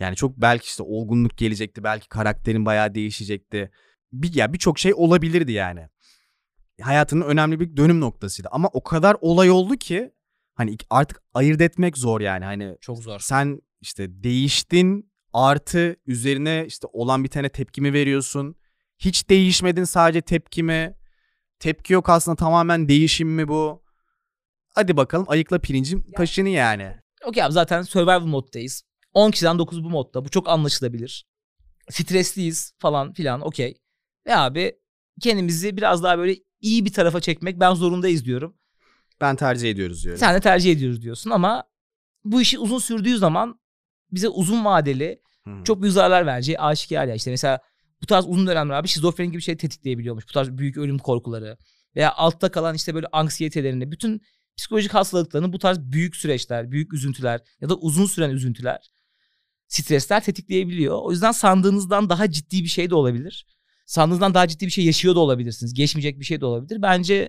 Yani 0.00 0.16
çok 0.16 0.36
belki 0.36 0.66
işte 0.66 0.82
olgunluk 0.82 1.36
gelecekti 1.36 1.84
belki 1.84 2.08
karakterin 2.08 2.66
bayağı 2.66 2.94
değişecekti. 2.94 3.70
Bir, 4.12 4.34
ya 4.34 4.52
birçok 4.52 4.78
şey 4.78 4.94
olabilirdi 4.94 5.52
yani 5.52 5.88
hayatının 6.82 7.26
önemli 7.26 7.60
bir 7.60 7.76
dönüm 7.76 8.00
noktasıydı. 8.00 8.48
Ama 8.52 8.68
o 8.72 8.82
kadar 8.82 9.16
olay 9.20 9.50
oldu 9.50 9.76
ki 9.76 10.12
hani 10.54 10.76
artık 10.90 11.22
ayırt 11.34 11.60
etmek 11.60 11.98
zor 11.98 12.20
yani. 12.20 12.44
Hani 12.44 12.76
Çok 12.80 12.98
zor. 13.02 13.20
sen 13.20 13.60
işte 13.80 14.22
değiştin 14.22 15.12
artı 15.32 15.96
üzerine 16.06 16.64
işte 16.66 16.86
olan 16.92 17.24
bir 17.24 17.28
tane 17.28 17.48
tepkimi 17.48 17.92
veriyorsun. 17.92 18.56
Hiç 18.98 19.28
değişmedin 19.30 19.84
sadece 19.84 20.20
tepkimi. 20.20 20.94
Tepki 21.58 21.92
yok 21.92 22.08
aslında 22.08 22.36
tamamen 22.36 22.88
değişim 22.88 23.28
mi 23.28 23.48
bu? 23.48 23.82
Hadi 24.74 24.96
bakalım 24.96 25.26
ayıkla 25.28 25.58
pirincin 25.58 26.06
taşını 26.16 26.48
yani. 26.48 26.96
Okey 27.24 27.42
abi 27.42 27.52
zaten 27.52 27.82
survival 27.82 28.20
moddayız. 28.20 28.82
10 29.14 29.30
kişiden 29.30 29.58
9 29.58 29.84
bu 29.84 29.90
modda. 29.90 30.24
Bu 30.24 30.28
çok 30.28 30.48
anlaşılabilir. 30.48 31.26
Stresliyiz 31.90 32.72
falan 32.78 33.12
filan 33.12 33.40
okey. 33.40 33.74
Ve 34.26 34.36
abi 34.36 34.78
kendimizi 35.20 35.76
biraz 35.76 36.02
daha 36.02 36.18
böyle 36.18 36.36
iyi 36.60 36.84
bir 36.84 36.92
tarafa 36.92 37.20
çekmek 37.20 37.60
ben 37.60 37.74
zorundayız 37.74 38.24
diyorum. 38.24 38.56
Ben 39.20 39.36
tercih 39.36 39.70
ediyoruz 39.70 40.04
diyorum. 40.04 40.20
Sen 40.20 40.34
de 40.34 40.40
tercih 40.40 40.72
ediyoruz 40.72 41.02
diyorsun 41.02 41.30
ama 41.30 41.64
bu 42.24 42.40
işi 42.40 42.58
uzun 42.58 42.78
sürdüğü 42.78 43.18
zaman 43.18 43.60
bize 44.12 44.28
uzun 44.28 44.64
vadeli 44.64 45.22
Hı. 45.44 45.64
çok 45.64 45.82
büyük 45.82 45.94
zararlar 45.94 46.26
vereceği 46.26 46.60
aşikar 46.60 47.06
ya. 47.06 47.14
İşte 47.14 47.30
mesela 47.30 47.60
bu 48.02 48.06
tarz 48.06 48.26
uzun 48.28 48.46
dönemler 48.46 48.74
abi 48.74 48.88
şizofreni 48.88 49.30
gibi 49.30 49.42
şey 49.42 49.56
tetikleyebiliyormuş. 49.56 50.28
Bu 50.28 50.32
tarz 50.32 50.50
büyük 50.50 50.76
ölüm 50.76 50.98
korkuları 50.98 51.58
veya 51.96 52.14
altta 52.14 52.50
kalan 52.50 52.74
işte 52.74 52.94
böyle 52.94 53.06
anksiyetelerini 53.12 53.92
bütün 53.92 54.22
psikolojik 54.56 54.94
hastalıklarını 54.94 55.52
bu 55.52 55.58
tarz 55.58 55.78
büyük 55.78 56.16
süreçler, 56.16 56.70
büyük 56.70 56.94
üzüntüler 56.94 57.40
ya 57.60 57.68
da 57.68 57.74
uzun 57.76 58.06
süren 58.06 58.30
üzüntüler, 58.30 58.90
stresler 59.68 60.24
tetikleyebiliyor. 60.24 60.98
O 61.02 61.10
yüzden 61.10 61.32
sandığınızdan 61.32 62.10
daha 62.10 62.30
ciddi 62.30 62.64
bir 62.64 62.68
şey 62.68 62.90
de 62.90 62.94
olabilir. 62.94 63.46
Sandığınızdan 63.92 64.34
daha 64.34 64.48
ciddi 64.48 64.66
bir 64.66 64.70
şey 64.70 64.84
yaşıyor 64.84 65.14
da 65.14 65.20
olabilirsiniz. 65.20 65.74
Geçmeyecek 65.74 66.20
bir 66.20 66.24
şey 66.24 66.40
de 66.40 66.46
olabilir. 66.46 66.82
Bence 66.82 67.28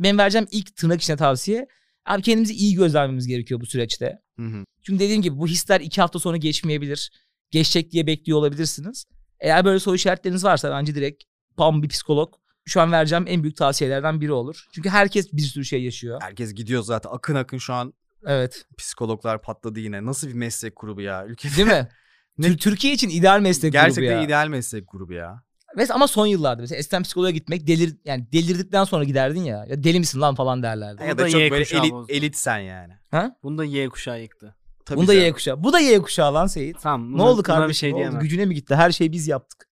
benim 0.00 0.18
vereceğim 0.18 0.46
ilk 0.50 0.76
tırnak 0.76 1.02
içine 1.02 1.16
tavsiye 1.16 1.66
abi 2.06 2.22
kendimizi 2.22 2.54
iyi 2.54 2.74
gözlemlememiz 2.74 3.26
gerekiyor 3.26 3.60
bu 3.60 3.66
süreçte. 3.66 4.18
Hı 4.38 4.46
hı. 4.46 4.64
Çünkü 4.82 5.00
dediğim 5.00 5.22
gibi 5.22 5.38
bu 5.38 5.46
hisler 5.46 5.80
iki 5.80 6.00
hafta 6.00 6.18
sonra 6.18 6.36
geçmeyebilir. 6.36 7.10
Geçecek 7.50 7.92
diye 7.92 8.06
bekliyor 8.06 8.38
olabilirsiniz. 8.38 9.04
Eğer 9.40 9.64
böyle 9.64 9.78
soru 9.78 9.94
işaretleriniz 9.96 10.44
varsa 10.44 10.70
bence 10.70 10.94
direkt 10.94 11.24
pam 11.56 11.82
bir 11.82 11.88
psikolog 11.88 12.34
şu 12.64 12.80
an 12.80 12.92
vereceğim 12.92 13.24
en 13.28 13.42
büyük 13.42 13.56
tavsiyelerden 13.56 14.20
biri 14.20 14.32
olur. 14.32 14.66
Çünkü 14.74 14.88
herkes 14.88 15.32
bir 15.32 15.42
sürü 15.42 15.64
şey 15.64 15.82
yaşıyor. 15.82 16.20
Herkes 16.22 16.54
gidiyor 16.54 16.82
zaten 16.82 17.10
akın 17.12 17.34
akın 17.34 17.58
şu 17.58 17.72
an 17.74 17.94
Evet. 18.26 18.64
psikologlar 18.78 19.42
patladı 19.42 19.80
yine. 19.80 20.04
Nasıl 20.04 20.28
bir 20.28 20.34
meslek 20.34 20.72
grubu 20.76 21.00
ya 21.00 21.26
ülkede? 21.26 21.56
Değil 21.56 21.68
mi? 21.68 21.88
Ne- 22.38 22.46
Tür- 22.46 22.58
Türkiye 22.58 22.92
için 22.94 23.08
ideal 23.08 23.40
meslek 23.40 23.72
Gerçekten 23.72 24.04
grubu 24.04 24.12
ya. 24.12 24.22
ideal 24.22 24.48
meslek 24.48 24.84
grubu 24.88 25.12
ya. 25.12 25.42
Ve 25.76 25.86
ama 25.90 26.06
son 26.06 26.26
yıllarda 26.26 26.60
mesela 26.62 26.78
eskiden 26.78 27.02
psikoloğa 27.02 27.30
gitmek 27.30 27.66
delir 27.66 27.96
yani 28.04 28.26
delirdikten 28.32 28.84
sonra 28.84 29.04
giderdin 29.04 29.40
ya. 29.44 29.64
Ya 29.68 29.84
deli 29.84 29.98
misin 29.98 30.20
lan 30.20 30.34
falan 30.34 30.62
derlerdi. 30.62 31.02
Ya 31.02 31.18
da 31.18 31.22
da 31.22 31.28
çok 31.30 31.40
Y 31.40 31.50
böyle 31.50 31.64
elit, 31.64 31.92
bozdu. 31.92 32.12
elit 32.12 32.36
sen 32.36 32.58
yani. 32.58 32.92
Ha? 33.10 33.36
Bunu 33.42 33.58
da 33.58 33.64
Y 33.64 33.88
kuşağı 33.88 34.20
yıktı. 34.22 34.56
Tabii 34.84 34.98
Bunda 35.00 35.12
canım. 35.12 35.26
Y 35.26 35.32
kuşağı. 35.32 35.64
Bu 35.64 35.72
da 35.72 35.80
Y 35.80 36.02
kuşağı 36.02 36.34
lan 36.34 36.46
Seyit. 36.46 36.76
Tamam. 36.82 37.18
Ne 37.18 37.22
oldu 37.22 37.42
kardeşim? 37.42 37.68
Bir 37.68 37.74
şey 37.74 37.92
Ne 38.04 38.08
oldu? 38.10 38.20
Gücüne 38.20 38.44
mi 38.44 38.54
gitti? 38.54 38.74
Her 38.74 38.90
şeyi 38.92 39.12
biz 39.12 39.28
yaptık. 39.28 39.68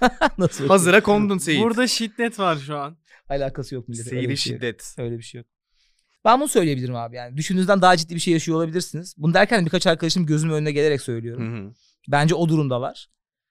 Nasıl? 0.38 0.68
Hazıra 0.68 1.02
kondun 1.02 1.38
Seyit. 1.38 1.62
Burada 1.62 1.86
şiddet 1.86 2.38
var 2.38 2.56
şu 2.56 2.76
an. 2.78 2.96
Alakası 3.28 3.74
yok 3.74 3.88
millet. 3.88 4.06
öyle 4.06 4.10
Seyri 4.10 4.28
bir 4.28 4.36
şey 4.36 4.52
yok. 4.52 4.60
şiddet. 4.62 4.94
Öyle 4.98 5.18
bir 5.18 5.22
şey 5.22 5.38
yok. 5.38 5.46
Ben 6.24 6.40
bunu 6.40 6.48
söyleyebilirim 6.48 6.96
abi 6.96 7.16
yani. 7.16 7.36
Düşündüğünüzden 7.36 7.82
daha 7.82 7.96
ciddi 7.96 8.14
bir 8.14 8.20
şey 8.20 8.32
yaşıyor 8.32 8.58
olabilirsiniz. 8.58 9.14
Bunu 9.18 9.34
derken 9.34 9.64
birkaç 9.64 9.86
arkadaşım 9.86 10.26
gözümün 10.26 10.54
önüne 10.54 10.72
gelerek 10.72 11.00
söylüyorum. 11.00 11.56
Hı 11.62 11.66
hı. 11.68 11.72
Bence 12.08 12.34
o 12.34 12.48
durumdalar. 12.48 13.08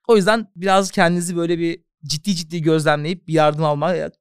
O 0.08 0.16
yüzden 0.16 0.48
biraz 0.56 0.92
kendinizi 0.92 1.36
böyle 1.38 1.60
bir 1.60 1.84
ciddi 2.06 2.36
ciddi 2.36 2.62
gözlemleyip 2.62 3.28
bir 3.28 3.34
yardım 3.34 3.64
almaya 3.64 4.12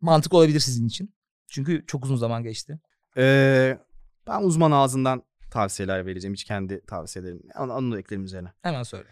mantık 0.00 0.34
olabilir 0.34 0.60
sizin 0.60 0.86
için. 0.86 1.14
Çünkü 1.48 1.84
çok 1.86 2.04
uzun 2.04 2.16
zaman 2.16 2.42
geçti. 2.42 2.80
Ee, 3.16 3.78
ben 4.26 4.42
uzman 4.42 4.70
ağzından 4.70 5.22
tavsiyeler 5.50 6.06
vereceğim. 6.06 6.34
Hiç 6.34 6.44
kendi 6.44 6.86
tavsiyelerim. 6.86 7.42
Onu, 7.58 7.72
onu 7.72 7.92
da 7.92 7.98
eklerim 7.98 8.24
üzerine. 8.24 8.52
Hemen 8.62 8.82
söyle. 8.82 9.08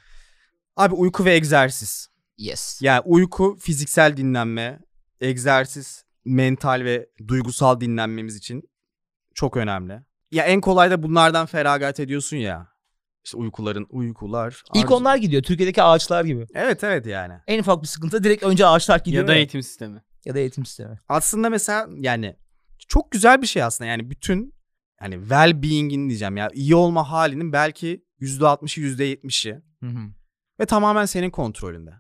Abi 0.77 0.95
uyku 0.95 1.25
ve 1.25 1.35
egzersiz. 1.35 2.09
Yes. 2.39 2.79
Yani 2.83 3.01
uyku 3.05 3.57
fiziksel 3.61 4.17
dinlenme, 4.17 4.81
egzersiz 5.21 6.05
mental 6.25 6.85
ve 6.85 7.09
duygusal 7.29 7.81
dinlenmemiz 7.81 8.37
için 8.37 8.71
çok 9.35 9.57
önemli. 9.57 10.03
Ya 10.31 10.45
en 10.45 10.61
kolay 10.61 10.91
da 10.91 11.03
bunlardan 11.03 11.47
feragat 11.47 12.01
ediyorsun 12.01 12.37
ya. 12.37 12.76
İşte 13.27 13.37
uykuların 13.37 13.87
uykular. 13.91 14.63
İlk 14.75 14.85
arzu- 14.87 14.95
onlar 14.95 15.17
gidiyor. 15.17 15.43
Türkiye'deki 15.43 15.83
ağaçlar 15.83 16.25
gibi. 16.25 16.47
Evet 16.55 16.85
evet 16.85 17.07
yani. 17.07 17.35
En 17.47 17.59
ufak 17.61 17.83
bir 17.83 17.87
sıkıntı 17.87 18.25
direkt 18.25 18.43
önce 18.43 18.67
ağaçlar 18.67 18.99
gidiyor. 18.99 19.23
Ya 19.23 19.29
da 19.29 19.35
eğitim 19.35 19.63
sistemi. 19.63 20.03
ya 20.25 20.35
da 20.35 20.39
eğitim 20.39 20.67
sistemi. 20.67 20.99
Aslında 21.09 21.51
mesela 21.51 21.89
yani 21.97 22.37
çok 22.89 23.11
güzel 23.11 23.43
bir 23.43 23.47
şey 23.47 23.63
aslında. 23.63 23.91
Yani 23.91 24.11
bütün 24.11 24.55
yani 25.03 25.15
well-being'in 25.15 26.09
diyeceğim 26.09 26.37
ya 26.37 26.51
iyi 26.55 26.75
olma 26.75 27.11
halinin 27.11 27.53
belki 27.53 28.05
%60'ı 28.21 28.83
%70'i 28.83 29.53
Hı 29.81 29.87
hı. 29.87 30.09
ve 30.61 30.67
tamamen 30.67 31.05
senin 31.05 31.31
kontrolünde. 31.31 31.91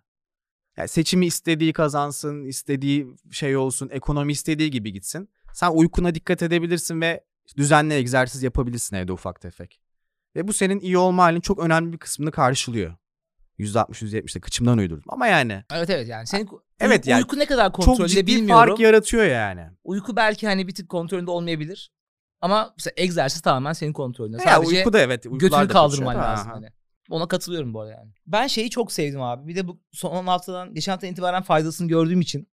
Yani 0.76 0.88
seçimi 0.88 1.26
istediği 1.26 1.72
kazansın, 1.72 2.44
istediği 2.44 3.06
şey 3.30 3.56
olsun, 3.56 3.88
ekonomi 3.92 4.32
istediği 4.32 4.70
gibi 4.70 4.92
gitsin. 4.92 5.28
Sen 5.52 5.70
uykuna 5.70 6.14
dikkat 6.14 6.42
edebilirsin 6.42 7.00
ve 7.00 7.24
düzenli 7.56 7.94
egzersiz 7.94 8.42
yapabilirsin 8.42 8.96
evde 8.96 9.12
ufak 9.12 9.40
tefek. 9.40 9.80
Ve 10.36 10.48
bu 10.48 10.52
senin 10.52 10.80
iyi 10.80 10.98
olma 10.98 11.22
halinin 11.22 11.40
çok 11.40 11.58
önemli 11.58 11.92
bir 11.92 11.98
kısmını 11.98 12.30
karşılıyor. 12.30 12.94
%60 13.58 14.02
%70'de 14.02 14.40
kıçımdan 14.40 14.78
uydurdum 14.78 15.04
ama 15.08 15.26
yani 15.26 15.64
Evet 15.72 15.90
evet 15.90 16.08
yani 16.08 16.26
senin 16.26 16.48
Evet 16.80 17.06
yani 17.06 17.18
uyku 17.18 17.38
ne 17.38 17.46
kadar 17.46 17.64
çok 17.64 17.74
kontrolde 17.74 18.08
ciddi 18.08 18.26
bilmiyorum. 18.26 18.68
fark 18.68 18.80
yaratıyor 18.80 19.24
yani. 19.24 19.66
Uyku 19.84 20.16
belki 20.16 20.46
hani 20.46 20.68
bir 20.68 20.74
tık 20.74 20.88
kontrolünde 20.88 21.30
olmayabilir. 21.30 21.92
Ama 22.40 22.74
mesela 22.76 22.94
egzersiz 22.96 23.40
tamamen 23.40 23.72
senin 23.72 23.92
kontrolünde. 23.92 24.36
Ya 24.36 24.54
Sadece 24.54 24.76
uyku 24.76 24.92
da 24.92 25.00
evet. 25.00 25.22
götünü 25.24 25.68
kaldırman 25.68 25.88
kaçıyor 25.88 26.14
da, 26.14 26.18
lazım 26.18 26.50
hani. 26.50 26.68
Ona 27.10 27.28
katılıyorum 27.28 27.74
bu 27.74 27.80
arada 27.80 27.92
yani. 27.92 28.12
Ben 28.26 28.46
şeyi 28.46 28.70
çok 28.70 28.92
sevdim 28.92 29.22
abi. 29.22 29.48
Bir 29.48 29.56
de 29.56 29.68
bu 29.68 29.80
son 29.92 30.26
haftadan, 30.26 30.74
geçen 30.74 30.92
haftadan 30.92 31.12
itibaren 31.12 31.42
faydasını 31.42 31.88
gördüğüm 31.88 32.20
için. 32.20 32.48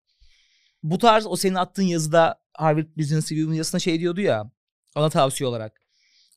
Bu 0.84 0.98
tarz 0.98 1.28
o 1.28 1.36
senin 1.36 1.56
attığın 1.56 1.84
yazıda 1.84 2.42
Harvard 2.54 2.98
Business 2.98 3.32
Review'un 3.32 3.54
yazısında 3.54 3.80
şey 3.80 4.00
diyordu 4.00 4.22
ya. 4.22 4.52
Ana 4.96 5.10
tavsiye 5.10 5.48
olarak. 5.48 5.83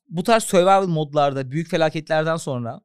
Bu 0.08 0.22
tarz 0.22 0.42
survival 0.42 0.86
modlarda 0.86 1.50
büyük 1.50 1.68
felaketlerden 1.68 2.36
sonra 2.36 2.80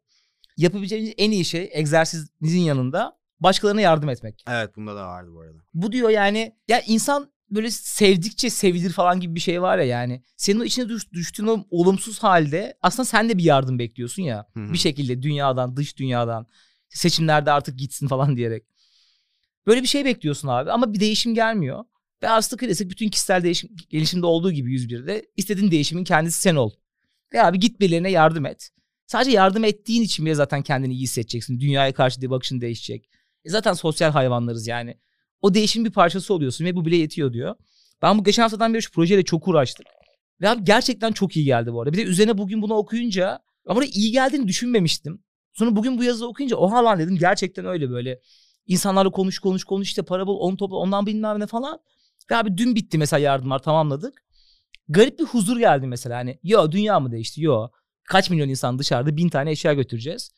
yapabileceğiniz 0.58 1.14
en 1.18 1.32
iyi 1.32 1.46
şey 1.46 1.70
egzersizin 1.72 2.60
yanında 2.60 3.18
başkalarına 3.40 3.82
yardım 3.82 4.10
etmek. 4.10 4.44
Evet 4.50 4.76
bunda 4.76 4.96
da 4.96 5.08
vardı 5.08 5.30
bu 5.34 5.40
arada. 5.40 5.58
Bu 5.74 5.92
diyor 5.92 6.10
yani 6.10 6.56
ya 6.68 6.82
insan 6.82 7.32
böyle 7.50 7.72
sevdikçe 7.72 8.50
sevilir 8.50 8.92
falan 8.92 9.20
gibi 9.20 9.36
bir 9.36 9.40
şey 9.40 9.62
var 9.62 9.78
ya 9.78 9.84
yani. 9.84 10.24
Senin 10.38 10.60
o 10.60 10.64
içine 10.64 10.90
düş, 10.90 11.12
düştüğün 11.12 11.48
o 11.48 11.66
olumsuz 11.70 12.20
halde 12.24 12.78
aslında 12.82 13.06
sen 13.06 13.30
de 13.30 13.38
bir 13.38 13.44
yardım 13.44 13.80
bekliyorsun 13.80 14.24
ya. 14.24 14.48
Hı 14.54 14.60
hı. 14.60 14.74
Bir 14.74 14.78
şekilde 14.78 15.22
dünyadan, 15.22 15.78
dış 15.78 15.98
dünyadan 15.98 16.48
seçimlerde 16.90 17.52
artık 17.52 17.80
gitsin 17.80 18.08
falan 18.08 18.38
diyerek. 18.38 18.64
Böyle 19.68 19.82
bir 19.82 19.88
şey 19.88 20.06
bekliyorsun 20.06 20.48
abi 20.48 20.72
ama 20.72 20.94
bir 20.94 21.00
değişim 21.00 21.34
gelmiyor. 21.34 21.84
Ve 22.24 22.30
aslında 22.30 22.60
klasik 22.60 22.92
bütün 22.92 23.10
kişisel 23.10 23.44
değişim, 23.44 23.70
gelişimde 23.90 24.26
olduğu 24.26 24.52
gibi 24.52 24.76
101'de 24.76 25.26
istediğin 25.38 25.72
değişimin 25.72 26.04
kendisi 26.04 26.42
sen 26.42 26.56
ol. 26.56 26.72
Ve 27.34 27.44
abi 27.44 27.60
git 27.60 27.80
birilerine 27.80 28.12
yardım 28.12 28.46
et. 28.46 28.70
Sadece 29.08 29.32
yardım 29.32 29.64
ettiğin 29.64 30.02
için 30.02 30.26
bile 30.26 30.36
zaten 30.36 30.62
kendini 30.62 30.94
iyi 30.94 31.04
hissedeceksin. 31.04 31.60
Dünyaya 31.60 31.94
karşı 31.94 32.30
bakışın 32.30 32.62
değişecek. 32.62 33.10
E 33.46 33.50
zaten 33.50 33.74
sosyal 33.74 34.12
hayvanlarız 34.12 34.68
yani. 34.68 34.98
O 35.42 35.54
değişimin 35.54 35.86
bir 35.86 35.94
parçası 35.94 36.34
oluyorsun 36.34 36.66
ve 36.66 36.76
bu 36.76 36.86
bile 36.86 36.96
yetiyor 36.96 37.34
diyor. 37.34 37.56
Ben 38.02 38.20
bu 38.20 38.24
geçen 38.24 38.44
haftadan 38.44 38.74
beri 38.74 38.82
şu 38.82 38.92
projeyle 38.92 39.24
çok 39.24 39.48
uğraştık. 39.48 39.88
Ve 40.42 40.50
abi 40.50 40.64
gerçekten 40.64 41.12
çok 41.12 41.38
iyi 41.38 41.46
geldi 41.46 41.74
bu 41.74 41.82
arada. 41.82 41.94
Bir 41.94 41.98
de 41.98 42.04
üzerine 42.04 42.38
bugün 42.38 42.62
bunu 42.62 42.74
okuyunca 42.74 43.40
ama 43.68 43.86
iyi 43.86 44.12
geldiğini 44.12 44.48
düşünmemiştim. 44.48 45.24
Sonra 45.54 45.76
bugün 45.76 45.98
bu 45.98 46.04
yazıyı 46.04 46.30
okuyunca 46.30 46.56
oha 46.58 46.86
lan 46.86 47.00
dedim 47.00 47.18
gerçekten 47.18 47.66
öyle 47.66 47.90
böyle. 47.90 48.20
İnsanlarla 48.68 49.12
konuş 49.12 49.40
konuş 49.40 49.64
konuş 49.64 49.88
işte 49.88 50.02
para 50.02 50.28
bul 50.28 50.38
onu 50.40 50.58
topla 50.58 50.76
ondan 50.76 51.06
bilmem 51.06 51.40
ne 51.40 51.48
falan. 51.48 51.80
Ve 52.32 52.36
abi 52.36 52.58
dün 52.58 52.76
bitti 52.76 52.98
mesela 52.98 53.20
yardımlar 53.20 53.60
tamamladık. 53.60 54.24
Garip 54.92 55.20
bir 55.20 55.24
huzur 55.24 55.58
geldi 55.58 55.88
mesela 55.88 56.18
hani 56.18 56.40
yo 56.44 56.72
dünya 56.72 57.00
mı 57.00 57.12
değişti 57.12 57.44
yo. 57.44 57.68
Kaç 58.04 58.30
milyon 58.30 58.50
insan 58.50 58.80
dışarıda 58.80 59.18
bin 59.18 59.30
tane 59.30 59.52
eşya 59.52 59.74
götüreceğiz. 59.74 60.32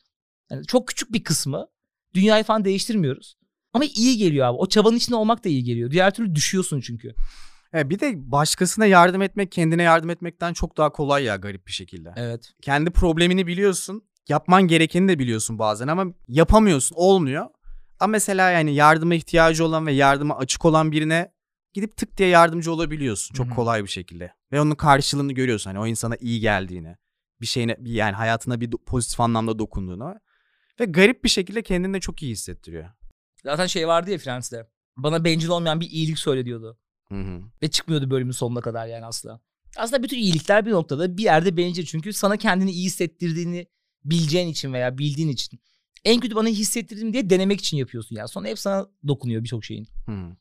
Yani 0.52 0.66
çok 0.66 0.88
küçük 0.88 1.14
bir 1.14 1.24
kısmı 1.24 1.68
dünyayı 2.14 2.44
falan 2.44 2.66
değiştirmiyoruz. 2.66 3.36
Ama 3.74 3.86
iyi 3.96 4.18
geliyor 4.18 4.48
abi. 4.48 4.58
O 4.58 4.68
çabanın 4.70 4.96
içinde 4.96 5.16
olmak 5.16 5.46
da 5.46 5.50
iyi 5.50 5.64
geliyor. 5.64 5.92
Diğer 5.92 6.14
türlü 6.14 6.36
düşüyorsun 6.36 6.82
çünkü. 6.82 7.16
Evet, 7.74 7.90
bir 7.90 8.00
de 8.00 8.14
başkasına 8.32 8.86
yardım 8.86 9.22
etmek 9.22 9.52
kendine 9.52 9.84
yardım 9.84 10.10
etmekten 10.10 10.54
çok 10.54 10.78
daha 10.78 10.90
kolay 10.90 11.24
ya 11.24 11.36
garip 11.36 11.68
bir 11.68 11.72
şekilde. 11.72 12.14
Evet. 12.16 12.52
Kendi 12.62 12.92
problemini 12.92 13.48
biliyorsun. 13.48 14.04
Yapman 14.30 14.68
gerekeni 14.68 15.08
de 15.08 15.20
biliyorsun 15.20 15.60
bazen 15.60 15.88
ama 15.88 16.06
yapamıyorsun. 16.28 16.96
Olmuyor. 16.96 17.46
Ama 18.00 18.12
mesela 18.12 18.50
yani 18.50 18.76
yardıma 18.76 19.16
ihtiyacı 19.16 19.66
olan 19.66 19.88
ve 19.88 19.92
yardıma 19.92 20.38
açık 20.38 20.66
olan 20.66 20.92
birine 20.92 21.33
gidip 21.74 21.98
tık 21.98 22.18
diye 22.18 22.30
yardımcı 22.30 22.74
olabiliyorsun. 22.74 23.34
Çok 23.36 23.48
Hı 23.48 23.52
hı. 23.52 23.56
kolay 23.56 23.84
bir 23.84 23.90
şekilde. 23.90 24.34
Ve 24.52 24.62
onun 24.62 24.76
karşılığını 24.76 25.34
görüyorsun. 25.34 25.70
Hani 25.70 25.80
o 25.80 25.88
insana 25.88 26.16
iyi 26.20 26.40
geldiğini. 26.40 26.96
Bir 27.42 27.46
şeyine 27.46 27.78
yani 27.84 28.14
hayatına 28.14 28.62
bir 28.62 28.72
pozitif 28.72 29.20
anlamda 29.20 29.60
dokunduğunu. 29.60 30.16
Ve 30.80 30.86
garip 30.86 31.24
bir 31.24 31.30
şekilde 31.30 31.62
kendini 31.62 31.94
de 31.94 32.00
çok 32.00 32.24
iyi 32.24 32.32
hissettiriyor. 32.32 32.90
Zaten 33.44 33.68
şey 33.68 33.88
vardı 33.88 34.12
ya 34.12 34.18
Fransa'da. 34.18 34.68
Bana 34.98 35.24
bencil 35.24 35.50
olmayan 35.50 35.80
bir 35.82 35.90
iyilik 35.90 36.20
söyle 36.20 36.46
diyordu. 36.46 36.78
Hı 37.10 37.16
hı. 37.16 37.42
Ve 37.62 37.68
çıkmıyordu 37.72 38.12
bölümün 38.12 38.32
sonuna 38.32 38.62
kadar 38.62 38.88
yani 38.88 39.06
asla. 39.06 39.42
Aslında 39.78 40.04
bütün 40.04 40.18
iyilikler 40.18 40.66
bir 40.66 40.72
noktada 40.72 41.18
bir 41.18 41.24
yerde 41.24 41.58
bencil. 41.58 41.86
Çünkü 41.86 42.14
sana 42.14 42.38
kendini 42.38 42.72
iyi 42.72 42.86
hissettirdiğini 42.86 43.68
bileceğin 44.06 44.48
için 44.48 44.74
veya 44.74 44.98
bildiğin 44.98 45.30
için. 45.30 45.60
En 46.06 46.20
kötü 46.20 46.36
bana 46.36 46.48
hissettirdim 46.48 47.14
diye 47.14 47.30
denemek 47.30 47.60
için 47.60 47.78
yapıyorsun 47.78 48.16
yani. 48.16 48.28
Sonra 48.28 48.48
hep 48.48 48.60
sana 48.60 48.88
dokunuyor 49.08 49.44
birçok 49.44 49.66
şeyin. 49.66 49.88
Hı. 50.06 50.36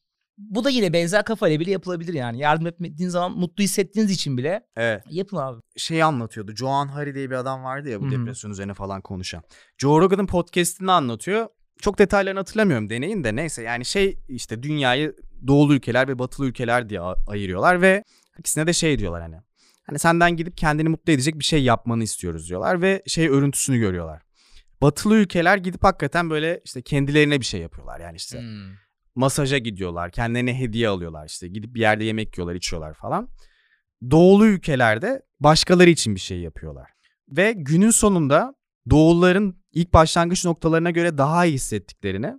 Bu 0.50 0.64
da 0.64 0.70
yine 0.70 0.92
benzer 0.92 1.24
kafayla 1.24 1.60
bile 1.60 1.70
yapılabilir 1.70 2.14
yani. 2.14 2.38
Yardım 2.38 2.66
etmediğin 2.66 3.08
zaman 3.10 3.32
mutlu 3.38 3.64
hissettiğiniz 3.64 4.12
için 4.12 4.38
bile 4.38 4.66
Evet. 4.76 5.02
yapın 5.10 5.36
abi. 5.36 5.60
şey 5.76 6.02
anlatıyordu. 6.02 6.54
Joan 6.56 6.88
Hari 6.88 7.14
diye 7.14 7.30
bir 7.30 7.34
adam 7.34 7.64
vardı 7.64 7.88
ya 7.88 8.00
bu 8.00 8.06
hı. 8.06 8.10
depresyon 8.10 8.50
üzerine 8.50 8.74
falan 8.74 9.00
konuşan. 9.00 9.42
Joe 9.78 10.00
Rogan'ın 10.00 10.26
podcast'ini 10.26 10.92
anlatıyor. 10.92 11.46
Çok 11.80 11.98
detaylarını 11.98 12.38
hatırlamıyorum 12.38 12.90
deneyin 12.90 13.24
de 13.24 13.36
neyse 13.36 13.62
yani 13.62 13.84
şey 13.84 14.18
işte 14.28 14.62
dünyayı 14.62 15.16
doğulu 15.46 15.74
ülkeler 15.74 16.08
ve 16.08 16.18
batılı 16.18 16.46
ülkeler 16.46 16.88
diye 16.88 17.00
ayırıyorlar 17.28 17.82
ve 17.82 18.04
ikisine 18.38 18.66
de 18.66 18.72
şey 18.72 18.98
diyorlar 18.98 19.22
hani. 19.22 19.36
Hani 19.86 19.98
senden 19.98 20.36
gidip 20.36 20.56
kendini 20.56 20.88
mutlu 20.88 21.12
edecek 21.12 21.38
bir 21.38 21.44
şey 21.44 21.62
yapmanı 21.62 22.02
istiyoruz 22.02 22.48
diyorlar 22.48 22.82
ve 22.82 23.02
şey 23.06 23.28
örüntüsünü 23.28 23.78
görüyorlar. 23.78 24.22
Batılı 24.82 25.16
ülkeler 25.16 25.56
gidip 25.56 25.84
hakikaten 25.84 26.30
böyle 26.30 26.60
işte 26.64 26.82
kendilerine 26.82 27.40
bir 27.40 27.44
şey 27.44 27.60
yapıyorlar 27.60 28.00
yani 28.00 28.16
işte 28.16 28.38
Hmm. 28.40 28.70
Masaja 29.14 29.58
gidiyorlar, 29.58 30.10
kendilerine 30.10 30.58
hediye 30.58 30.88
alıyorlar 30.88 31.26
işte 31.26 31.48
gidip 31.48 31.74
bir 31.74 31.80
yerde 31.80 32.04
yemek 32.04 32.38
yiyorlar, 32.38 32.54
içiyorlar 32.54 32.94
falan. 32.94 33.28
Doğulu 34.10 34.46
ülkelerde 34.46 35.22
başkaları 35.40 35.90
için 35.90 36.14
bir 36.14 36.20
şey 36.20 36.40
yapıyorlar. 36.40 36.90
Ve 37.28 37.52
günün 37.52 37.90
sonunda 37.90 38.54
doğulların 38.90 39.56
ilk 39.72 39.92
başlangıç 39.92 40.44
noktalarına 40.44 40.90
göre 40.90 41.18
daha 41.18 41.46
iyi 41.46 41.54
hissettiklerini, 41.54 42.34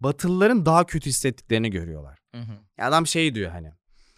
batılıların 0.00 0.66
daha 0.66 0.86
kötü 0.86 1.10
hissettiklerini 1.10 1.70
görüyorlar. 1.70 2.18
Hı 2.34 2.40
hı. 2.40 2.84
Adam 2.86 3.06
şey 3.06 3.34
diyor 3.34 3.50
hani 3.50 3.72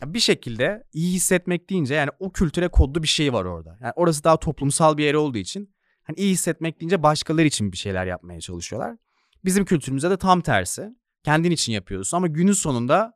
bir 0.04 0.20
şekilde 0.20 0.84
iyi 0.92 1.14
hissetmek 1.14 1.70
deyince 1.70 1.94
yani 1.94 2.10
o 2.18 2.32
kültüre 2.32 2.68
kodlu 2.68 3.02
bir 3.02 3.08
şey 3.08 3.32
var 3.32 3.44
orada. 3.44 3.78
Yani 3.80 3.92
orası 3.96 4.24
daha 4.24 4.36
toplumsal 4.36 4.96
bir 4.98 5.04
yer 5.04 5.14
olduğu 5.14 5.38
için 5.38 5.74
hani 6.02 6.16
iyi 6.16 6.32
hissetmek 6.32 6.80
deyince 6.80 7.02
başkaları 7.02 7.46
için 7.46 7.72
bir 7.72 7.76
şeyler 7.76 8.06
yapmaya 8.06 8.40
çalışıyorlar. 8.40 8.96
Bizim 9.44 9.64
kültürümüzde 9.64 10.10
de 10.10 10.16
tam 10.16 10.40
tersi. 10.40 10.90
Kendin 11.24 11.50
için 11.50 11.72
yapıyorsun 11.72 12.16
ama 12.16 12.26
günün 12.26 12.52
sonunda 12.52 13.12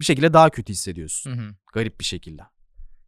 bir 0.00 0.04
şekilde 0.04 0.32
daha 0.32 0.50
kötü 0.50 0.72
hissediyorsun. 0.72 1.30
Hı 1.30 1.42
hı. 1.42 1.54
Garip 1.72 2.00
bir 2.00 2.04
şekilde. 2.04 2.42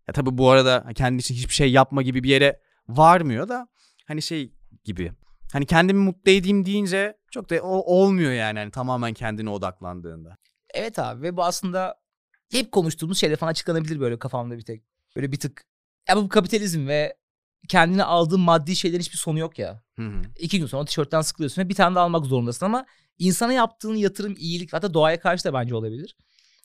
Ya 0.09 0.14
tabii 0.14 0.39
bu 0.39 0.51
arada 0.51 0.87
kendin 0.95 1.18
için 1.18 1.34
hiçbir 1.34 1.55
şey 1.55 1.72
yapma 1.72 2.03
gibi 2.03 2.22
bir 2.22 2.28
yere 2.28 2.61
varmıyor 2.89 3.49
da 3.49 3.68
hani 4.07 4.22
şey 4.22 4.53
gibi. 4.84 5.12
Hani 5.53 5.66
kendimi 5.66 5.99
mutlu 5.99 6.30
edeyim 6.30 6.66
deyince 6.66 7.16
çok 7.30 7.51
da 7.51 7.62
olmuyor 7.62 8.32
yani 8.32 8.59
hani 8.59 8.70
tamamen 8.70 9.14
kendine 9.14 9.51
odaklandığında. 9.51 10.37
Evet 10.74 10.99
abi 10.99 11.22
ve 11.22 11.37
bu 11.37 11.45
aslında 11.45 11.95
hep 12.51 12.72
konuştuğumuz 12.72 13.20
şeyler 13.20 13.37
falan 13.37 13.51
açıklanabilir 13.51 14.01
böyle 14.01 14.18
kafamda 14.18 14.57
bir 14.57 14.62
tek. 14.62 14.82
Böyle 15.16 15.32
bir 15.32 15.41
tık. 15.41 15.64
Ya 16.09 16.16
bu 16.16 16.28
kapitalizm 16.28 16.87
ve 16.87 17.16
kendine 17.69 18.05
aldığın 18.05 18.41
maddi 18.41 18.77
şeylerin 18.77 19.01
hiçbir 19.01 19.17
sonu 19.17 19.39
yok 19.39 19.59
ya. 19.59 19.83
Hı 19.97 20.03
hı. 20.03 20.23
İki 20.39 20.59
gün 20.59 20.67
sonra 20.67 20.85
tişörtten 20.85 21.21
sıkılıyorsun 21.21 21.62
ve 21.62 21.69
bir 21.69 21.75
tane 21.75 21.95
daha 21.95 22.05
almak 22.05 22.27
zorundasın 22.27 22.67
ama 22.67 22.87
insana 23.19 23.53
yaptığın 23.53 23.95
yatırım 23.95 24.35
iyilik 24.39 24.73
hatta 24.73 24.95
doğaya 24.95 25.21
karşı 25.21 25.45
da 25.45 25.55
bence 25.55 25.75
olabilir. 25.75 26.17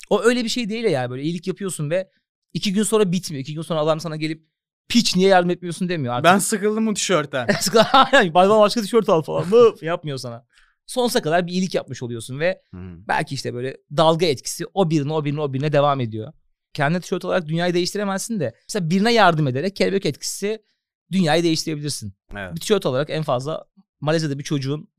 O 0.09 0.21
öyle 0.21 0.43
bir 0.43 0.49
şey 0.49 0.69
değil 0.69 0.83
ya 0.83 1.09
böyle 1.09 1.23
iyilik 1.23 1.47
yapıyorsun 1.47 1.89
ve 1.89 2.09
iki 2.53 2.73
gün 2.73 2.83
sonra 2.83 3.11
bitmiyor. 3.11 3.41
İki 3.41 3.53
gün 3.53 3.61
sonra 3.61 3.79
adam 3.79 3.99
sana 3.99 4.15
gelip 4.15 4.47
piç 4.89 5.15
niye 5.15 5.29
yardım 5.29 5.49
etmiyorsun 5.49 5.89
demiyor. 5.89 6.13
Artık 6.13 6.23
Ben 6.23 6.39
sıkıldım 6.39 6.87
bu 6.87 6.93
tişörtten. 6.93 7.47
Aynen, 7.93 8.33
Bayram 8.33 8.59
başka 8.59 8.81
tişört 8.81 9.09
al 9.09 9.21
falan. 9.21 9.45
Yapmıyor 9.81 10.17
sana. 10.17 10.45
Sonsuza 10.85 11.21
kadar 11.21 11.47
bir 11.47 11.51
iyilik 11.51 11.75
yapmış 11.75 12.03
oluyorsun 12.03 12.39
ve 12.39 12.61
hı. 12.73 12.77
belki 13.07 13.35
işte 13.35 13.53
böyle 13.53 13.77
dalga 13.97 14.25
etkisi 14.25 14.65
o 14.73 14.89
birine 14.89 15.13
o 15.13 15.25
birine 15.25 15.41
o 15.41 15.53
birine 15.53 15.73
devam 15.73 15.99
ediyor. 15.99 16.33
Kendine 16.73 17.01
tişört 17.01 17.25
olarak 17.25 17.47
dünyayı 17.47 17.73
değiştiremezsin 17.73 18.39
de 18.39 18.53
mesela 18.67 18.89
birine 18.89 19.13
yardım 19.13 19.47
ederek 19.47 19.75
kelebek 19.75 20.05
etkisi 20.05 20.63
dünyayı 21.11 21.43
değiştirebilirsin. 21.43 22.13
Evet. 22.35 22.55
Bir 22.55 22.59
tişört 22.59 22.85
olarak 22.85 23.09
en 23.09 23.23
fazla 23.23 23.65
Malezya'da 24.01 24.39
bir 24.39 24.43
çocuğun 24.43 24.89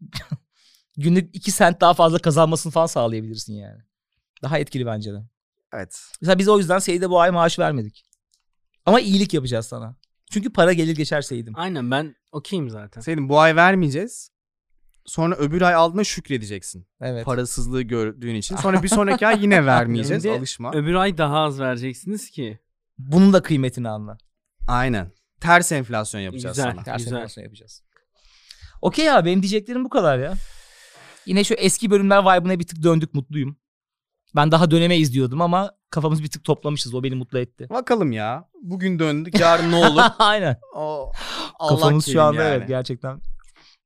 günlük 0.96 1.36
2 1.36 1.50
sent 1.50 1.80
daha 1.80 1.94
fazla 1.94 2.18
kazanmasını 2.18 2.72
falan 2.72 2.86
sağlayabilirsin 2.86 3.54
yani. 3.54 3.80
Daha 4.42 4.58
etkili 4.58 4.86
bence 4.86 5.12
de. 5.12 5.22
Evet. 5.74 6.02
Mesela 6.20 6.38
biz 6.38 6.48
o 6.48 6.58
yüzden 6.58 6.78
Seyit'e 6.78 7.10
bu 7.10 7.20
ay 7.20 7.30
maaş 7.30 7.58
vermedik. 7.58 8.04
Ama 8.86 9.00
iyilik 9.00 9.34
yapacağız 9.34 9.66
sana. 9.66 9.96
Çünkü 10.30 10.52
para 10.52 10.72
gelir 10.72 10.96
geçer 10.96 11.22
Seyit'im. 11.22 11.52
Aynen 11.56 11.90
ben 11.90 12.16
okeyim 12.32 12.70
zaten. 12.70 13.00
Senin 13.00 13.28
bu 13.28 13.40
ay 13.40 13.56
vermeyeceğiz. 13.56 14.30
Sonra 15.06 15.36
öbür 15.36 15.62
ay 15.62 15.74
aldığında 15.74 16.04
şükredeceksin. 16.04 16.86
Evet. 17.00 17.24
Parasızlığı 17.24 17.82
gördüğün 17.82 18.34
için. 18.34 18.56
Sonra 18.62 18.82
bir 18.82 18.88
sonraki 18.88 19.26
ay 19.26 19.42
yine 19.42 19.66
vermeyeceğiz. 19.66 20.26
Alışma. 20.26 20.72
Öbür 20.74 20.94
ay 20.94 21.18
daha 21.18 21.38
az 21.38 21.60
vereceksiniz 21.60 22.30
ki. 22.30 22.58
Bunun 22.98 23.32
da 23.32 23.42
kıymetini 23.42 23.88
anla. 23.88 24.18
Aynen. 24.68 25.12
Ters 25.43 25.72
enflasyon 25.72 26.20
yapacağız 26.20 26.57
Güzel. 26.57 26.70
sana. 26.72 26.82
Ters 26.82 26.99
Güzel. 27.05 27.16
enflasyon 27.16 27.45
yapacağız. 27.45 27.82
Okey 28.82 29.11
abi 29.11 29.26
benim 29.26 29.43
diyeceklerim 29.43 29.84
bu 29.84 29.88
kadar 29.88 30.18
ya. 30.18 30.34
Yine 31.26 31.45
şu 31.45 31.55
eski 31.55 31.90
bölümler 31.90 32.22
vibe'ına 32.22 32.59
bir 32.59 32.66
tık 32.66 32.82
döndük 32.82 33.14
mutluyum. 33.14 33.57
Ben 34.36 34.53
daha 34.53 34.70
dönemeyiz 34.70 35.12
diyordum 35.12 35.40
ama 35.40 35.72
kafamız 35.90 36.22
bir 36.22 36.30
tık 36.30 36.45
toplamışız. 36.45 36.95
O 36.95 37.03
beni 37.03 37.14
mutlu 37.14 37.38
etti. 37.38 37.66
Bakalım 37.70 38.12
ya. 38.12 38.49
Bugün 38.62 38.99
döndük. 38.99 39.40
Yarın 39.40 39.72
ne 39.72 39.76
olur? 39.76 40.03
Aynen. 40.18 40.57
O, 40.74 41.12
Allah 41.59 41.68
Kafamız 41.68 42.07
şu 42.12 42.22
anda 42.22 42.43
yani. 42.43 42.55
evet 42.57 42.68
gerçekten. 42.68 43.20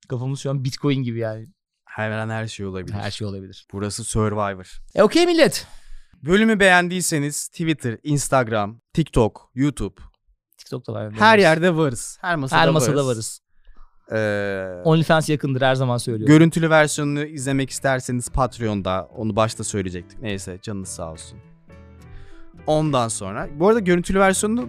Kafamız 0.08 0.40
şu 0.40 0.50
an 0.50 0.64
bitcoin 0.64 1.02
gibi 1.02 1.18
yani. 1.18 1.46
Her 1.84 2.10
an 2.10 2.28
her 2.30 2.46
şey 2.46 2.66
olabilir. 2.66 2.94
Her 2.94 3.10
şey 3.10 3.26
olabilir. 3.26 3.66
Burası 3.72 4.04
Survivor. 4.04 4.78
E 4.94 5.02
okey 5.02 5.26
millet. 5.26 5.66
Bölümü 6.22 6.60
beğendiyseniz 6.60 7.48
Twitter, 7.48 7.98
Instagram, 8.02 8.80
TikTok, 8.92 9.50
YouTube 9.54 10.00
TikTok'ta 10.66 10.92
var. 10.92 11.12
her 11.12 11.38
yerde 11.38 11.76
varız. 11.76 12.18
Her 12.20 12.36
masada, 12.36 12.60
her 12.60 12.68
masada 12.70 13.06
varız. 13.06 13.40
Ee, 14.12 14.80
OnlyFans 14.84 15.28
yakındır 15.28 15.62
her 15.62 15.74
zaman 15.74 15.96
söylüyorum. 15.96 16.34
görüntülü 16.34 16.70
versiyonunu 16.70 17.24
izlemek 17.24 17.70
isterseniz 17.70 18.28
Patreon'da. 18.30 19.08
Onu 19.16 19.36
başta 19.36 19.64
söyleyecektik. 19.64 20.22
Neyse 20.22 20.58
canınız 20.62 20.88
sağ 20.88 21.12
olsun. 21.12 21.38
Ondan 22.66 23.08
sonra. 23.08 23.48
Bu 23.54 23.68
arada 23.68 23.80
görüntülü 23.80 24.18
versiyonunu 24.20 24.68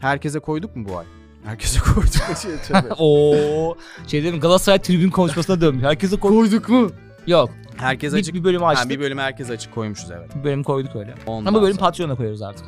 herkese 0.00 0.38
koyduk 0.40 0.76
mu 0.76 0.86
bu 0.88 0.98
ay? 0.98 1.04
Herkese 1.44 1.80
koyduk. 1.94 2.12
Şey. 2.42 2.50
Oo, 2.98 3.76
şey 4.06 4.24
dedim 4.24 4.40
Galatasaray 4.40 4.78
tribün 4.78 5.10
konuşmasına 5.10 5.60
dönmüş. 5.60 5.84
Herkese 5.84 6.16
koy... 6.16 6.30
koyduk 6.32 6.68
mu? 6.68 6.90
Yok. 7.26 7.50
Herkes 7.76 8.12
Bir, 8.14 8.18
açık. 8.18 8.34
bir 8.34 8.44
bölüm 8.44 8.62
Ha, 8.62 8.68
açtık. 8.68 8.90
bir 8.90 9.00
bölüm 9.00 9.18
herkes 9.18 9.50
açık 9.50 9.74
koymuşuz 9.74 10.10
evet. 10.10 10.36
bir 10.36 10.44
bölüm 10.44 10.62
koyduk 10.62 10.96
öyle. 10.96 11.14
Ondan 11.26 11.48
Ama 11.48 11.62
bölüm 11.62 11.74
sonra. 11.74 11.86
Patreon'a 11.86 12.14
koyuyoruz 12.16 12.42
artık. 12.42 12.66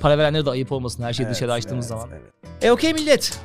Para 0.00 0.18
verenlere 0.18 0.46
de 0.46 0.50
ayıp 0.50 0.72
olmasın 0.72 1.02
her 1.02 1.12
şeyi 1.12 1.24
Evet, 1.26 1.34
dışarı 1.34 1.52
açtığımız 1.52 1.90
evet, 1.90 2.00
zaman. 2.00 2.08
evet. 2.12 2.64
E 2.64 2.70
okey 2.72 2.92
millet. 2.92 3.40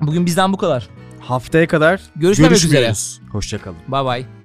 Bugün 0.00 0.26
bizden 0.26 0.52
bu 0.52 0.56
kadar. 0.56 0.88
Haftaya 1.20 1.66
kadar 1.66 2.00
Görüşmemek 2.16 2.64
üzere. 2.64 2.92
Hoşçakalın. 3.32 3.76
Bye 3.88 4.04
bye. 4.04 4.43